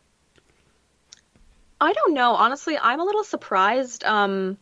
I 1.81 1.93
don't 1.93 2.13
know. 2.13 2.33
Honestly, 2.33 2.77
I'm 2.77 2.99
a 2.99 3.03
little 3.03 3.23
surprised. 3.23 4.03
Um, 4.03 4.57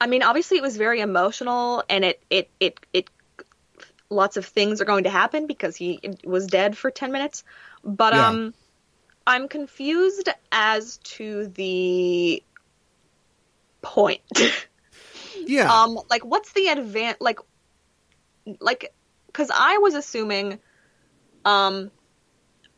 I 0.00 0.06
mean, 0.06 0.22
obviously, 0.22 0.58
it 0.58 0.62
was 0.62 0.76
very 0.76 1.00
emotional, 1.00 1.82
and 1.88 2.04
it 2.04 2.22
it 2.30 2.50
it 2.60 2.80
it 2.92 3.10
lots 4.10 4.36
of 4.36 4.44
things 4.46 4.80
are 4.80 4.84
going 4.84 5.04
to 5.04 5.10
happen 5.10 5.46
because 5.46 5.76
he 5.76 6.00
was 6.24 6.46
dead 6.46 6.76
for 6.76 6.90
ten 6.90 7.12
minutes. 7.12 7.44
But 7.82 8.12
Yeah. 8.12 8.28
um, 8.28 8.54
I'm 9.26 9.48
confused 9.48 10.28
as 10.52 10.98
to 10.98 11.48
the 11.48 12.42
point. 13.82 14.20
Yeah, 15.46 15.70
um, 15.70 15.98
like, 16.10 16.24
what's 16.24 16.52
the 16.52 16.66
advan 16.66 17.14
Like, 17.20 17.38
like, 18.60 18.92
because 19.26 19.50
I 19.52 19.78
was 19.78 19.94
assuming, 19.94 20.58
um, 21.44 21.90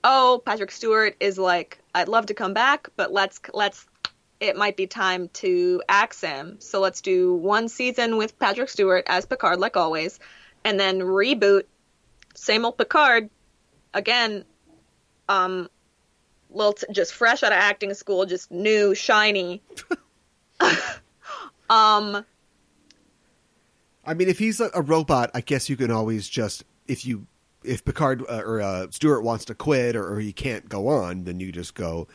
oh, 0.09 0.43
Patrick 0.45 0.71
Stewart 0.71 1.17
is 1.21 1.39
like, 1.39 1.79
I'd 1.95 2.09
love 2.09 2.27
to 2.27 2.35
come 2.35 2.55
back, 2.55 2.89
but 2.97 3.13
let's 3.13 3.41
let's. 3.53 3.87
It 4.41 4.57
might 4.57 4.77
be 4.77 4.87
time 4.87 5.29
to 5.35 5.83
axe 5.89 6.21
him, 6.21 6.61
so 6.61 6.81
let's 6.81 7.01
do 7.01 7.35
one 7.35 7.69
season 7.69 8.17
with 8.17 8.39
Patrick 8.39 8.69
Stewart 8.69 9.05
as 9.09 9.27
Picard, 9.27 9.59
like 9.59 9.77
always, 9.77 10.21
and 10.65 10.79
then 10.79 11.01
reboot, 11.01 11.65
same 12.35 12.65
old 12.65 12.79
Picard, 12.79 13.31
again. 13.93 14.45
Um, 15.29 15.69
little 16.51 16.73
t- 16.73 16.87
just 16.93 17.13
fresh 17.13 17.43
out 17.43 17.53
of 17.53 17.59
acting 17.59 17.93
school, 17.95 18.25
just 18.27 18.51
new, 18.51 18.95
shiny. 18.95 19.61
um, 21.69 22.25
I 24.07 24.15
mean, 24.15 24.29
if 24.29 24.39
he's 24.39 24.61
a, 24.61 24.71
a 24.73 24.81
robot, 24.81 25.33
I 25.35 25.43
guess 25.43 25.69
you 25.69 25.77
can 25.77 25.91
always 25.91 26.29
just 26.29 26.65
if 26.87 27.05
you 27.05 27.27
if 27.65 27.85
Picard 27.85 28.23
uh, 28.29 28.43
or 28.45 28.61
uh, 28.61 28.87
Stewart 28.91 29.23
wants 29.23 29.45
to 29.47 29.55
quit 29.55 29.97
or, 29.97 30.13
or 30.15 30.21
he 30.21 30.33
can't 30.33 30.69
go 30.69 30.89
on, 30.89 31.25
then 31.25 31.41
you 31.41 31.51
just 31.53 31.75
go, 31.75 32.07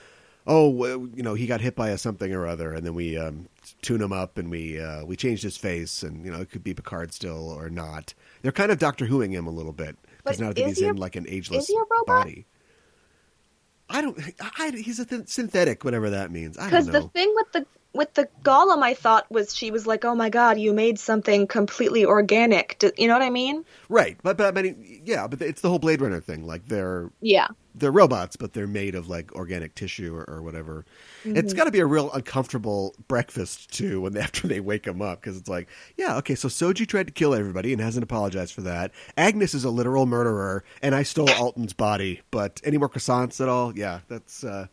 oh, 0.47 0.69
well, 0.69 1.07
you 1.13 1.23
know, 1.23 1.33
he 1.33 1.45
got 1.47 1.61
hit 1.61 1.75
by 1.75 1.89
a 1.89 1.97
something 1.97 2.33
or 2.33 2.45
other, 2.47 2.73
and 2.73 2.85
then 2.85 2.93
we 2.93 3.17
um, 3.17 3.47
tune 3.81 4.01
him 4.01 4.11
up 4.13 4.37
and 4.37 4.49
we 4.49 4.79
uh, 4.79 5.05
we 5.05 5.15
changed 5.15 5.43
his 5.43 5.57
face, 5.57 6.03
and 6.03 6.25
you 6.25 6.31
know, 6.31 6.41
it 6.41 6.49
could 6.49 6.63
be 6.63 6.73
Picard 6.73 7.13
still 7.13 7.49
or 7.49 7.69
not. 7.69 8.13
They're 8.41 8.51
kind 8.51 8.71
of 8.71 8.77
Doctor 8.79 9.05
Whoing 9.07 9.31
him 9.31 9.47
a 9.47 9.51
little 9.51 9.73
bit 9.73 9.97
because 10.17 10.39
now 10.39 10.53
that 10.53 10.65
he's 10.65 10.79
he 10.79 10.85
a- 10.85 10.89
in 10.89 10.97
like 10.97 11.15
an 11.15 11.25
ageless 11.27 11.63
is 11.63 11.67
he 11.69 11.75
a 11.75 11.79
robot? 11.79 12.05
body. 12.25 12.45
I 13.89 14.01
don't. 14.01 14.17
I, 14.57 14.71
he's 14.71 14.99
a 14.99 15.05
th- 15.05 15.27
synthetic, 15.27 15.83
whatever 15.83 16.09
that 16.09 16.31
means. 16.31 16.57
I 16.57 16.69
don't 16.69 16.85
know. 16.85 16.91
because 16.91 17.03
the 17.03 17.09
thing 17.09 17.31
with 17.35 17.51
the 17.51 17.65
with 17.93 18.13
the 18.15 18.27
golem, 18.43 18.81
I 18.81 18.93
thought 18.93 19.29
was 19.31 19.55
she 19.55 19.71
was 19.71 19.85
like, 19.87 20.03
"Oh 20.05 20.15
my 20.15 20.29
god, 20.29 20.59
you 20.59 20.73
made 20.73 20.97
something 20.99 21.47
completely 21.47 22.05
organic." 22.05 22.77
Do, 22.79 22.91
you 22.97 23.07
know 23.07 23.13
what 23.13 23.21
I 23.23 23.29
mean? 23.29 23.65
right, 23.89 24.17
but 24.23 24.37
but 24.37 24.57
I 24.57 24.61
mean, 24.61 25.01
yeah, 25.05 25.27
but 25.27 25.41
it's 25.41 25.61
the 25.61 25.69
whole 25.69 25.79
Blade 25.79 26.01
Runner 26.01 26.19
thing. 26.19 26.45
Like 26.45 26.67
they're 26.67 27.11
Yeah. 27.21 27.47
they're 27.75 27.91
robots, 27.91 28.35
but 28.35 28.53
they're 28.53 28.67
made 28.67 28.95
of 28.95 29.07
like 29.09 29.33
organic 29.33 29.75
tissue 29.75 30.15
or, 30.15 30.23
or 30.27 30.41
whatever. 30.41 30.85
Mm-hmm. 31.23 31.37
It's 31.37 31.53
got 31.53 31.65
to 31.65 31.71
be 31.71 31.79
a 31.79 31.85
real 31.85 32.11
uncomfortable 32.11 32.95
breakfast 33.07 33.71
too 33.71 34.01
when 34.01 34.13
they, 34.13 34.19
after 34.27 34.47
they 34.47 34.59
wake 34.59 34.85
him 34.87 35.01
up 35.01 35.21
because 35.21 35.37
it's 35.37 35.49
like, 35.49 35.67
yeah, 35.97 36.17
okay, 36.17 36.35
so 36.35 36.47
Soji 36.47 36.87
tried 36.87 37.07
to 37.07 37.13
kill 37.13 37.33
everybody 37.35 37.73
and 37.73 37.81
hasn't 37.81 38.03
apologized 38.03 38.53
for 38.53 38.61
that. 38.61 38.91
Agnes 39.17 39.53
is 39.53 39.63
a 39.65 39.69
literal 39.69 40.05
murderer, 40.05 40.63
and 40.81 40.95
I 40.95 41.03
stole 41.03 41.29
Altan's 41.29 41.73
body. 41.73 42.21
But 42.31 42.59
any 42.63 42.77
more 42.77 42.89
croissants 42.89 43.39
at 43.39 43.49
all? 43.49 43.77
Yeah, 43.77 43.99
that's. 44.07 44.43
uh 44.43 44.67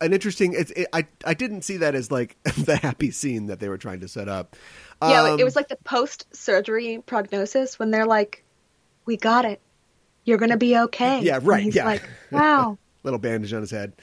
An 0.00 0.12
interesting. 0.12 0.54
It's. 0.54 0.70
It, 0.72 0.88
I. 0.92 1.06
I 1.24 1.34
didn't 1.34 1.62
see 1.62 1.78
that 1.78 1.94
as 1.94 2.10
like 2.10 2.36
the 2.44 2.76
happy 2.76 3.10
scene 3.10 3.46
that 3.46 3.60
they 3.60 3.68
were 3.68 3.78
trying 3.78 4.00
to 4.00 4.08
set 4.08 4.28
up. 4.28 4.56
Yeah, 5.02 5.24
Um, 5.24 5.40
it 5.40 5.44
was 5.44 5.56
like 5.56 5.68
the 5.68 5.76
post 5.76 6.26
surgery 6.34 7.02
prognosis 7.04 7.78
when 7.78 7.90
they're 7.90 8.06
like, 8.06 8.44
"We 9.04 9.16
got 9.16 9.44
it. 9.44 9.60
You're 10.24 10.38
gonna 10.38 10.56
be 10.56 10.78
okay." 10.78 11.20
Yeah, 11.20 11.40
right, 11.42 11.64
he's 11.64 11.74
yeah. 11.76 11.84
like, 11.84 12.08
"Wow." 12.30 12.78
little 13.02 13.18
bandage 13.18 13.52
on 13.52 13.60
his 13.60 13.70
head. 13.70 13.94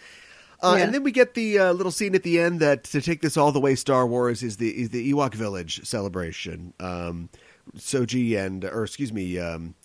Uh, 0.61 0.75
Yeah. 0.77 0.83
And 0.83 0.93
then 0.93 1.03
we 1.03 1.11
get 1.11 1.33
the 1.33 1.57
uh, 1.57 1.71
little 1.71 1.91
scene 1.91 2.15
at 2.15 2.23
the 2.23 2.39
end 2.39 2.59
that 2.59 2.83
to 2.85 3.01
take 3.01 3.21
this 3.21 3.37
all 3.37 3.51
the 3.53 3.61
way 3.61 3.75
Star 3.75 4.05
Wars 4.05 4.43
is 4.43 4.57
the 4.57 4.69
is 4.69 4.89
the 4.89 5.13
Ewok 5.13 5.33
Village 5.33 5.85
celebration. 5.85 6.73
Um, 6.79 7.29
Soji 7.77 8.37
and 8.37 8.65
or 8.65 8.83
excuse 8.83 9.13
me, 9.13 9.39
um, 9.39 9.75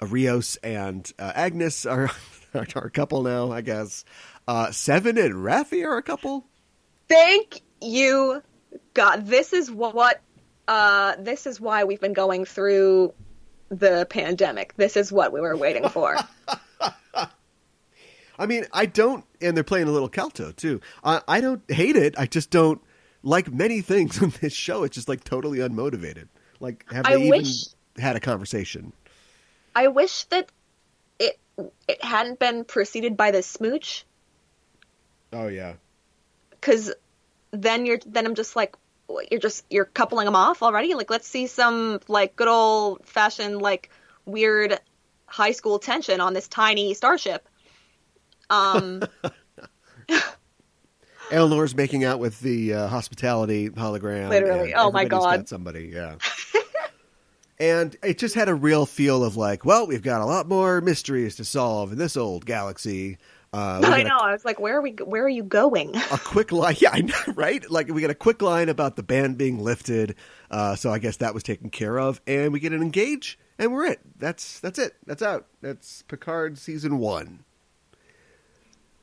Rios 0.00 0.56
and 0.56 1.10
uh, 1.18 1.32
Agnes 1.34 1.86
are, 1.86 2.10
are 2.54 2.84
a 2.84 2.90
couple 2.90 3.22
now, 3.22 3.52
I 3.52 3.60
guess. 3.60 4.04
Uh, 4.48 4.72
Seven 4.72 5.18
and 5.18 5.34
Raffi 5.34 5.84
are 5.84 5.98
a 5.98 6.02
couple. 6.02 6.46
Thank 7.06 7.60
you, 7.82 8.42
God. 8.94 9.26
This 9.26 9.52
is 9.52 9.70
what. 9.70 10.22
Uh, 10.66 11.16
this 11.18 11.46
is 11.46 11.60
why 11.60 11.84
we've 11.84 12.00
been 12.00 12.14
going 12.14 12.46
through 12.46 13.12
the 13.68 14.06
pandemic. 14.08 14.74
This 14.76 14.96
is 14.96 15.12
what 15.12 15.32
we 15.34 15.40
were 15.42 15.54
waiting 15.54 15.88
for. 15.90 16.16
I 18.38 18.46
mean, 18.46 18.64
I 18.72 18.86
don't, 18.86 19.24
and 19.42 19.54
they're 19.54 19.64
playing 19.64 19.88
a 19.88 19.90
little 19.90 20.08
kal-toh 20.08 20.52
too. 20.52 20.80
I, 21.04 21.20
I 21.28 21.40
don't 21.42 21.62
hate 21.70 21.96
it. 21.96 22.14
I 22.18 22.24
just 22.26 22.50
don't 22.50 22.80
like 23.22 23.52
many 23.52 23.82
things 23.82 24.22
on 24.22 24.32
this 24.40 24.54
show. 24.54 24.82
It's 24.84 24.94
just 24.94 25.08
like 25.10 25.24
totally 25.24 25.58
unmotivated. 25.58 26.28
Like, 26.58 26.86
have 26.90 27.06
I 27.06 27.16
they 27.16 27.26
even 27.26 27.40
wish- 27.40 27.66
had 27.98 28.16
a 28.16 28.20
conversation? 28.20 28.94
I 29.74 29.88
wish 29.88 30.24
that 30.24 30.50
it 31.18 31.38
it 31.86 32.02
hadn't 32.02 32.38
been 32.38 32.64
preceded 32.64 33.16
by 33.16 33.30
the 33.30 33.42
smooch, 33.42 34.04
Oh 35.32 35.48
yeah. 35.48 35.74
because 36.50 36.92
then 37.50 37.86
you're 37.86 37.98
then 38.06 38.26
I'm 38.26 38.34
just 38.34 38.56
like 38.56 38.76
you're 39.30 39.40
just 39.40 39.64
you're 39.70 39.86
coupling 39.86 40.26
them 40.26 40.36
off 40.36 40.62
already. 40.62 40.94
Like 40.94 41.10
let's 41.10 41.26
see 41.26 41.46
some 41.46 42.00
like 42.08 42.36
good 42.36 42.48
old 42.48 43.06
fashioned 43.06 43.60
like 43.60 43.90
weird 44.26 44.78
high 45.26 45.52
school 45.52 45.78
tension 45.78 46.20
on 46.20 46.34
this 46.34 46.48
tiny 46.48 46.94
starship. 46.94 47.48
Um, 48.50 49.02
Elnor's 51.30 51.74
making 51.74 52.04
out 52.04 52.18
with 52.18 52.40
the 52.40 52.74
uh, 52.74 52.88
hospitality 52.88 53.70
hologram. 53.70 54.30
Literally. 54.30 54.74
Oh, 54.74 54.90
my 54.90 55.04
God. 55.04 55.48
somebody, 55.48 55.90
yeah. 55.92 56.16
and 57.58 57.96
it 58.02 58.18
just 58.18 58.34
had 58.34 58.48
a 58.48 58.54
real 58.54 58.86
feel 58.86 59.22
of 59.22 59.36
like, 59.36 59.64
well, 59.64 59.86
we've 59.86 60.02
got 60.02 60.22
a 60.22 60.26
lot 60.26 60.48
more 60.48 60.80
mysteries 60.80 61.36
to 61.36 61.44
solve 61.44 61.92
in 61.92 61.98
this 61.98 62.16
old 62.16 62.46
galaxy. 62.46 63.18
Uh, 63.52 63.80
I 63.84 64.02
know. 64.02 64.18
I 64.18 64.32
was 64.32 64.44
like, 64.44 64.60
where 64.60 64.76
are 64.76 64.80
we? 64.82 64.92
Where 64.92 65.24
are 65.24 65.28
you 65.28 65.42
going? 65.42 65.96
a 65.96 66.18
quick 66.18 66.52
line. 66.52 66.76
Yeah, 66.80 66.90
I 66.92 67.00
know, 67.00 67.14
right? 67.34 67.68
Like 67.70 67.88
we 67.88 68.00
get 68.00 68.10
a 68.10 68.14
quick 68.14 68.42
line 68.42 68.68
about 68.68 68.96
the 68.96 69.02
ban 69.02 69.34
being 69.34 69.58
lifted. 69.58 70.16
Uh, 70.50 70.76
so 70.76 70.90
I 70.90 70.98
guess 70.98 71.16
that 71.16 71.34
was 71.34 71.42
taken 71.42 71.70
care 71.70 71.98
of, 71.98 72.20
and 72.26 72.52
we 72.52 72.60
get 72.60 72.72
an 72.72 72.82
engage, 72.82 73.38
and 73.58 73.72
we're 73.72 73.86
it. 73.86 74.00
That's 74.18 74.60
that's 74.60 74.78
it. 74.78 74.94
That's 75.06 75.22
out. 75.22 75.46
That's 75.62 76.02
Picard 76.02 76.58
season 76.58 76.98
one. 76.98 77.44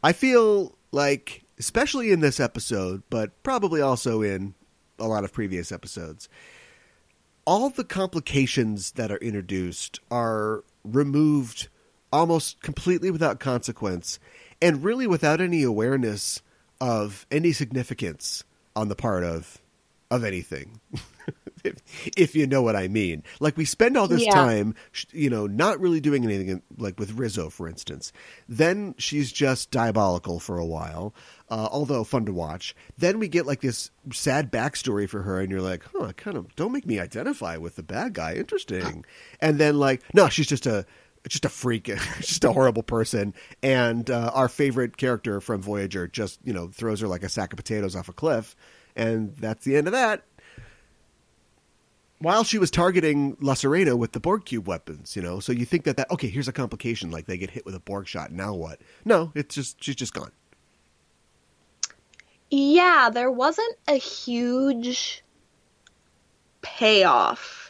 I 0.04 0.14
feel 0.14 0.78
like, 0.92 1.44
especially 1.58 2.12
in 2.12 2.20
this 2.20 2.40
episode, 2.40 3.02
but 3.10 3.42
probably 3.42 3.82
also 3.82 4.22
in 4.22 4.54
a 5.00 5.08
lot 5.08 5.24
of 5.24 5.34
previous 5.34 5.72
episodes, 5.72 6.30
all 7.46 7.70
the 7.72 7.84
complications 7.84 8.92
that 8.92 9.12
are 9.12 9.18
introduced 9.18 10.00
are 10.12 10.64
removed 10.84 11.70
almost 12.16 12.62
completely 12.62 13.12
without 13.12 13.40
consequence 13.40 14.20
and 14.62 14.84
really 14.84 15.06
without 15.08 15.42
any 15.42 15.64
awareness 15.64 16.42
of 16.82 17.26
any 17.30 17.52
significance 17.52 18.44
on 18.76 18.88
the 18.88 18.96
part 18.96 19.24
of 19.24 19.60
of 20.12 20.24
anything. 20.24 20.80
If, 21.64 21.76
if 22.18 22.36
you 22.36 22.46
know 22.46 22.62
what 22.62 22.76
i 22.76 22.88
mean. 22.88 23.24
Like 23.40 23.58
we 23.58 23.66
spend 23.66 23.98
all 23.98 24.08
this 24.08 24.24
Yeah. 24.24 24.34
time 24.34 24.76
you 25.12 25.30
know 25.30 25.48
not 25.48 25.80
really 25.80 26.00
doing 26.00 26.24
anything 26.24 26.62
like 26.78 27.00
with 27.00 27.14
rizzo 27.14 27.50
for 27.50 27.68
instance. 27.68 28.14
Then 28.48 28.94
she's 28.98 29.32
just 29.32 29.72
diabolical 29.72 30.40
for 30.40 30.58
a 30.58 30.66
while 30.66 31.14
uh, 31.50 31.68
although 31.72 32.04
fun 32.04 32.26
to 32.26 32.34
watch. 32.34 32.76
Then 32.98 33.20
we 33.20 33.28
get 33.28 33.46
like 33.46 33.62
this 33.62 33.92
sad 34.14 34.52
backstory 34.52 35.08
for 35.10 35.24
her 35.24 35.40
and 35.40 35.50
you're 35.52 35.62
like 35.62 35.84
huh 35.94 36.14
kind 36.14 36.38
of 36.38 36.56
don't 36.56 36.72
make 36.72 36.86
me 36.86 37.00
identify 37.00 37.58
with 37.58 37.76
the 37.78 37.84
bad 37.84 38.14
guy. 38.14 38.36
Interesting. 38.36 39.04
And 39.42 39.58
then 39.58 39.80
like 39.80 40.02
no 40.14 40.30
she's 40.30 40.48
just 40.48 40.66
a 40.68 40.86
just 41.30 41.46
a 41.46 41.50
freak, 41.50 41.86
just 42.20 42.44
a 42.44 42.52
horrible 42.52 42.84
person. 42.84 43.34
And 43.64 44.10
uh, 44.10 44.32
our 44.34 44.48
favorite 44.50 44.98
character 44.98 45.42
from 45.42 45.62
Voyager 45.62 46.08
just, 46.08 46.40
you 46.44 46.54
know, 46.54 46.68
throws 46.68 47.00
her 47.02 47.08
like 47.08 47.24
a 47.24 47.30
sack 47.30 47.54
of 47.54 47.58
potatoes 47.58 47.96
off 47.96 48.10
a 48.10 48.14
cliff. 48.14 48.56
And 48.96 49.36
that's 49.36 49.66
the 49.66 49.76
end 49.76 49.88
of 49.88 49.94
that. 49.94 50.24
While 52.20 52.44
she 52.44 52.58
was 52.58 52.72
targeting 52.72 53.36
La 53.42 53.54
Sirena 53.54 53.98
with 53.98 54.14
the 54.14 54.22
Borg 54.22 54.46
cube 54.46 54.68
weapons, 54.68 55.16
you 55.16 55.22
know, 55.22 55.40
so 55.40 55.52
you 55.52 55.66
think 55.66 55.84
that 55.84 55.98
that 55.98 56.10
okay, 56.10 56.30
here's 56.30 56.48
a 56.48 56.54
complication, 56.54 57.12
like 57.12 57.26
they 57.26 57.38
get 57.38 57.50
hit 57.50 57.66
with 57.66 57.76
a 57.76 57.80
Borg 57.80 58.08
shot. 58.08 58.32
Now 58.32 58.54
what? 58.54 58.80
No, 59.04 59.32
it's 59.36 59.54
just 59.54 59.84
she's 59.84 59.98
just 59.98 60.14
gone. 60.14 60.32
Yeah, 62.50 63.10
there 63.14 63.32
wasn't 63.32 63.76
a 63.88 63.96
huge 63.96 65.24
payoff. 66.62 67.65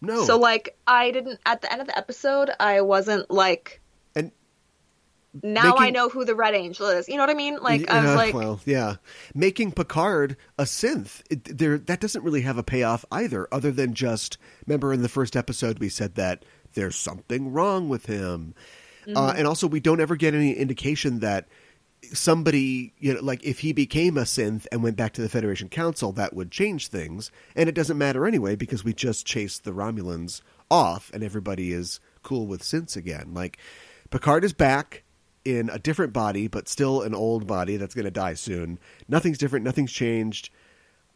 No, 0.00 0.24
So 0.24 0.38
like 0.38 0.76
I 0.86 1.10
didn't 1.10 1.40
at 1.46 1.60
the 1.62 1.70
end 1.72 1.80
of 1.80 1.86
the 1.86 1.96
episode 1.98 2.50
I 2.60 2.80
wasn't 2.82 3.30
like 3.30 3.80
and 4.14 4.30
now 5.42 5.76
I 5.76 5.90
know 5.90 6.08
who 6.08 6.24
the 6.24 6.34
Red 6.34 6.54
Angel 6.54 6.88
is. 6.88 7.08
You 7.08 7.16
know 7.16 7.22
what 7.22 7.30
I 7.30 7.34
mean? 7.34 7.58
Like 7.60 7.88
I 7.90 8.02
was 8.04 8.14
like 8.14 8.34
well, 8.34 8.60
yeah, 8.64 8.96
making 9.34 9.72
Picard 9.72 10.36
a 10.58 10.64
synth, 10.64 11.22
it, 11.30 11.58
there 11.58 11.78
that 11.78 12.00
doesn't 12.00 12.22
really 12.24 12.40
have 12.42 12.58
a 12.58 12.62
payoff 12.62 13.04
either, 13.12 13.46
other 13.52 13.70
than 13.70 13.94
just 13.94 14.38
remember 14.66 14.92
in 14.92 15.02
the 15.02 15.08
first 15.08 15.36
episode 15.36 15.78
we 15.78 15.88
said 15.88 16.14
that 16.14 16.44
there's 16.74 16.96
something 16.96 17.52
wrong 17.52 17.88
with 17.88 18.06
him, 18.06 18.54
uh, 19.06 19.10
Mm-hmm. 19.10 19.38
and 19.38 19.46
also 19.46 19.66
we 19.66 19.80
don't 19.80 20.00
ever 20.00 20.16
get 20.16 20.34
any 20.34 20.52
indication 20.52 21.20
that 21.20 21.46
somebody, 22.12 22.92
you 22.98 23.14
know, 23.14 23.20
like 23.20 23.44
if 23.44 23.60
he 23.60 23.72
became 23.72 24.16
a 24.16 24.22
synth 24.22 24.66
and 24.70 24.82
went 24.82 24.96
back 24.96 25.12
to 25.14 25.22
the 25.22 25.28
Federation 25.28 25.68
Council, 25.68 26.12
that 26.12 26.34
would 26.34 26.50
change 26.50 26.88
things, 26.88 27.30
and 27.56 27.68
it 27.68 27.74
doesn't 27.74 27.98
matter 27.98 28.26
anyway 28.26 28.56
because 28.56 28.84
we 28.84 28.92
just 28.92 29.26
chased 29.26 29.64
the 29.64 29.72
Romulans 29.72 30.40
off, 30.70 31.10
and 31.12 31.22
everybody 31.22 31.72
is 31.72 32.00
cool 32.22 32.46
with 32.46 32.62
synths 32.62 32.96
again. 32.96 33.32
Like 33.34 33.58
Picard 34.10 34.44
is 34.44 34.52
back 34.52 35.02
in 35.44 35.70
a 35.70 35.78
different 35.78 36.12
body, 36.12 36.46
but 36.48 36.68
still 36.68 37.02
an 37.02 37.14
old 37.14 37.46
body 37.46 37.76
that's 37.76 37.94
going 37.94 38.04
to 38.04 38.10
die 38.10 38.34
soon. 38.34 38.78
Nothing's 39.08 39.38
different. 39.38 39.64
Nothing's 39.64 39.92
changed. 39.92 40.50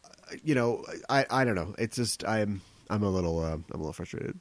Uh, 0.05 0.35
You 0.43 0.55
know, 0.55 0.85
I 1.09 1.25
I 1.29 1.43
don't 1.45 1.55
know. 1.55 1.75
It's 1.77 1.95
just 1.95 2.25
I'm 2.25 2.61
I'm 2.89 3.03
a 3.03 3.09
little 3.09 3.39
uh, 3.39 3.53
I'm 3.53 3.63
a 3.73 3.77
little 3.77 3.93
frustrated. 3.93 4.39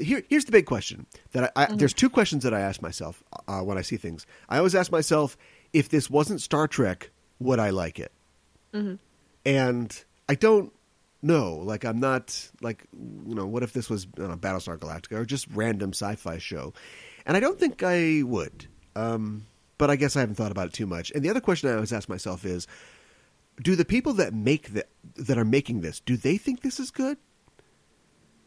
Here, 0.00 0.22
here's 0.28 0.44
the 0.46 0.52
big 0.52 0.66
question 0.66 1.06
that 1.32 1.52
I, 1.54 1.64
I 1.64 1.74
there's 1.74 1.92
two 1.92 2.10
questions 2.10 2.42
that 2.42 2.52
I 2.52 2.60
ask 2.60 2.82
myself 2.82 3.22
uh, 3.46 3.60
when 3.60 3.78
I 3.78 3.82
see 3.82 3.96
things. 3.96 4.26
I 4.48 4.58
always 4.58 4.74
ask 4.74 4.90
myself 4.90 5.36
if 5.72 5.88
this 5.88 6.10
wasn't 6.10 6.40
Star 6.40 6.66
Trek, 6.66 7.10
would 7.38 7.60
I 7.60 7.70
like 7.70 7.98
it? 7.98 8.12
And 9.46 10.04
I 10.28 10.34
don't 10.34 10.72
know. 11.22 11.54
Like 11.56 11.84
I'm 11.84 12.00
not 12.00 12.50
like 12.60 12.84
you 12.92 13.34
know. 13.34 13.46
What 13.46 13.62
if 13.62 13.72
this 13.72 13.88
was 13.88 14.06
don't 14.06 14.30
know, 14.30 14.36
Battlestar 14.36 14.78
Galactica 14.78 15.18
or 15.18 15.24
just 15.24 15.46
random 15.54 15.90
sci-fi 15.90 16.38
show? 16.38 16.72
And 17.26 17.36
I 17.36 17.40
don't 17.40 17.58
think 17.58 17.82
I 17.82 18.22
would. 18.24 18.66
Um, 18.96 19.46
but 19.78 19.90
I 19.90 19.96
guess 19.96 20.16
I 20.16 20.20
haven't 20.20 20.36
thought 20.36 20.52
about 20.52 20.68
it 20.68 20.72
too 20.72 20.86
much. 20.86 21.10
And 21.12 21.24
the 21.24 21.30
other 21.30 21.40
question 21.40 21.68
I 21.68 21.74
always 21.74 21.92
ask 21.92 22.08
myself 22.08 22.44
is, 22.44 22.66
do 23.62 23.76
the 23.76 23.84
people 23.84 24.14
that 24.14 24.32
make 24.32 24.72
the, 24.72 24.86
that 25.16 25.38
are 25.38 25.44
making 25.44 25.80
this, 25.80 26.00
do 26.00 26.16
they 26.16 26.36
think 26.36 26.62
this 26.62 26.78
is 26.78 26.90
good? 26.90 27.18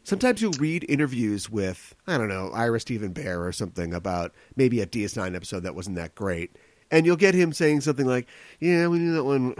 Sometimes 0.08 0.40
you'll 0.40 0.52
read 0.52 0.86
interviews 0.88 1.50
with, 1.50 1.94
I 2.06 2.16
don't 2.16 2.30
know, 2.30 2.48
Ira 2.54 2.80
Steven 2.80 3.12
Behr 3.12 3.46
or 3.46 3.52
something 3.52 3.92
about 3.92 4.32
maybe 4.56 4.80
a 4.80 4.86
DS9 4.86 5.36
episode 5.36 5.64
that 5.64 5.74
wasn't 5.74 5.96
that 5.96 6.14
great. 6.14 6.56
And 6.90 7.04
you'll 7.04 7.16
get 7.16 7.34
him 7.34 7.52
saying 7.52 7.82
something 7.82 8.06
like, 8.06 8.26
"Yeah, 8.58 8.88
we 8.88 9.00
knew 9.00 9.12
that 9.12 9.24
one. 9.24 9.54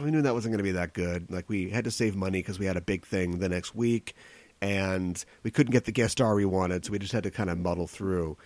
We 0.00 0.12
knew 0.12 0.22
that 0.22 0.34
wasn't 0.34 0.52
going 0.52 0.58
to 0.58 0.62
be 0.62 0.70
that 0.70 0.92
good. 0.92 1.32
Like 1.32 1.48
we 1.48 1.70
had 1.70 1.82
to 1.82 1.90
save 1.90 2.14
money 2.14 2.38
because 2.38 2.60
we 2.60 2.66
had 2.66 2.76
a 2.76 2.80
big 2.80 3.04
thing 3.06 3.40
the 3.40 3.48
next 3.48 3.74
week, 3.74 4.14
and 4.60 5.24
we 5.42 5.50
couldn't 5.50 5.72
get 5.72 5.84
the 5.84 5.90
guest 5.90 6.12
star 6.12 6.36
we 6.36 6.44
wanted, 6.44 6.84
so 6.84 6.92
we 6.92 7.00
just 7.00 7.12
had 7.12 7.24
to 7.24 7.32
kind 7.32 7.50
of 7.50 7.58
muddle 7.58 7.88
through." 7.88 8.36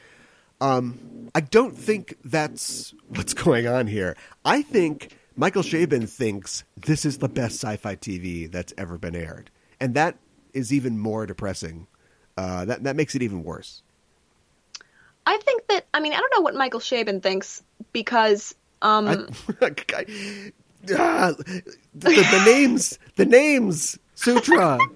Um, 0.63 1.29
I 1.35 1.43
don't 1.43 1.77
think 1.77 2.17
that's 2.25 2.95
what's 3.09 3.35
going 3.45 3.67
on 3.67 3.89
here. 3.89 4.17
I 4.43 4.63
think 4.63 5.19
Michael 5.37 5.63
Chabon 5.63 6.09
thinks 6.09 6.65
this 6.79 7.05
is 7.05 7.19
the 7.19 7.29
best 7.29 7.57
sci-fi 7.57 7.97
TV 7.97 8.51
that's 8.51 8.73
ever 8.79 8.97
been 8.97 9.15
aired, 9.15 9.51
and 9.79 9.93
that 9.93 10.17
is 10.53 10.73
even 10.73 10.99
more 10.99 11.27
depressing. 11.27 11.87
Uh, 12.37 12.65
that 12.65 12.85
that 12.85 12.97
makes 12.97 13.15
it 13.15 13.23
even 13.23 13.45
worse. 13.45 13.83
I 15.27 15.37
think 15.39 15.67
that 15.69 15.87
I 15.93 16.01
mean 16.01 16.13
I 16.13 16.17
don't 16.17 16.33
know 16.37 16.43
what 16.43 16.55
Michael 16.55 16.81
Chabon 16.81 17.23
thinks 17.23 17.63
because 17.93 18.55
um 18.81 19.09
I, 19.09 19.17
ah, 20.99 21.33
the, 21.95 21.95
the, 21.95 22.43
names, 22.45 22.99
the 23.17 23.25
names, 23.25 23.99
Sutra, 24.15 24.79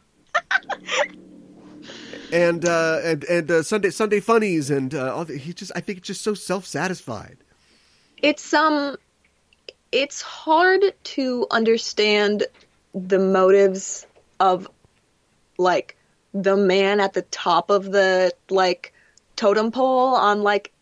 and 2.33 2.65
uh, 2.65 3.01
and 3.03 3.25
and 3.25 3.51
uh, 3.51 3.63
Sunday 3.63 3.91
Sunday 3.91 4.21
funnies, 4.21 4.71
and 4.71 4.95
uh, 4.95 5.15
all 5.15 5.25
the, 5.25 5.37
he 5.37 5.53
just 5.53 5.73
I 5.75 5.81
think 5.81 5.99
it's 5.99 6.07
just 6.07 6.23
so 6.23 6.35
self 6.35 6.67
satisfied. 6.67 7.39
It's 8.23 8.55
um, 8.55 8.97
it's 9.93 10.23
hard 10.23 10.83
to 11.05 11.47
understand 11.51 12.45
the 12.95 13.19
motives 13.19 14.07
of 14.41 14.69
like 15.59 15.97
the 16.33 16.57
man 16.57 17.01
at 17.01 17.15
the 17.15 17.23
top 17.23 17.71
of 17.71 17.91
the 17.91 18.33
like 18.51 18.93
totem 19.37 19.71
pole 19.71 20.15
on 20.15 20.43
like 20.43 20.73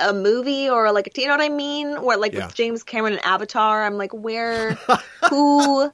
a 0.00 0.12
movie 0.12 0.68
or 0.68 0.92
like 0.92 1.08
a, 1.08 1.20
you 1.20 1.26
know 1.26 1.34
what 1.34 1.40
I 1.40 1.48
mean? 1.48 1.96
Or 1.96 2.16
like 2.16 2.32
yeah. 2.32 2.46
with 2.46 2.54
James 2.54 2.82
Cameron 2.82 3.14
and 3.14 3.24
Avatar, 3.24 3.84
I'm 3.84 3.96
like, 3.96 4.12
where, 4.12 4.72
who? 5.30 5.92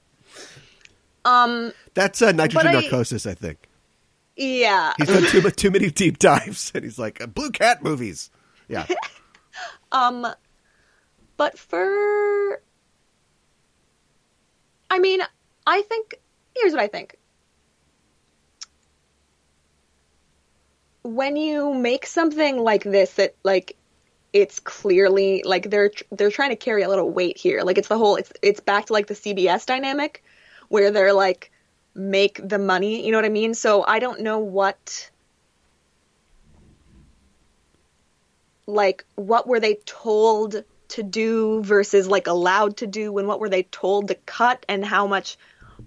Um, 1.25 1.73
that's 1.95 2.21
uh, 2.21 2.33
nitrogen 2.33 2.73
narcosis, 2.73 3.27
I, 3.27 3.31
I, 3.31 3.35
think. 3.35 3.59
Yeah, 4.37 4.95
he's 4.99 5.09
done 5.09 5.25
too 5.25 5.51
too 5.51 5.71
many 5.71 5.91
deep 5.91 6.19
dives, 6.19 6.73
and 6.75 6.85
he's 6.85 6.99
like 6.99 7.35
Blue 7.35 7.51
Cat 7.51 7.83
movies. 7.83 8.31
Yeah. 8.69 8.87
um, 9.93 10.27
but 11.37 11.59
for, 11.59 12.61
I 14.91 14.99
mean, 14.99 15.21
I 15.67 15.83
think 15.83 16.15
here's 16.57 16.73
what 16.73 16.83
I 16.83 16.89
think. 16.89 17.17
When 21.05 21.37
you 21.37 21.75
make 21.75 22.07
something 22.07 22.59
like 22.59 22.83
this 22.83 23.13
that 23.15 23.37
like 23.45 23.77
it's 24.33 24.59
clearly 24.59 25.43
like 25.45 25.71
they're 25.71 25.91
they're 26.11 26.31
trying 26.31 26.51
to 26.51 26.57
carry 26.57 26.83
a 26.83 26.89
little 26.89 27.11
weight 27.11 27.39
here. 27.39 27.63
Like 27.63 27.79
it's 27.79 27.89
the 27.89 27.99
whole 27.99 28.17
it's 28.17 28.33
it's 28.43 28.61
back 28.61 28.87
to 28.87 28.95
like 28.95 29.07
the 29.07 29.15
CBS 29.15 29.67
dynamic 29.67 30.25
where 30.69 30.91
they're 30.91 31.13
like 31.13 31.53
make 31.95 32.41
the 32.43 32.59
money, 32.59 33.05
you 33.05 33.13
know 33.13 33.19
what 33.19 33.27
I 33.27 33.29
mean? 33.29 33.55
So 33.55 33.85
I 33.87 33.99
don't 33.99 34.23
know 34.23 34.39
what 34.39 35.11
like 38.67 39.05
what 39.15 39.47
were 39.47 39.61
they 39.61 39.75
told 39.85 40.65
to 40.89 41.03
do 41.03 41.63
versus 41.63 42.09
like 42.09 42.27
allowed 42.27 42.79
to 42.79 42.87
do 42.87 43.17
and 43.19 43.29
what 43.29 43.41
were 43.41 43.51
they 43.51 43.65
told 43.65 44.09
to 44.09 44.15
cut 44.15 44.65
and 44.71 44.85
how 44.85 45.07
much 45.07 45.37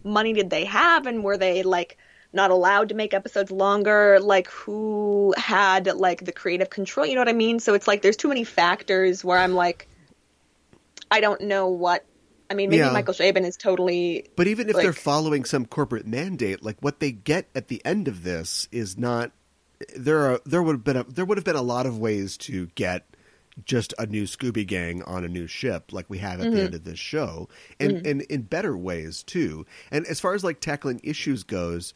money 0.03 0.33
did 0.33 0.51
they 0.51 0.65
have 0.65 1.07
and 1.07 1.23
were 1.23 1.37
they 1.37 1.63
like 1.63 1.97
not 2.33 2.51
allowed 2.51 2.89
to 2.89 2.95
make 2.95 3.13
episodes 3.13 3.51
longer, 3.51 4.19
like 4.19 4.49
who 4.49 5.33
had 5.37 5.87
like 5.87 6.25
the 6.25 6.31
creative 6.31 6.69
control, 6.69 7.05
you 7.05 7.15
know 7.15 7.21
what 7.21 7.29
I 7.29 7.33
mean? 7.33 7.59
So 7.59 7.73
it's 7.73 7.87
like 7.87 8.01
there's 8.01 8.17
too 8.17 8.27
many 8.27 8.43
factors 8.43 9.23
where 9.23 9.37
I'm 9.37 9.53
like 9.53 9.87
I 11.09 11.21
don't 11.21 11.41
know 11.41 11.67
what 11.67 12.05
I 12.49 12.53
mean, 12.53 12.69
maybe 12.69 12.79
yeah. 12.79 12.91
Michael 12.91 13.13
Chabon 13.13 13.45
is 13.45 13.57
totally 13.57 14.27
But 14.35 14.47
even 14.47 14.69
if 14.69 14.75
like, 14.75 14.83
they're 14.83 14.93
following 14.93 15.45
some 15.45 15.65
corporate 15.65 16.07
mandate, 16.07 16.63
like 16.63 16.77
what 16.79 16.99
they 16.99 17.11
get 17.11 17.47
at 17.55 17.67
the 17.67 17.81
end 17.85 18.07
of 18.07 18.23
this 18.23 18.67
is 18.71 18.97
not 18.97 19.31
there 19.95 20.19
are 20.19 20.41
there 20.45 20.63
would 20.63 20.73
have 20.73 20.83
been 20.83 20.97
a, 20.97 21.03
there 21.03 21.25
would 21.25 21.37
have 21.37 21.45
been 21.45 21.55
a 21.55 21.61
lot 21.61 21.85
of 21.85 21.97
ways 21.97 22.37
to 22.37 22.67
get 22.75 23.05
just 23.65 23.93
a 23.97 24.05
new 24.05 24.23
Scooby 24.23 24.65
Gang 24.65 25.01
on 25.03 25.23
a 25.23 25.27
new 25.27 25.47
ship, 25.47 25.91
like 25.91 26.09
we 26.09 26.19
have 26.19 26.39
at 26.39 26.47
mm-hmm. 26.47 26.55
the 26.55 26.63
end 26.63 26.75
of 26.75 26.83
this 26.83 26.99
show, 26.99 27.49
and 27.79 27.93
mm-hmm. 27.93 28.07
and 28.07 28.21
in 28.23 28.41
better 28.43 28.77
ways 28.77 29.23
too. 29.23 29.65
And 29.91 30.05
as 30.05 30.19
far 30.19 30.33
as 30.33 30.43
like 30.43 30.59
tackling 30.59 31.01
issues 31.03 31.43
goes, 31.43 31.93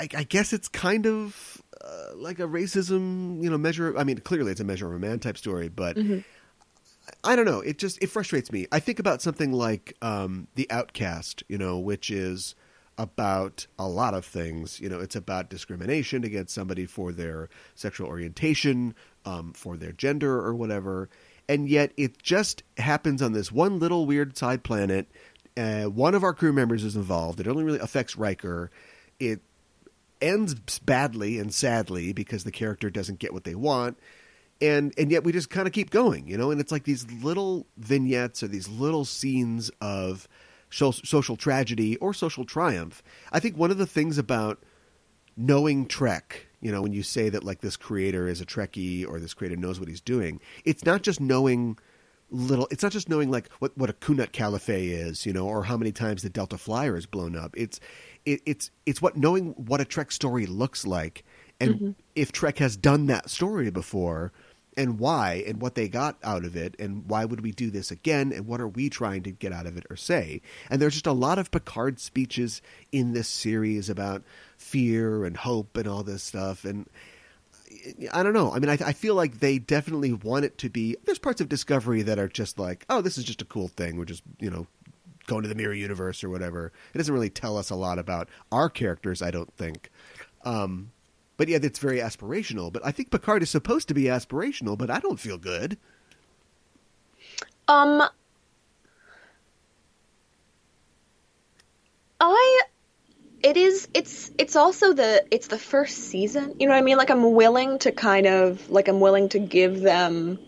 I, 0.00 0.08
I 0.16 0.22
guess 0.24 0.54
it's 0.54 0.66
kind 0.66 1.06
of 1.06 1.60
uh, 1.84 2.16
like 2.16 2.38
a 2.38 2.44
racism, 2.44 3.42
you 3.42 3.50
know, 3.50 3.58
measure. 3.58 3.96
I 3.98 4.04
mean, 4.04 4.18
clearly 4.18 4.50
it's 4.50 4.60
a 4.60 4.64
measure 4.64 4.88
of 4.88 4.94
a 4.94 4.98
man 4.98 5.18
type 5.18 5.36
story, 5.36 5.68
but 5.68 5.96
mm-hmm. 5.96 6.20
I, 7.22 7.32
I 7.32 7.36
don't 7.36 7.44
know. 7.44 7.60
It 7.60 7.78
just 7.78 8.02
it 8.02 8.06
frustrates 8.06 8.50
me. 8.50 8.66
I 8.72 8.80
think 8.80 8.98
about 8.98 9.20
something 9.20 9.52
like 9.52 9.96
um, 10.00 10.48
the 10.54 10.66
Outcast, 10.70 11.44
you 11.48 11.58
know, 11.58 11.78
which 11.78 12.10
is 12.10 12.54
about 12.96 13.66
a 13.78 13.86
lot 13.86 14.14
of 14.14 14.24
things. 14.24 14.80
You 14.80 14.88
know, 14.88 15.00
it's 15.00 15.16
about 15.16 15.50
discrimination 15.50 16.24
against 16.24 16.54
somebody 16.54 16.86
for 16.86 17.12
their 17.12 17.50
sexual 17.74 18.08
orientation, 18.08 18.94
um, 19.26 19.52
for 19.52 19.76
their 19.76 19.92
gender, 19.92 20.40
or 20.40 20.54
whatever. 20.54 21.10
And 21.46 21.68
yet, 21.68 21.92
it 21.98 22.22
just 22.22 22.62
happens 22.78 23.20
on 23.20 23.32
this 23.32 23.52
one 23.52 23.78
little 23.78 24.06
weird 24.06 24.38
side 24.38 24.62
planet. 24.62 25.10
Uh, 25.58 25.84
one 25.84 26.14
of 26.14 26.24
our 26.24 26.32
crew 26.32 26.54
members 26.54 26.84
is 26.84 26.96
involved. 26.96 27.38
It 27.38 27.48
only 27.48 27.64
really 27.64 27.80
affects 27.80 28.16
Riker. 28.16 28.70
It 29.18 29.42
ends 30.20 30.54
badly 30.80 31.38
and 31.38 31.52
sadly 31.52 32.12
because 32.12 32.44
the 32.44 32.52
character 32.52 32.90
doesn't 32.90 33.18
get 33.18 33.32
what 33.32 33.44
they 33.44 33.54
want. 33.54 33.98
And 34.60 34.92
and 34.98 35.10
yet 35.10 35.24
we 35.24 35.32
just 35.32 35.50
kind 35.50 35.66
of 35.66 35.72
keep 35.72 35.90
going 35.90 36.28
you 36.28 36.36
know? 36.36 36.50
And 36.50 36.60
it's 36.60 36.72
like 36.72 36.84
these 36.84 37.10
little 37.10 37.66
vignettes 37.76 38.42
or 38.42 38.48
these 38.48 38.68
little 38.68 39.04
scenes 39.04 39.70
of 39.80 40.28
social 40.70 41.36
tragedy 41.36 41.96
or 41.96 42.14
social 42.14 42.44
triumph. 42.44 43.02
I 43.32 43.40
think 43.40 43.56
one 43.56 43.70
of 43.70 43.78
the 43.78 43.86
things 43.86 44.18
about 44.18 44.62
knowing 45.36 45.86
trek 45.86 46.46
you 46.60 46.70
know 46.70 46.82
when 46.82 46.92
you 46.92 47.02
say 47.02 47.30
that 47.30 47.44
like 47.44 47.60
this 47.60 47.76
creator 47.76 48.28
is 48.28 48.42
a 48.42 48.44
trekkie 48.44 49.08
or 49.08 49.18
this 49.18 49.32
creator 49.32 49.56
knows 49.56 49.80
what 49.80 49.88
he's 49.88 50.00
doing 50.00 50.38
it's 50.64 50.84
not 50.84 51.00
just 51.02 51.18
knowing 51.18 51.78
little 52.30 52.68
it's 52.70 52.82
not 52.82 52.92
just 52.92 53.08
knowing 53.08 53.30
like 53.30 53.48
what 53.58 53.76
what 53.76 53.90
a 53.90 53.92
koon-ut-kal-if-fee 53.92 54.92
is 54.92 55.26
you 55.26 55.32
know 55.32 55.46
or 55.46 55.64
how 55.64 55.76
many 55.76 55.92
times 55.92 56.22
the 56.22 56.30
delta 56.30 56.56
flyer 56.56 56.96
is 56.96 57.06
blown 57.06 57.36
up. 57.36 57.54
It's 57.56 57.80
it, 58.24 58.40
it's 58.46 58.70
it's 58.86 59.02
what 59.02 59.16
knowing 59.16 59.50
what 59.52 59.80
a 59.80 59.84
Trek 59.84 60.12
story 60.12 60.46
looks 60.46 60.86
like, 60.86 61.24
and 61.60 61.74
mm-hmm. 61.74 61.90
if 62.14 62.32
Trek 62.32 62.58
has 62.58 62.76
done 62.76 63.06
that 63.06 63.30
story 63.30 63.70
before, 63.70 64.32
and 64.76 64.98
why, 64.98 65.44
and 65.46 65.60
what 65.60 65.74
they 65.74 65.88
got 65.88 66.16
out 66.22 66.44
of 66.44 66.56
it, 66.56 66.76
and 66.78 67.08
why 67.08 67.24
would 67.24 67.40
we 67.40 67.52
do 67.52 67.70
this 67.70 67.90
again, 67.90 68.32
and 68.32 68.46
what 68.46 68.60
are 68.60 68.68
we 68.68 68.88
trying 68.88 69.22
to 69.24 69.30
get 69.30 69.52
out 69.52 69.66
of 69.66 69.76
it 69.76 69.86
or 69.90 69.96
say? 69.96 70.42
And 70.70 70.80
there's 70.80 70.94
just 70.94 71.06
a 71.06 71.12
lot 71.12 71.38
of 71.38 71.50
Picard 71.50 72.00
speeches 72.00 72.62
in 72.92 73.12
this 73.12 73.28
series 73.28 73.90
about 73.90 74.22
fear 74.56 75.24
and 75.24 75.36
hope 75.36 75.76
and 75.76 75.88
all 75.88 76.02
this 76.02 76.22
stuff, 76.22 76.64
and. 76.64 76.88
I 78.12 78.24
don't 78.24 78.32
know. 78.32 78.52
I 78.52 78.58
mean, 78.58 78.68
I, 78.68 78.76
I, 78.84 78.92
feel 78.92 79.14
like 79.14 79.38
they 79.38 79.60
definitely 79.60 80.12
want 80.12 80.44
it 80.44 80.58
to 80.58 80.68
be. 80.68 80.96
There's 81.04 81.20
parts 81.20 81.40
of 81.40 81.48
Discovery 81.48 82.02
that 82.02 82.18
are 82.18 82.26
just 82.26 82.58
like, 82.58 82.84
oh, 82.90 83.00
this 83.00 83.16
is 83.16 83.22
just 83.22 83.42
a 83.42 83.44
cool 83.44 83.68
thing. 83.68 83.96
We're 83.96 84.06
just, 84.06 84.24
you 84.40 84.50
know, 84.50 84.66
going 85.30 85.42
to 85.42 85.48
the 85.48 85.54
mirror 85.54 85.72
universe 85.72 86.22
or 86.22 86.28
whatever. 86.28 86.72
It 86.92 86.98
doesn't 86.98 87.14
really 87.14 87.30
tell 87.30 87.56
us 87.56 87.70
a 87.70 87.76
lot 87.76 87.98
about 87.98 88.28
our 88.52 88.68
characters, 88.68 89.22
I 89.22 89.30
don't 89.30 89.52
think. 89.54 89.90
Um, 90.44 90.90
but 91.36 91.48
yeah, 91.48 91.58
it's 91.62 91.78
very 91.78 91.98
aspirational. 91.98 92.70
But 92.72 92.84
I 92.84 92.90
think 92.90 93.10
Picard 93.10 93.42
is 93.42 93.48
supposed 93.48 93.88
to 93.88 93.94
be 93.94 94.04
aspirational, 94.04 94.76
but 94.76 94.90
I 94.90 95.00
don't 95.00 95.18
feel 95.18 95.38
good. 95.38 95.78
Um, 97.68 98.02
I 102.20 102.60
it 103.42 103.56
is 103.56 103.88
it's 103.94 104.30
it's 104.36 104.56
also 104.56 104.92
the 104.92 105.24
it's 105.30 105.46
the 105.46 105.58
first 105.58 105.96
season 105.96 106.54
you 106.58 106.66
know 106.66 106.74
what 106.74 106.78
i 106.78 106.82
mean 106.82 106.98
like 106.98 107.08
i'm 107.08 107.32
willing 107.32 107.78
to 107.78 107.90
kind 107.90 108.26
of 108.26 108.68
like 108.68 108.86
i'm 108.86 109.00
willing 109.00 109.30
to 109.30 109.38
give 109.38 109.80
them 109.80 110.38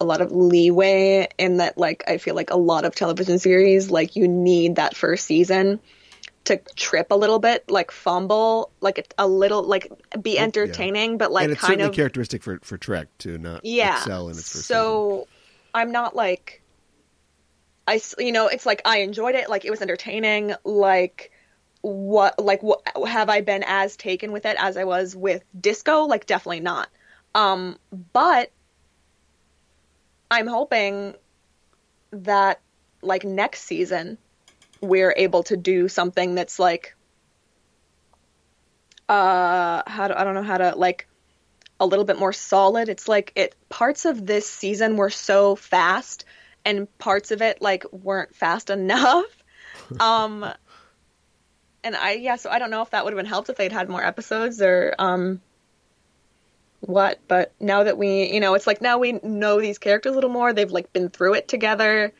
a 0.00 0.04
lot 0.04 0.20
of 0.20 0.32
leeway 0.32 1.28
in 1.38 1.56
that 1.56 1.76
like 1.76 2.04
I 2.06 2.18
feel 2.18 2.34
like 2.34 2.50
a 2.50 2.56
lot 2.56 2.84
of 2.84 2.94
television 2.94 3.38
series 3.38 3.90
like 3.90 4.16
you 4.16 4.28
need 4.28 4.76
that 4.76 4.96
first 4.96 5.26
season 5.26 5.80
to 6.48 6.56
trip 6.76 7.08
a 7.10 7.14
little 7.14 7.38
bit, 7.38 7.70
like 7.70 7.90
fumble, 7.90 8.70
like 8.80 9.12
a, 9.18 9.28
little, 9.28 9.62
like 9.62 9.92
be 10.20 10.38
entertaining, 10.38 11.12
yeah. 11.12 11.16
but 11.18 11.30
like 11.30 11.44
and 11.44 11.52
it's 11.52 11.60
kind 11.60 11.72
certainly 11.72 11.90
of 11.90 11.94
characteristic 11.94 12.42
for 12.42 12.58
for 12.62 12.78
Trek 12.78 13.08
to 13.18 13.36
not 13.38 13.64
yeah. 13.64 13.98
excel 13.98 14.28
in 14.28 14.32
its 14.32 14.50
first 14.50 14.66
so 14.66 15.10
season. 15.10 15.26
I'm 15.74 15.92
not 15.92 16.16
like 16.16 16.62
I 17.86 18.00
you 18.18 18.32
know 18.32 18.48
it's 18.48 18.64
like 18.64 18.82
I 18.84 18.98
enjoyed 19.00 19.34
it, 19.34 19.50
like 19.50 19.64
it 19.64 19.70
was 19.70 19.82
entertaining, 19.82 20.54
like 20.64 21.32
what 21.82 22.38
like 22.38 22.62
what 22.62 22.80
have 23.06 23.28
I 23.28 23.42
been 23.42 23.62
as 23.66 23.96
taken 23.96 24.32
with 24.32 24.46
it 24.46 24.56
as 24.58 24.76
I 24.76 24.84
was 24.84 25.14
with 25.14 25.44
Disco? 25.58 26.04
Like 26.04 26.26
definitely 26.26 26.60
not. 26.60 26.88
Um, 27.34 27.78
but 28.12 28.50
I'm 30.30 30.46
hoping 30.46 31.14
that 32.12 32.60
like 33.02 33.24
next 33.24 33.62
season 33.62 34.18
we're 34.80 35.14
able 35.16 35.42
to 35.44 35.56
do 35.56 35.88
something 35.88 36.34
that's 36.34 36.58
like 36.58 36.94
uh 39.08 39.82
how 39.86 40.08
to, 40.08 40.18
I 40.18 40.24
don't 40.24 40.34
know 40.34 40.42
how 40.42 40.58
to 40.58 40.76
like 40.76 41.08
a 41.80 41.86
little 41.86 42.04
bit 42.04 42.18
more 42.18 42.32
solid. 42.32 42.88
It's 42.88 43.08
like 43.08 43.32
it 43.36 43.54
parts 43.68 44.04
of 44.04 44.26
this 44.26 44.48
season 44.50 44.96
were 44.96 45.10
so 45.10 45.56
fast 45.56 46.24
and 46.64 46.86
parts 46.98 47.30
of 47.30 47.40
it 47.40 47.62
like 47.62 47.84
weren't 47.92 48.34
fast 48.34 48.70
enough. 48.70 49.24
um 50.00 50.44
and 51.84 51.96
I 51.96 52.12
yeah, 52.12 52.36
so 52.36 52.50
I 52.50 52.58
don't 52.58 52.70
know 52.70 52.82
if 52.82 52.90
that 52.90 53.04
would 53.04 53.12
have 53.12 53.18
been 53.18 53.26
helped 53.26 53.48
if 53.48 53.56
they'd 53.56 53.72
had 53.72 53.88
more 53.88 54.04
episodes 54.04 54.60
or 54.60 54.94
um 54.98 55.40
what, 56.80 57.18
but 57.28 57.52
now 57.60 57.84
that 57.84 57.98
we, 57.98 58.32
you 58.32 58.40
know, 58.40 58.54
it's 58.54 58.66
like 58.66 58.80
now 58.80 58.98
we 58.98 59.12
know 59.22 59.60
these 59.60 59.78
characters 59.78 60.12
a 60.12 60.14
little 60.14 60.30
more. 60.30 60.52
They've 60.52 60.70
like 60.70 60.92
been 60.92 61.08
through 61.08 61.34
it 61.34 61.48
together. 61.48 62.12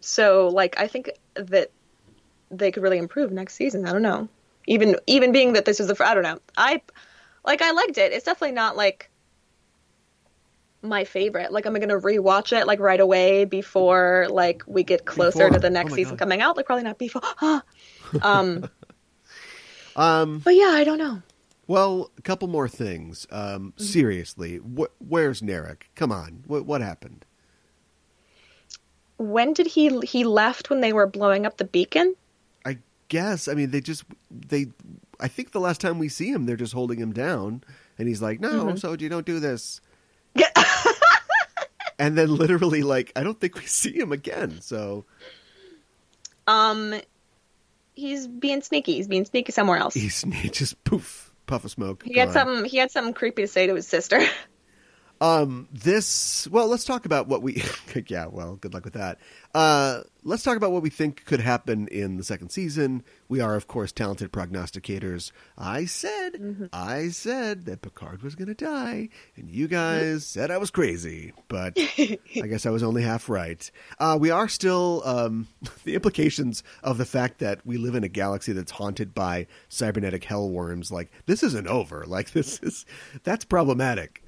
So 0.00 0.48
like 0.48 0.78
I 0.80 0.88
think 0.88 1.10
that 1.34 1.70
they 2.50 2.72
could 2.72 2.82
really 2.82 2.98
improve 2.98 3.30
next 3.30 3.54
season. 3.54 3.86
I 3.86 3.92
don't 3.92 4.02
know. 4.02 4.28
Even 4.66 4.96
even 5.06 5.32
being 5.32 5.54
that 5.54 5.64
this 5.64 5.80
is 5.80 5.88
the 5.88 6.04
I 6.04 6.14
don't 6.14 6.22
know. 6.22 6.38
I 6.56 6.82
like 7.44 7.62
I 7.62 7.72
liked 7.72 7.98
it. 7.98 8.12
It's 8.12 8.24
definitely 8.24 8.54
not 8.54 8.76
like 8.76 9.10
my 10.82 11.04
favorite. 11.04 11.52
Like 11.52 11.66
am 11.66 11.74
I'm 11.74 11.80
gonna 11.80 12.00
rewatch 12.00 12.56
it 12.58 12.66
like 12.66 12.80
right 12.80 13.00
away 13.00 13.44
before 13.44 14.28
like 14.30 14.62
we 14.66 14.82
get 14.82 15.04
closer 15.04 15.48
Before. 15.48 15.50
to 15.50 15.58
the 15.58 15.68
Oh 15.68 15.72
next 15.72 15.90
my 15.90 15.96
season 15.96 16.16
God. 16.16 16.18
coming 16.18 16.40
out. 16.40 16.56
Like 16.56 16.66
probably 16.66 16.84
not 16.84 16.98
before. 16.98 17.22
um, 18.22 18.68
Um, 19.96 20.38
but 20.38 20.54
yeah, 20.54 20.70
I 20.70 20.84
don't 20.84 20.98
know. 20.98 21.20
Well, 21.70 22.10
a 22.18 22.22
couple 22.22 22.48
more 22.48 22.68
things. 22.68 23.26
Um, 23.30 23.72
Mm-hmm. 23.72 23.84
seriously, 23.84 24.56
wh- 24.58 24.90
where's 25.00 25.40
Narek? 25.40 25.82
Come 25.94 26.10
on, 26.12 26.42
what 26.46 26.66
what 26.66 26.80
happened? 26.80 27.24
When 29.18 29.52
did 29.52 29.66
he 29.66 29.98
he 30.00 30.24
left 30.24 30.70
when 30.70 30.80
they 30.80 30.92
were 30.92 31.06
blowing 31.06 31.46
up 31.46 31.56
the 31.58 31.64
beacon? 31.64 32.14
I 32.66 32.78
guess. 33.08 33.48
I 33.48 33.54
mean, 33.54 33.70
they 33.70 33.80
just 33.80 34.04
they. 34.30 34.66
I 35.20 35.28
think 35.28 35.52
the 35.52 35.60
last 35.60 35.80
time 35.80 35.98
we 35.98 36.08
see 36.08 36.30
him, 36.30 36.46
they're 36.46 36.56
just 36.56 36.72
holding 36.72 36.98
him 36.98 37.12
down, 37.12 37.62
and 37.98 38.08
he's 38.08 38.22
like, 38.22 38.40
"No, 38.40 38.48
Mm-hmm. 38.66 38.76
Soji, 38.86 39.08
don't 39.10 39.26
do 39.26 39.38
this." 39.40 39.80
And 41.98 42.16
then 42.16 42.34
literally, 42.34 42.82
like, 42.82 43.12
I 43.14 43.22
don't 43.22 43.38
think 43.38 43.56
we 43.56 43.66
see 43.66 43.92
him 43.94 44.10
again. 44.10 44.62
So 44.62 45.04
um, 46.46 46.94
he's 47.94 48.26
being 48.26 48.62
sneaky. 48.62 48.94
He's 48.94 49.06
being 49.06 49.26
sneaky 49.26 49.52
somewhere 49.52 49.76
else. 49.76 49.92
he's 49.92 50.22
he 50.22 50.48
just 50.48 50.82
poof, 50.84 51.29
puff 51.50 51.64
of 51.64 51.70
smoke. 51.70 52.02
He 52.04 52.18
had 52.18 52.28
uh, 52.28 52.32
gone. 52.32 52.46
something. 52.46 52.64
He 52.70 52.78
had 52.78 52.90
something 52.90 53.12
creepy 53.12 53.42
to 53.42 53.48
say 53.48 53.66
to 53.66 53.74
his 53.74 53.86
sister. 53.86 54.20
Um, 55.20 55.68
this 55.70 56.48
well, 56.48 56.68
let's 56.68 56.84
talk 56.84 57.04
about 57.04 57.28
what 57.28 57.42
we. 57.42 57.62
yeah, 58.06 58.26
well, 58.26 58.56
good 58.56 58.72
luck 58.72 58.84
with 58.84 58.94
that. 58.94 59.18
Uh, 59.54 60.00
let's 60.24 60.42
talk 60.42 60.56
about 60.56 60.72
what 60.72 60.82
we 60.82 60.88
think 60.88 61.26
could 61.26 61.40
happen 61.40 61.88
in 61.88 62.16
the 62.16 62.24
second 62.24 62.50
season. 62.50 63.04
We 63.28 63.40
are, 63.40 63.54
of 63.54 63.66
course, 63.66 63.92
talented 63.92 64.32
prognosticators. 64.32 65.30
I 65.58 65.84
said, 65.84 66.70
I 66.72 67.08
said 67.08 67.66
that 67.66 67.82
Picard 67.82 68.22
was 68.22 68.34
going 68.34 68.48
to 68.48 68.54
die, 68.54 69.10
and 69.36 69.50
you 69.50 69.68
guys 69.68 70.26
said 70.26 70.50
I 70.50 70.56
was 70.56 70.70
crazy, 70.70 71.34
but 71.48 71.74
I 71.98 72.18
guess 72.48 72.64
I 72.64 72.70
was 72.70 72.82
only 72.82 73.02
half 73.02 73.28
right. 73.28 73.70
Uh, 73.98 74.16
we 74.18 74.30
are 74.30 74.48
still 74.48 75.02
um, 75.04 75.48
the 75.84 75.94
implications 75.94 76.62
of 76.82 76.96
the 76.96 77.04
fact 77.04 77.40
that 77.40 77.60
we 77.66 77.76
live 77.76 77.94
in 77.94 78.04
a 78.04 78.08
galaxy 78.08 78.52
that's 78.52 78.72
haunted 78.72 79.14
by 79.14 79.46
cybernetic 79.68 80.24
hellworms. 80.24 80.90
Like 80.90 81.10
this 81.26 81.42
isn't 81.42 81.66
over. 81.66 82.04
Like 82.06 82.30
this 82.30 82.58
is 82.60 82.86
that's 83.22 83.44
problematic. 83.44 84.22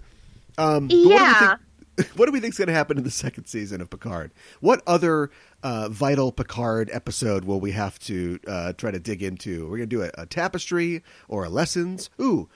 Um, 0.58 0.88
Yeah. 0.90 1.56
What 1.56 1.58
do 1.58 1.62
we 1.96 2.04
think, 2.04 2.08
what 2.18 2.26
do 2.26 2.32
we 2.32 2.40
think 2.40 2.52
is 2.54 2.58
going 2.58 2.68
to 2.68 2.74
happen 2.74 2.96
in 2.98 3.04
the 3.04 3.10
second 3.10 3.46
season 3.46 3.80
of 3.80 3.90
Picard? 3.90 4.32
What 4.60 4.82
other 4.86 5.30
uh, 5.62 5.88
vital 5.90 6.32
Picard 6.32 6.88
episode 6.92 7.44
will 7.44 7.60
we 7.60 7.72
have 7.72 7.98
to 8.00 8.38
uh, 8.46 8.72
try 8.72 8.90
to 8.90 8.98
dig 8.98 9.22
into? 9.22 9.64
We're 9.64 9.76
going 9.78 9.88
to 9.90 9.96
do 9.96 10.02
a, 10.02 10.10
a 10.16 10.26
tapestry 10.26 11.02
or 11.28 11.44
a 11.44 11.48
lessons. 11.48 12.08
Ooh, 12.20 12.48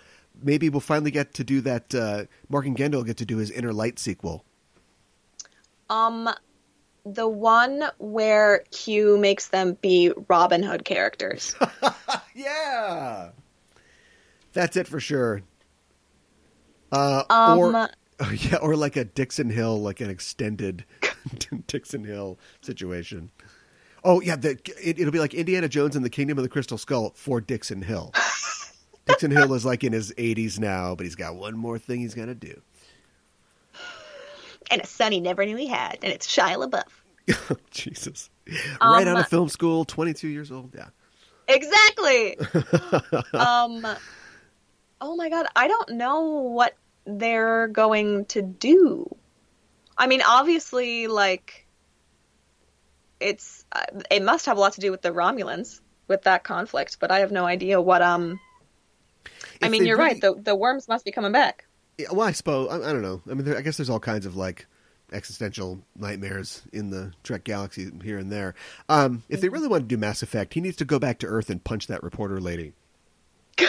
maybe 0.43 0.69
we'll 0.69 0.81
finally 0.81 1.11
get 1.11 1.35
to 1.35 1.45
do 1.45 1.61
that. 1.63 1.95
Uh, 1.95 2.25
Mark 2.49 2.67
and 2.67 2.77
Gendel 2.77 3.05
get 3.05 3.19
to 3.19 3.27
do 3.27 3.37
his 3.37 3.51
Inner 3.51 3.73
Light 3.73 3.99
sequel. 3.99 4.45
um, 5.91 6.29
the 7.05 7.29
one 7.29 7.85
where 7.99 8.65
Q 8.73 9.17
makes 9.19 9.49
them 9.49 9.77
be 9.81 10.13
Robin 10.29 10.63
Hood 10.63 10.85
characters. 10.85 11.55
yeah, 12.35 13.31
that's 14.53 14.77
it 14.77 14.89
for 14.89 14.99
sure. 14.99 15.43
Uh, 16.93 17.25
Um, 17.31 17.59
or 17.59 17.91
yeah, 18.33 18.57
or 18.57 18.77
like 18.77 18.97
a 18.97 19.05
Dixon 19.05 19.51
Hill, 19.51 19.81
like 19.83 20.01
an 20.01 20.11
extended 20.11 20.85
Dixon 21.67 22.05
Hill 22.05 22.39
situation. 22.63 23.31
Oh 24.05 24.21
yeah, 24.21 24.37
the, 24.37 24.51
it, 24.83 24.99
it'll 24.99 25.11
be 25.13 25.19
like 25.19 25.35
Indiana 25.35 25.69
Jones 25.69 25.97
and 25.97 26.05
the 26.05 26.11
Kingdom 26.11 26.39
of 26.39 26.43
the 26.45 26.49
Crystal 26.49 26.79
Skull 26.79 27.13
for 27.17 27.41
Dixon 27.41 27.83
Hill. 27.83 28.13
Dixon 29.07 29.31
Hill 29.31 29.53
is 29.55 29.65
like 29.65 29.85
in 29.85 29.93
his 29.93 30.13
80s 30.13 30.59
now, 30.59 30.95
but 30.95 31.05
he's 31.05 31.15
got 31.15 31.37
one 31.37 31.57
more 31.57 31.79
thing 31.79 32.01
he's 32.01 32.15
to 32.15 32.35
do. 32.35 32.61
and 34.71 34.81
a 34.81 34.87
son 34.87 35.13
he 35.13 35.21
never 35.21 35.45
knew 35.45 35.57
he 35.57 35.67
had, 35.67 35.99
and 36.03 36.13
it's 36.13 36.27
Shia 36.27 36.57
LaBeouf. 36.69 37.57
Jesus, 37.71 38.31
right 38.81 39.07
out 39.07 39.09
Um, 39.09 39.17
of 39.19 39.29
film 39.29 39.49
school, 39.49 39.85
22 39.85 40.29
years 40.29 40.51
old. 40.53 40.73
Yeah. 40.75 40.89
Exactly. 41.49 42.39
um, 43.35 43.87
oh 45.01 45.17
my 45.17 45.29
god, 45.29 45.47
I 45.55 45.69
don't 45.69 45.91
know 45.91 46.21
what 46.43 46.77
they're 47.05 47.69
going 47.69 48.27
to 48.27 48.43
do. 48.43 49.15
I 49.97 50.07
mean, 50.07 50.23
obviously, 50.27 51.07
like 51.07 51.67
it's 53.21 53.65
uh, 53.73 53.85
it 54.11 54.23
must 54.23 54.47
have 54.47 54.57
a 54.57 54.61
lot 54.61 54.75
to 54.75 54.81
do 54.81 54.91
with 54.91 55.03
the 55.03 55.11
Romulans 55.11 55.81
with 56.09 56.23
that 56.23 56.45
conflict, 56.45 56.99
but 57.01 57.11
I 57.11 57.21
have 57.21 57.33
no 57.33 57.45
idea 57.47 57.81
what 57.81 58.03
um. 58.03 58.41
I 59.63 59.69
mean, 59.69 59.87
you're 59.87 59.97
really- 59.97 60.15
right. 60.15 60.21
The 60.21 60.35
the 60.35 60.55
worms 60.55 60.89
must 60.89 61.05
be 61.05 61.13
coming 61.13 61.33
back. 61.33 61.67
Yeah, 61.99 62.09
well, 62.13 62.29
I 62.29 62.33
suppose 62.33 62.69
I, 62.71 62.77
I 62.77 62.93
don't 62.93 63.03
know. 63.03 63.23
I 63.31 63.35
mean, 63.35 63.45
there, 63.45 63.57
I 63.57 63.63
guess 63.63 63.79
there's 63.79 63.91
all 63.91 64.01
kinds 64.01 64.27
of 64.27 64.37
like 64.37 64.67
existential 65.13 65.81
nightmares 65.97 66.63
in 66.73 66.91
the 66.91 67.13
Trek 67.23 67.45
galaxy 67.45 67.91
here 68.03 68.19
and 68.19 68.31
there. 68.31 68.55
Um, 68.89 69.23
if 69.29 69.41
they 69.41 69.49
really 69.49 69.69
want 69.69 69.85
to 69.85 69.89
do 69.89 69.97
Mass 69.97 70.23
Effect, 70.23 70.55
he 70.55 70.61
needs 70.61 70.77
to 70.77 70.85
go 70.85 70.99
back 70.99 71.19
to 71.21 71.27
Earth 71.27 71.49
and 71.49 71.63
punch 71.63 71.87
that 71.87 72.03
reporter 72.03 72.41
lady. 72.41 72.73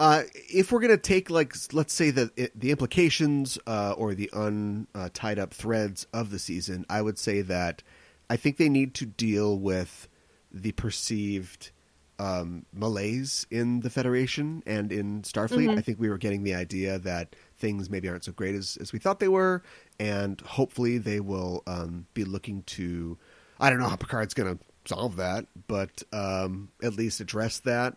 uh, 0.00 0.22
if 0.34 0.72
we're 0.72 0.80
gonna 0.80 0.96
take 0.96 1.28
like 1.28 1.54
let's 1.74 1.92
say 1.92 2.10
the 2.10 2.50
the 2.54 2.70
implications 2.70 3.58
uh, 3.66 3.92
or 3.92 4.14
the 4.14 4.30
untied 4.32 5.38
up 5.38 5.52
threads 5.52 6.06
of 6.14 6.30
the 6.30 6.38
season, 6.38 6.86
I 6.88 7.02
would 7.02 7.18
say 7.18 7.42
that 7.42 7.82
I 8.30 8.36
think 8.36 8.56
they 8.56 8.70
need 8.70 8.94
to 8.94 9.04
deal 9.04 9.58
with 9.58 10.08
the 10.50 10.72
perceived 10.72 11.70
um, 12.18 12.64
malaise 12.72 13.46
in 13.50 13.80
the 13.80 13.90
Federation 13.90 14.62
and 14.66 14.90
in 14.90 15.20
Starfleet. 15.20 15.76
I 15.76 15.82
think 15.82 16.00
we 16.00 16.08
were 16.08 16.18
getting 16.18 16.44
the 16.44 16.54
idea 16.54 16.98
that 17.00 17.36
things 17.58 17.90
maybe 17.90 18.08
aren't 18.08 18.24
so 18.24 18.32
great 18.32 18.54
as, 18.54 18.78
as 18.80 18.94
we 18.94 18.98
thought 18.98 19.20
they 19.20 19.28
were, 19.28 19.62
and 19.98 20.40
hopefully 20.40 20.96
they 20.96 21.20
will 21.20 21.62
um, 21.66 22.06
be 22.14 22.24
looking 22.24 22.62
to. 22.62 23.18
I 23.60 23.68
don't 23.68 23.78
know 23.78 23.88
how 23.88 23.96
Picard's 23.96 24.32
going 24.32 24.56
to 24.56 24.64
solve 24.86 25.16
that, 25.16 25.44
but 25.66 26.02
um, 26.10 26.70
at 26.82 26.94
least 26.94 27.20
address 27.20 27.58
that. 27.60 27.96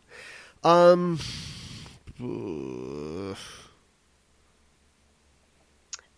Um, 0.65 1.19
uh, 1.19 1.72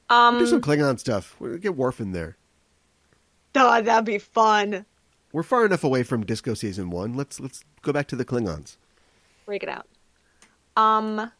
Um, 0.09 0.39
do 0.39 0.47
some 0.47 0.61
Klingon 0.61 0.99
stuff. 0.99 1.35
We'll 1.39 1.57
get 1.57 1.75
Worf 1.75 1.99
in 1.99 2.11
there. 2.11 2.37
oh, 3.55 3.81
that'd 3.81 4.05
be 4.05 4.17
fun. 4.17 4.85
We're 5.31 5.43
far 5.43 5.65
enough 5.65 5.83
away 5.83 6.03
from 6.03 6.25
Disco 6.25 6.53
season 6.53 6.89
one. 6.89 7.15
Let's 7.15 7.39
let's 7.39 7.63
go 7.81 7.91
back 7.91 8.07
to 8.07 8.15
the 8.15 8.25
Klingons. 8.25 8.77
break 9.45 9.63
it 9.63 9.69
out. 9.69 9.87
Um, 10.77 11.31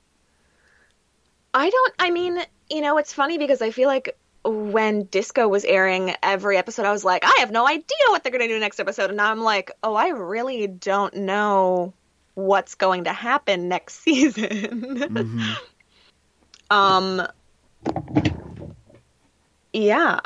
I 1.53 1.70
don't. 1.70 1.93
I 1.99 2.12
mean, 2.12 2.39
you 2.70 2.82
know, 2.82 2.97
it's 2.97 3.14
funny 3.14 3.38
because 3.38 3.62
I 3.62 3.72
feel 3.72 3.88
like 3.88 4.18
when 4.43 5.03
Disco 5.03 5.47
was 5.47 5.64
airing 5.66 6.14
every 6.22 6.58
episode, 6.58 6.86
I 6.86 6.91
was 6.91 7.03
like, 7.06 7.24
I 7.26 7.36
have 7.39 7.51
no 7.51 7.68
idea 7.68 7.84
what 8.10 8.24
they're 8.24 8.32
going 8.32 8.47
to 8.47 8.53
do 8.53 8.60
next 8.60 8.80
episode, 8.80 9.10
and 9.10 9.18
now 9.18 9.32
I'm 9.32 9.41
like, 9.41 9.72
oh, 9.84 9.95
I 9.95 10.10
really 10.10 10.68
don't 10.68 11.14
know 11.16 11.93
what's 12.36 12.76
going 12.76 13.06
to 13.06 13.14
happen 13.14 13.68
next 13.68 13.96
season. 14.04 15.58
um, 16.70 17.28
yeah. 19.74 20.20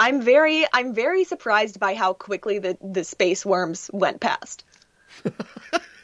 I'm 0.00 0.22
very 0.22 0.64
I'm 0.72 0.94
very 0.94 1.24
surprised 1.24 1.80
by 1.80 1.94
how 1.94 2.12
quickly 2.12 2.58
the 2.58 2.76
the 2.80 3.04
space 3.04 3.44
worms 3.44 3.90
went 3.92 4.20
past. 4.20 4.64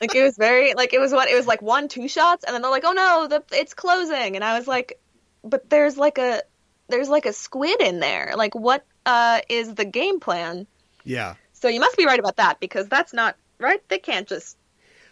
like 0.01 0.15
it 0.15 0.23
was 0.23 0.37
very 0.37 0.75
like 0.75 0.93
it 0.93 0.99
was 0.99 1.13
what 1.13 1.29
it 1.29 1.37
was 1.37 1.47
like 1.47 1.63
one 1.63 1.87
two 1.89 2.09
shots 2.09 2.43
and 2.45 2.53
then 2.55 2.63
they're 2.63 2.71
like 2.71 2.85
oh 2.85 2.93
no 2.93 3.29
the 3.29 3.43
it's 3.57 3.75
closing 3.75 4.35
and 4.35 4.43
I 4.45 4.59
was 4.59 4.67
like 4.67 4.99
but 5.45 5.71
there's 5.71 5.97
like 5.97 6.19
a 6.19 6.43
there's 6.89 7.09
like 7.09 7.25
a 7.27 7.33
squid 7.33 7.81
in 7.81 8.01
there 8.01 8.33
like 8.37 8.55
what 8.57 8.85
uh 9.07 9.41
is 9.49 9.73
the 9.75 9.85
game 9.85 10.19
plan 10.19 10.67
Yeah. 11.05 11.35
so 11.53 11.69
you 11.69 11.79
must 11.79 11.97
be 11.97 12.07
right 12.07 12.19
about 12.19 12.37
that 12.37 12.59
because 12.59 12.89
that's 12.89 13.13
not 13.13 13.37
right 13.59 13.87
they 13.89 13.99
can't 13.99 14.29
just 14.29 14.57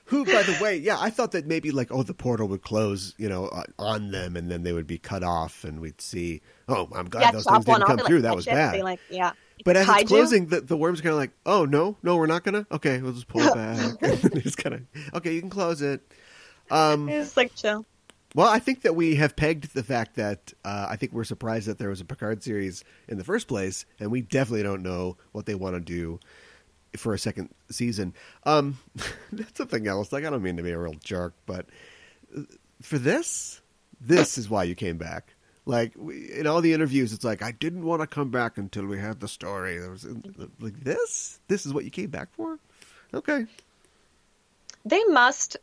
Who, 0.06 0.24
by 0.24 0.42
the 0.42 0.58
way, 0.60 0.76
yeah, 0.76 0.98
I 0.98 1.10
thought 1.10 1.32
that 1.32 1.46
maybe 1.46 1.70
like, 1.70 1.92
oh, 1.92 2.02
the 2.02 2.12
portal 2.12 2.48
would 2.48 2.62
close, 2.62 3.14
you 3.18 3.28
know, 3.28 3.46
uh, 3.46 3.62
on 3.78 4.10
them, 4.10 4.36
and 4.36 4.50
then 4.50 4.64
they 4.64 4.72
would 4.72 4.86
be 4.86 4.98
cut 4.98 5.22
off, 5.22 5.62
and 5.64 5.80
we'd 5.80 6.00
see. 6.00 6.42
Oh, 6.68 6.88
I'm 6.92 7.08
glad 7.08 7.22
yeah, 7.22 7.30
those 7.30 7.44
things 7.44 7.64
didn't 7.64 7.86
come 7.86 7.98
through. 7.98 8.16
like, 8.16 8.22
that 8.24 8.36
was 8.36 8.46
bad. 8.46 8.80
Like, 8.80 9.00
yeah. 9.08 9.32
But 9.64 9.76
as 9.76 9.88
it's 9.88 10.08
closing, 10.08 10.46
the, 10.46 10.60
the 10.60 10.76
worm's 10.76 11.00
kind 11.00 11.12
of 11.12 11.18
like, 11.18 11.30
oh 11.46 11.64
no, 11.64 11.96
no, 12.02 12.16
we're 12.16 12.26
not 12.26 12.42
gonna. 12.42 12.66
Okay, 12.70 13.00
we'll 13.00 13.12
just 13.12 13.28
pull 13.28 13.42
it 13.42 13.54
back. 14.00 14.32
just 14.42 14.58
kind 14.58 14.74
of, 14.74 14.82
okay, 15.14 15.32
you 15.34 15.40
can 15.40 15.50
close 15.50 15.82
it. 15.82 16.00
Um, 16.70 17.08
It's 17.08 17.36
like 17.36 17.54
chill. 17.54 17.86
well, 18.34 18.48
I 18.48 18.58
think 18.58 18.82
that 18.82 18.96
we 18.96 19.16
have 19.16 19.36
pegged 19.36 19.74
the 19.74 19.84
fact 19.84 20.16
that 20.16 20.52
uh, 20.64 20.88
I 20.90 20.96
think 20.96 21.12
we're 21.12 21.24
surprised 21.24 21.68
that 21.68 21.78
there 21.78 21.90
was 21.90 22.00
a 22.00 22.04
Picard 22.04 22.42
series 22.42 22.82
in 23.08 23.18
the 23.18 23.24
first 23.24 23.46
place, 23.46 23.84
and 24.00 24.10
we 24.10 24.20
definitely 24.20 24.62
don't 24.64 24.82
know 24.82 25.16
what 25.32 25.46
they 25.46 25.54
want 25.54 25.76
to 25.76 25.80
do 25.80 26.18
for 26.96 27.14
a 27.14 27.18
second 27.18 27.50
season. 27.70 28.14
Um, 28.44 28.78
that's 29.32 29.56
something 29.56 29.86
else. 29.86 30.12
Like, 30.12 30.24
I 30.24 30.30
don't 30.30 30.42
mean 30.42 30.56
to 30.56 30.62
be 30.62 30.70
a 30.70 30.78
real 30.78 30.94
jerk, 31.02 31.34
but 31.46 31.66
uh, 32.36 32.42
for 32.80 32.98
this, 32.98 33.60
this 34.00 34.38
is 34.38 34.50
why 34.50 34.64
you 34.64 34.74
came 34.74 34.98
back. 34.98 35.34
Like 35.64 35.92
we, 35.96 36.32
in 36.32 36.46
all 36.46 36.60
the 36.60 36.72
interviews, 36.72 37.12
it's 37.12 37.24
like 37.24 37.40
I 37.40 37.52
didn't 37.52 37.84
want 37.84 38.00
to 38.00 38.06
come 38.06 38.30
back 38.30 38.58
until 38.58 38.84
we 38.84 38.98
had 38.98 39.20
the 39.20 39.28
story. 39.28 39.78
There 39.78 39.90
was 39.90 40.04
like 40.58 40.80
this. 40.82 41.38
This 41.46 41.66
is 41.66 41.72
what 41.72 41.84
you 41.84 41.90
came 41.90 42.10
back 42.10 42.34
for. 42.34 42.58
Okay. 43.14 43.46
They 44.84 45.04
must 45.04 45.56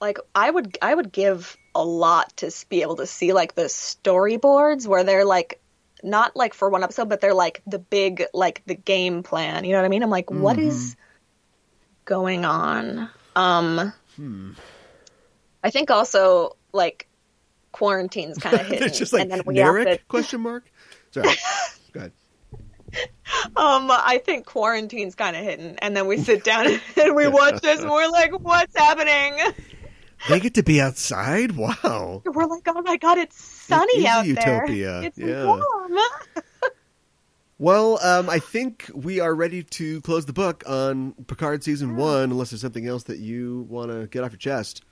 like 0.00 0.18
I 0.34 0.50
would 0.50 0.76
I 0.82 0.94
would 0.94 1.12
give 1.12 1.56
a 1.74 1.84
lot 1.84 2.36
to 2.38 2.52
be 2.68 2.82
able 2.82 2.96
to 2.96 3.06
see 3.06 3.32
like 3.32 3.54
the 3.54 3.64
storyboards 3.64 4.86
where 4.86 5.04
they're 5.04 5.24
like 5.24 5.60
not 6.02 6.36
like 6.36 6.54
for 6.54 6.68
one 6.68 6.82
episode, 6.82 7.08
but 7.08 7.20
they're 7.20 7.34
like 7.34 7.62
the 7.66 7.78
big 7.78 8.24
like 8.32 8.62
the 8.66 8.74
game 8.74 9.22
plan. 9.22 9.64
You 9.64 9.72
know 9.72 9.78
what 9.78 9.84
I 9.84 9.88
mean? 9.88 10.02
I'm 10.02 10.10
like, 10.10 10.30
what 10.30 10.58
is 10.58 10.96
going 12.04 12.44
on? 12.44 13.08
Um 13.36 13.92
hmm. 14.16 14.52
I 15.62 15.70
think 15.70 15.90
also 15.90 16.56
like 16.72 17.08
quarantine's 17.72 18.38
kind 18.38 18.56
of 18.56 18.66
hidden, 18.66 18.88
it's 18.88 18.98
just 18.98 19.12
like 19.12 19.22
and 19.22 19.30
then 19.30 19.42
we 19.44 19.58
have 19.58 19.74
Narek? 19.74 19.84
to 19.84 20.04
Question 20.08 20.40
mark. 20.40 20.70
Sorry. 21.10 21.28
Go 21.92 22.00
ahead. 22.00 22.12
Um, 23.56 23.90
I 23.90 24.20
think 24.24 24.46
quarantine's 24.46 25.14
kind 25.14 25.36
of 25.36 25.44
hidden, 25.44 25.76
and 25.80 25.94
then 25.96 26.06
we 26.06 26.16
sit 26.22 26.42
down 26.42 26.66
and 26.96 27.14
we 27.14 27.28
watch 27.28 27.60
this, 27.60 27.80
and 27.80 27.90
we're 27.90 28.08
like, 28.08 28.32
"What's 28.38 28.76
happening?" 28.76 29.38
They 30.28 30.40
get 30.40 30.54
to 30.54 30.62
be 30.62 30.80
outside. 30.80 31.52
Wow. 31.52 32.22
We're 32.24 32.46
like, 32.46 32.62
"Oh 32.66 32.82
my 32.82 32.96
god, 32.96 33.18
it's 33.18 33.57
sunny 33.68 34.06
out 34.06 34.26
utopia, 34.26 35.00
there. 35.00 35.04
It's 35.04 35.18
yeah. 35.18 35.44
warm." 35.44 35.98
Well, 37.60 37.98
um, 38.04 38.30
I 38.30 38.38
think 38.38 38.88
we 38.94 39.18
are 39.18 39.34
ready 39.34 39.64
to 39.64 40.00
close 40.02 40.24
the 40.26 40.32
book 40.32 40.62
on 40.64 41.12
Picard 41.26 41.64
season 41.64 41.96
one, 41.96 42.30
unless 42.30 42.50
there's 42.50 42.60
something 42.60 42.86
else 42.86 43.02
that 43.04 43.18
you 43.18 43.66
want 43.68 43.90
to 43.90 44.06
get 44.06 44.22
off 44.22 44.30
your 44.30 44.38
chest. 44.38 44.84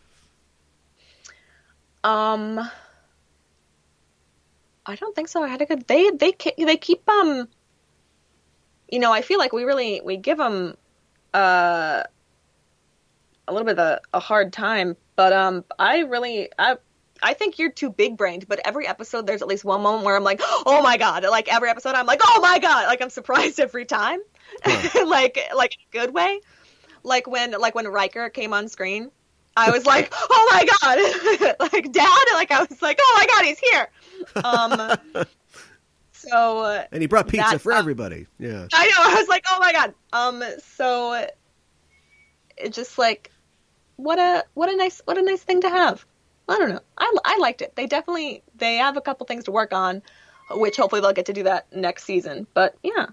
Um, 2.03 2.69
I 4.85 4.97
don't 4.97 5.15
think 5.15 5.29
so. 5.29 5.45
I 5.45 5.49
had 5.49 5.63
a 5.63 5.67
good. 5.67 5.87
They 5.87 6.11
they 6.11 6.35
they 6.59 6.77
keep 6.77 7.09
um. 7.09 7.47
You 8.91 8.99
know, 8.99 9.13
I 9.13 9.23
feel 9.23 9.39
like 9.39 9.53
we 9.53 9.63
really 9.63 10.01
we 10.05 10.17
give 10.17 10.39
them 10.39 10.77
uh 11.35 12.03
a 13.49 13.53
little 13.53 13.67
bit 13.67 13.79
of 13.79 13.79
a, 13.79 14.01
a 14.13 14.21
hard 14.21 14.53
time, 14.53 14.97
but 15.15 15.33
um, 15.33 15.65
I 15.79 16.01
really 16.01 16.49
I. 16.59 16.79
I 17.23 17.35
think 17.35 17.59
you're 17.59 17.71
too 17.71 17.91
big 17.91 18.17
brained, 18.17 18.49
but 18.49 18.61
every 18.65 18.87
episode 18.87 19.27
there's 19.27 19.43
at 19.43 19.49
least 19.49 19.65
one 19.65 19.83
moment 19.83 20.05
where 20.05 20.17
I'm 20.17 20.25
like, 20.25 20.41
oh 20.45 20.81
my 20.83 20.97
god! 20.97 21.25
Like 21.25 21.53
every 21.53 21.69
episode 21.69 21.95
I'm 21.95 22.07
like, 22.07 22.21
oh 22.23 22.41
my 22.41 22.59
god! 22.59 22.87
Like 22.87 23.03
I'm 23.03 23.11
surprised 23.11 23.61
every 23.67 23.85
time, 23.85 24.21
like 25.07 25.39
like 25.55 25.77
in 25.77 26.01
a 26.01 26.05
good 26.05 26.15
way. 26.15 26.41
Like 27.03 27.27
when 27.27 27.53
like 27.53 27.75
when 27.75 27.87
Riker 27.87 28.31
came 28.31 28.53
on 28.53 28.69
screen, 28.69 29.11
I 29.57 29.71
was 29.71 29.87
like, 29.87 30.13
oh 30.13 30.49
my 30.53 30.67
god! 30.81 31.57
like 31.73 31.93
dad, 31.93 32.27
like 32.35 32.51
I 32.51 32.61
was 32.69 32.83
like, 32.83 32.99
oh 33.01 33.15
my 33.19 33.27
god, 33.27 33.45
he's 33.45 33.59
here. 33.59 33.89
Um, 34.45 35.27
so 36.13 36.59
uh, 36.61 36.85
And 36.91 37.01
he 37.01 37.07
brought 37.07 37.29
pizza 37.29 37.51
That, 37.51 37.61
for 37.61 37.73
uh, 37.73 37.79
everybody. 37.79 38.27
Yeah. 38.39 38.67
I 38.73 38.87
know. 38.87 38.95
I 38.99 39.15
was 39.19 39.29
like, 39.29 39.45
oh 39.49 39.59
my 39.61 39.73
god. 39.73 39.95
Um. 40.13 40.43
So 40.77 41.27
it 42.57 42.73
just 42.73 42.99
like 42.99 43.31
what 43.97 44.19
a 44.19 44.45
what 44.55 44.69
a 44.69 44.77
nice 44.77 45.01
what 45.05 45.19
a 45.19 45.23
nice 45.23 45.43
thing 45.43 45.63
to 45.63 45.71
have. 45.71 46.05
I 46.49 46.59
don't 46.59 46.69
know. 46.71 46.81
I 46.99 47.13
I 47.25 47.39
liked 47.39 47.63
it. 47.63 47.75
They 47.77 47.87
definitely 47.87 48.43
they 48.57 48.77
have 48.77 48.97
a 48.97 49.01
couple 49.01 49.27
things 49.27 49.45
to 49.45 49.51
work 49.53 49.73
on, 49.73 50.03
which 50.51 50.77
hopefully 50.77 51.01
they'll 51.01 51.13
get 51.13 51.27
to 51.27 51.33
do 51.33 51.43
that 51.45 51.67
next 51.75 52.05
season. 52.05 52.47
But 52.55 52.77
yeah, 52.83 53.07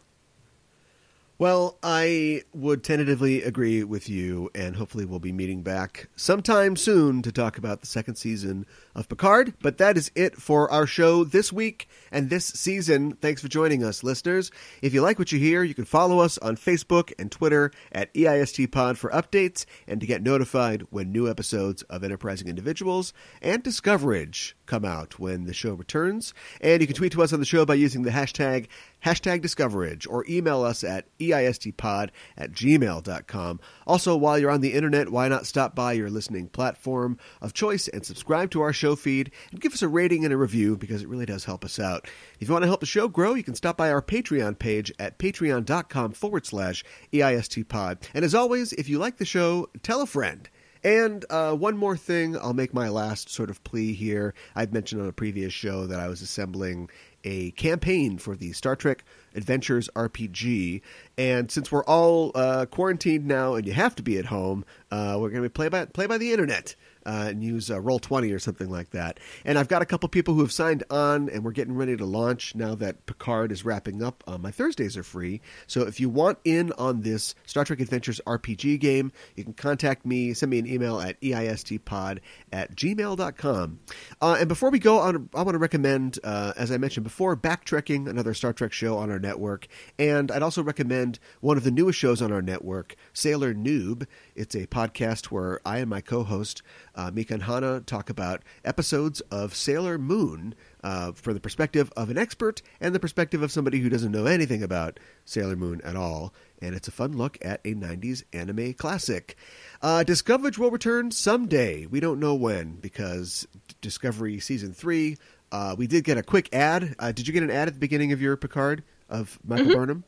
Well, 1.39 1.79
I 1.81 2.43
would 2.53 2.83
tentatively 2.83 3.41
agree 3.41 3.83
with 3.83 4.07
you, 4.07 4.51
and 4.53 4.75
hopefully 4.75 5.03
we'll 5.03 5.17
be 5.17 5.33
meeting 5.33 5.63
back 5.63 6.07
sometime 6.15 6.75
soon 6.75 7.23
to 7.23 7.31
talk 7.31 7.57
about 7.57 7.81
the 7.81 7.87
second 7.87 8.15
season 8.15 8.67
of 8.93 9.09
Picard. 9.09 9.55
But 9.59 9.79
that 9.79 9.97
is 9.97 10.11
it 10.13 10.35
for 10.35 10.69
our 10.69 10.85
show 10.85 11.23
this 11.23 11.51
week 11.51 11.89
and 12.11 12.29
this 12.29 12.45
season. 12.45 13.13
Thanks 13.15 13.41
for 13.41 13.47
joining 13.47 13.83
us, 13.83 14.03
listeners. 14.03 14.51
If 14.83 14.93
you 14.93 15.01
like 15.01 15.17
what 15.17 15.31
you 15.31 15.39
hear, 15.39 15.63
you 15.63 15.73
can 15.73 15.85
follow 15.85 16.19
us 16.19 16.37
on 16.37 16.55
Facebook 16.55 17.11
and 17.17 17.31
Twitter 17.31 17.71
at 17.91 18.11
E 18.15 18.25
EISTPod 18.25 18.97
for 18.97 19.09
updates 19.09 19.65
and 19.87 19.99
to 20.01 20.07
get 20.07 20.21
notified 20.21 20.83
when 20.91 21.11
new 21.11 21.27
episodes 21.27 21.81
of 21.83 22.03
Enterprising 22.03 22.47
Individuals 22.47 23.11
and 23.41 23.63
Discoverage 23.63 24.55
come 24.67 24.85
out 24.85 25.17
when 25.17 25.45
the 25.45 25.53
show 25.53 25.73
returns. 25.73 26.33
And 26.61 26.79
you 26.79 26.87
can 26.87 26.95
tweet 26.95 27.11
to 27.13 27.23
us 27.23 27.33
on 27.33 27.39
the 27.39 27.45
show 27.45 27.65
by 27.65 27.73
using 27.73 28.03
the 28.03 28.11
hashtag 28.11 28.67
hashtag 29.05 29.41
discoverage 29.41 30.07
or 30.07 30.25
email 30.29 30.63
us 30.63 30.83
at 30.83 31.05
eistpod 31.19 32.09
at 32.37 32.51
gmail.com. 32.51 33.59
Also, 33.85 34.15
while 34.15 34.39
you're 34.39 34.51
on 34.51 34.61
the 34.61 34.73
internet, 34.73 35.09
why 35.09 35.27
not 35.27 35.45
stop 35.45 35.75
by 35.75 35.93
your 35.93 36.09
listening 36.09 36.47
platform 36.47 37.17
of 37.41 37.53
choice 37.53 37.87
and 37.87 38.05
subscribe 38.05 38.51
to 38.51 38.61
our 38.61 38.73
show 38.73 38.95
feed 38.95 39.31
and 39.51 39.61
give 39.61 39.73
us 39.73 39.81
a 39.81 39.87
rating 39.87 40.23
and 40.23 40.33
a 40.33 40.37
review 40.37 40.77
because 40.77 41.01
it 41.01 41.09
really 41.09 41.25
does 41.25 41.45
help 41.45 41.65
us 41.65 41.79
out. 41.79 42.07
If 42.39 42.47
you 42.47 42.53
want 42.53 42.63
to 42.63 42.67
help 42.67 42.79
the 42.79 42.85
show 42.85 43.07
grow, 43.07 43.33
you 43.33 43.43
can 43.43 43.55
stop 43.55 43.77
by 43.77 43.91
our 43.91 44.01
Patreon 44.01 44.59
page 44.59 44.91
at 44.99 45.19
patreon.com 45.19 46.13
forward 46.13 46.45
slash 46.45 46.83
eistpod. 47.11 48.03
And 48.13 48.25
as 48.25 48.35
always, 48.35 48.73
if 48.73 48.89
you 48.89 48.99
like 48.99 49.17
the 49.17 49.25
show, 49.25 49.69
tell 49.81 50.01
a 50.01 50.05
friend. 50.05 50.49
And 50.83 51.23
uh, 51.29 51.55
one 51.55 51.77
more 51.77 51.95
thing, 51.95 52.37
I'll 52.37 52.53
make 52.53 52.73
my 52.73 52.89
last 52.89 53.29
sort 53.29 53.49
of 53.49 53.63
plea 53.63 53.93
here. 53.93 54.33
I'd 54.53 54.73
mentioned 54.73 55.01
on 55.01 55.07
a 55.07 55.13
previous 55.13 55.53
show 55.53 55.87
that 55.87 55.99
I 55.99 56.09
was 56.09 56.21
assembling 56.21 56.89
a 57.23 57.51
campaign 57.51 58.17
for 58.17 58.35
the 58.35 58.51
Star 58.53 58.75
Trek 58.75 59.03
Adventures 59.35 59.89
RPG. 59.95 60.81
And 61.17 61.49
since 61.49 61.71
we're 61.71 61.83
all 61.85 62.31
uh, 62.35 62.65
quarantined 62.65 63.25
now 63.25 63.55
and 63.55 63.65
you 63.65 63.73
have 63.73 63.95
to 63.95 64.03
be 64.03 64.17
at 64.17 64.25
home, 64.25 64.65
uh, 64.91 65.17
we're 65.19 65.29
going 65.29 65.43
to 65.43 65.49
play 65.49 65.69
by 65.69 65.85
play 65.85 66.05
by 66.05 66.17
the 66.17 66.31
internet. 66.31 66.75
Uh, 67.05 67.27
and 67.29 67.43
use 67.43 67.69
uh, 67.69 67.79
Roll 67.79 67.99
Twenty 67.99 68.31
or 68.31 68.39
something 68.39 68.69
like 68.69 68.91
that. 68.91 69.19
And 69.45 69.57
I've 69.57 69.67
got 69.67 69.81
a 69.81 69.85
couple 69.85 70.09
people 70.09 70.33
who 70.33 70.41
have 70.41 70.51
signed 70.51 70.83
on, 70.89 71.29
and 71.29 71.43
we're 71.43 71.51
getting 71.51 71.75
ready 71.75 71.97
to 71.97 72.05
launch 72.05 72.55
now 72.55 72.75
that 72.75 73.05
Picard 73.05 73.51
is 73.51 73.65
wrapping 73.65 74.03
up. 74.03 74.23
Uh, 74.27 74.37
my 74.37 74.51
Thursdays 74.51 74.97
are 74.97 75.03
free, 75.03 75.41
so 75.67 75.81
if 75.81 75.99
you 75.99 76.09
want 76.09 76.39
in 76.43 76.71
on 76.73 77.01
this 77.01 77.35
Star 77.45 77.65
Trek 77.65 77.79
Adventures 77.79 78.21
RPG 78.25 78.79
game, 78.79 79.11
you 79.35 79.43
can 79.43 79.53
contact 79.53 80.05
me. 80.05 80.33
Send 80.33 80.49
me 80.49 80.59
an 80.59 80.67
email 80.67 80.99
at 80.99 81.19
eistpod 81.21 82.19
at 82.51 82.75
gmail.com. 82.75 83.79
Uh, 84.21 84.37
and 84.39 84.47
before 84.47 84.69
we 84.69 84.79
go 84.79 84.99
on, 84.99 85.29
I 85.33 85.43
want 85.43 85.55
to 85.55 85.59
recommend, 85.59 86.19
uh, 86.23 86.53
as 86.57 86.71
I 86.71 86.77
mentioned 86.77 87.03
before, 87.03 87.35
Backtrekking, 87.35 88.07
another 88.07 88.33
Star 88.33 88.53
Trek 88.53 88.71
show 88.71 88.97
on 88.97 89.11
our 89.11 89.19
network. 89.19 89.67
And 89.99 90.31
I'd 90.31 90.43
also 90.43 90.63
recommend 90.63 91.19
one 91.41 91.57
of 91.57 91.63
the 91.63 91.71
newest 91.71 91.99
shows 91.99 92.21
on 92.21 92.31
our 92.31 92.41
network, 92.41 92.95
Sailor 93.13 93.53
Noob. 93.53 94.07
It's 94.35 94.55
a 94.55 94.67
podcast 94.67 95.25
where 95.25 95.59
I 95.65 95.79
and 95.79 95.89
my 95.89 96.01
co 96.01 96.23
host, 96.23 96.61
uh, 96.95 97.11
Mika 97.13 97.33
and 97.35 97.43
Hana, 97.43 97.81
talk 97.81 98.09
about 98.09 98.43
episodes 98.63 99.21
of 99.31 99.55
Sailor 99.55 99.97
Moon 99.97 100.53
uh, 100.83 101.11
from 101.13 101.33
the 101.33 101.39
perspective 101.39 101.91
of 101.97 102.09
an 102.09 102.17
expert 102.17 102.61
and 102.79 102.93
the 102.93 102.99
perspective 102.99 103.41
of 103.41 103.51
somebody 103.51 103.79
who 103.79 103.89
doesn't 103.89 104.11
know 104.11 104.25
anything 104.25 104.61
about 104.63 104.99
Sailor 105.25 105.55
Moon 105.55 105.81
at 105.83 105.95
all. 105.95 106.33
And 106.61 106.75
it's 106.75 106.87
a 106.87 106.91
fun 106.91 107.17
look 107.17 107.37
at 107.41 107.61
a 107.65 107.73
90s 107.73 108.23
anime 108.31 108.73
classic. 108.73 109.35
Uh, 109.81 110.03
Discoverage 110.03 110.57
will 110.57 110.71
return 110.71 111.11
someday. 111.11 111.85
We 111.85 111.99
don't 111.99 112.19
know 112.19 112.35
when 112.35 112.75
because 112.75 113.47
Discovery 113.81 114.39
Season 114.39 114.73
3. 114.73 115.17
Uh, 115.51 115.75
we 115.77 115.87
did 115.87 116.03
get 116.03 116.17
a 116.17 116.23
quick 116.23 116.49
ad. 116.53 116.95
Uh, 116.99 117.11
did 117.11 117.27
you 117.27 117.33
get 117.33 117.43
an 117.43 117.51
ad 117.51 117.67
at 117.67 117.73
the 117.73 117.79
beginning 117.79 118.11
of 118.11 118.21
your 118.21 118.35
Picard 118.37 118.83
of 119.09 119.37
Michael 119.45 119.73
Burnham? 119.75 120.03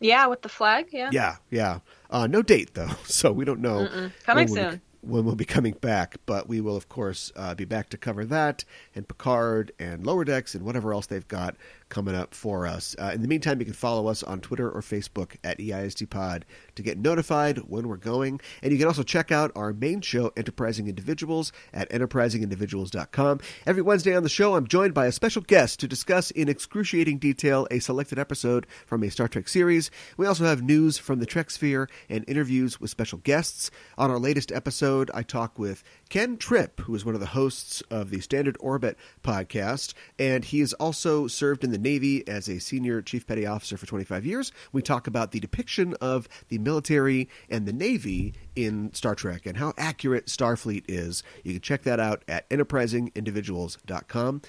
yeah, 0.00 0.26
with 0.26 0.42
the 0.42 0.48
flag, 0.48 0.88
yeah, 0.92 1.08
Yeah, 1.12 1.36
yeah. 1.50 1.78
Uh, 2.10 2.26
no 2.26 2.42
date 2.42 2.74
though, 2.74 2.90
so 3.04 3.30
we 3.32 3.44
don't 3.44 3.60
know 3.60 4.10
Coming 4.24 4.48
when 4.48 4.54
we'll- 4.62 4.70
soon. 4.72 4.80
When 5.06 5.24
we'll 5.24 5.34
be 5.34 5.44
coming 5.44 5.74
back. 5.74 6.16
But 6.26 6.48
we 6.48 6.60
will, 6.60 6.76
of 6.76 6.88
course, 6.88 7.32
uh, 7.36 7.54
be 7.54 7.64
back 7.64 7.88
to 7.90 7.98
cover 7.98 8.24
that 8.24 8.64
and 8.94 9.06
Picard 9.06 9.72
and 9.78 10.04
Lower 10.06 10.24
Decks 10.24 10.54
and 10.54 10.64
whatever 10.64 10.92
else 10.92 11.06
they've 11.06 11.26
got 11.26 11.56
coming 11.88 12.14
up 12.14 12.34
for 12.34 12.66
us. 12.66 12.96
Uh, 12.98 13.12
in 13.14 13.22
the 13.22 13.28
meantime, 13.28 13.60
you 13.60 13.64
can 13.64 13.74
follow 13.74 14.08
us 14.08 14.22
on 14.22 14.40
Twitter 14.40 14.70
or 14.70 14.80
Facebook 14.80 15.36
at 15.44 15.58
EISTPod 15.58 16.42
to 16.74 16.82
get 16.82 16.98
notified 16.98 17.58
when 17.58 17.88
we're 17.88 17.96
going. 17.96 18.40
And 18.62 18.72
you 18.72 18.78
can 18.78 18.86
also 18.86 19.02
check 19.02 19.30
out 19.30 19.52
our 19.54 19.72
main 19.72 20.00
show, 20.00 20.32
Enterprising 20.36 20.88
Individuals, 20.88 21.52
at 21.72 21.90
enterprisingindividuals.com. 21.90 23.40
Every 23.66 23.82
Wednesday 23.82 24.16
on 24.16 24.22
the 24.22 24.28
show, 24.28 24.54
I'm 24.54 24.66
joined 24.66 24.94
by 24.94 25.06
a 25.06 25.12
special 25.12 25.42
guest 25.42 25.80
to 25.80 25.88
discuss 25.88 26.30
in 26.30 26.48
excruciating 26.48 27.18
detail 27.18 27.66
a 27.70 27.78
selected 27.78 28.18
episode 28.18 28.66
from 28.86 29.02
a 29.02 29.10
Star 29.10 29.28
Trek 29.28 29.48
series. 29.48 29.90
We 30.16 30.26
also 30.26 30.44
have 30.44 30.62
news 30.62 30.98
from 30.98 31.18
the 31.18 31.26
Trek 31.26 31.50
sphere 31.50 31.88
and 32.08 32.24
interviews 32.28 32.80
with 32.80 32.90
special 32.90 33.18
guests. 33.18 33.70
On 33.98 34.10
our 34.10 34.18
latest 34.18 34.52
episode, 34.52 35.10
I 35.14 35.22
talk 35.22 35.58
with 35.58 35.84
Ken 36.14 36.36
Tripp, 36.36 36.78
who 36.82 36.94
is 36.94 37.04
one 37.04 37.16
of 37.16 37.20
the 37.20 37.26
hosts 37.26 37.80
of 37.90 38.10
the 38.10 38.20
Standard 38.20 38.56
Orbit 38.60 38.96
podcast, 39.24 39.94
and 40.16 40.44
he 40.44 40.60
has 40.60 40.72
also 40.74 41.26
served 41.26 41.64
in 41.64 41.72
the 41.72 41.76
Navy 41.76 42.24
as 42.28 42.46
a 42.48 42.60
senior 42.60 43.02
chief 43.02 43.26
petty 43.26 43.44
officer 43.44 43.76
for 43.76 43.86
25 43.86 44.24
years. 44.24 44.52
We 44.70 44.80
talk 44.80 45.08
about 45.08 45.32
the 45.32 45.40
depiction 45.40 45.94
of 45.94 46.28
the 46.50 46.58
military 46.58 47.28
and 47.50 47.66
the 47.66 47.72
Navy 47.72 48.34
in 48.54 48.94
Star 48.94 49.16
Trek 49.16 49.44
and 49.44 49.56
how 49.56 49.72
accurate 49.76 50.26
Starfleet 50.26 50.84
is. 50.86 51.24
You 51.42 51.54
can 51.54 51.62
check 51.62 51.82
that 51.82 51.98
out 51.98 52.22
at 52.28 52.48
enterprisingindividuals.com. 52.48 54.42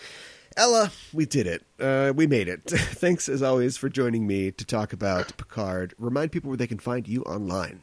Ella, 0.55 0.91
we 1.13 1.25
did 1.25 1.47
it. 1.47 1.65
Uh, 1.79 2.13
we 2.15 2.27
made 2.27 2.47
it. 2.47 2.61
Thanks, 2.69 3.27
as 3.27 3.41
always, 3.41 3.75
for 3.75 3.89
joining 3.89 4.27
me 4.27 4.51
to 4.51 4.65
talk 4.65 4.93
about 4.93 5.35
Picard. 5.35 5.95
Remind 5.97 6.31
people 6.31 6.49
where 6.49 6.57
they 6.57 6.67
can 6.67 6.77
find 6.77 7.07
you 7.07 7.23
online. 7.23 7.81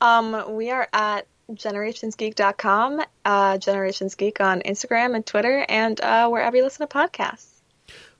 Um, 0.00 0.56
we 0.56 0.70
are 0.72 0.88
at 0.92 1.28
generationsgeek.com, 1.50 3.02
uh, 3.24 3.58
Generations 3.58 4.14
Geek 4.14 4.40
on 4.40 4.60
Instagram 4.62 5.14
and 5.14 5.24
Twitter, 5.24 5.64
and 5.68 6.00
uh, 6.00 6.28
wherever 6.28 6.56
you 6.56 6.62
listen 6.62 6.86
to 6.86 6.94
podcasts. 6.94 7.46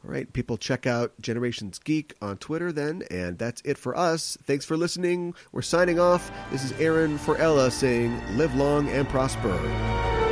All 0.04 0.12
right, 0.12 0.32
people, 0.32 0.56
check 0.56 0.86
out 0.86 1.12
Generations 1.20 1.78
Geek 1.80 2.14
on 2.22 2.36
Twitter 2.36 2.70
then, 2.70 3.02
and 3.10 3.36
that's 3.36 3.60
it 3.64 3.76
for 3.76 3.96
us. 3.96 4.38
Thanks 4.44 4.64
for 4.64 4.76
listening. 4.76 5.34
We're 5.50 5.62
signing 5.62 5.98
off. 5.98 6.30
This 6.52 6.64
is 6.64 6.72
Aaron 6.80 7.18
for 7.18 7.36
Ella 7.36 7.70
saying, 7.70 8.20
live 8.36 8.54
long 8.54 8.88
and 8.90 9.08
prosper. 9.08 10.27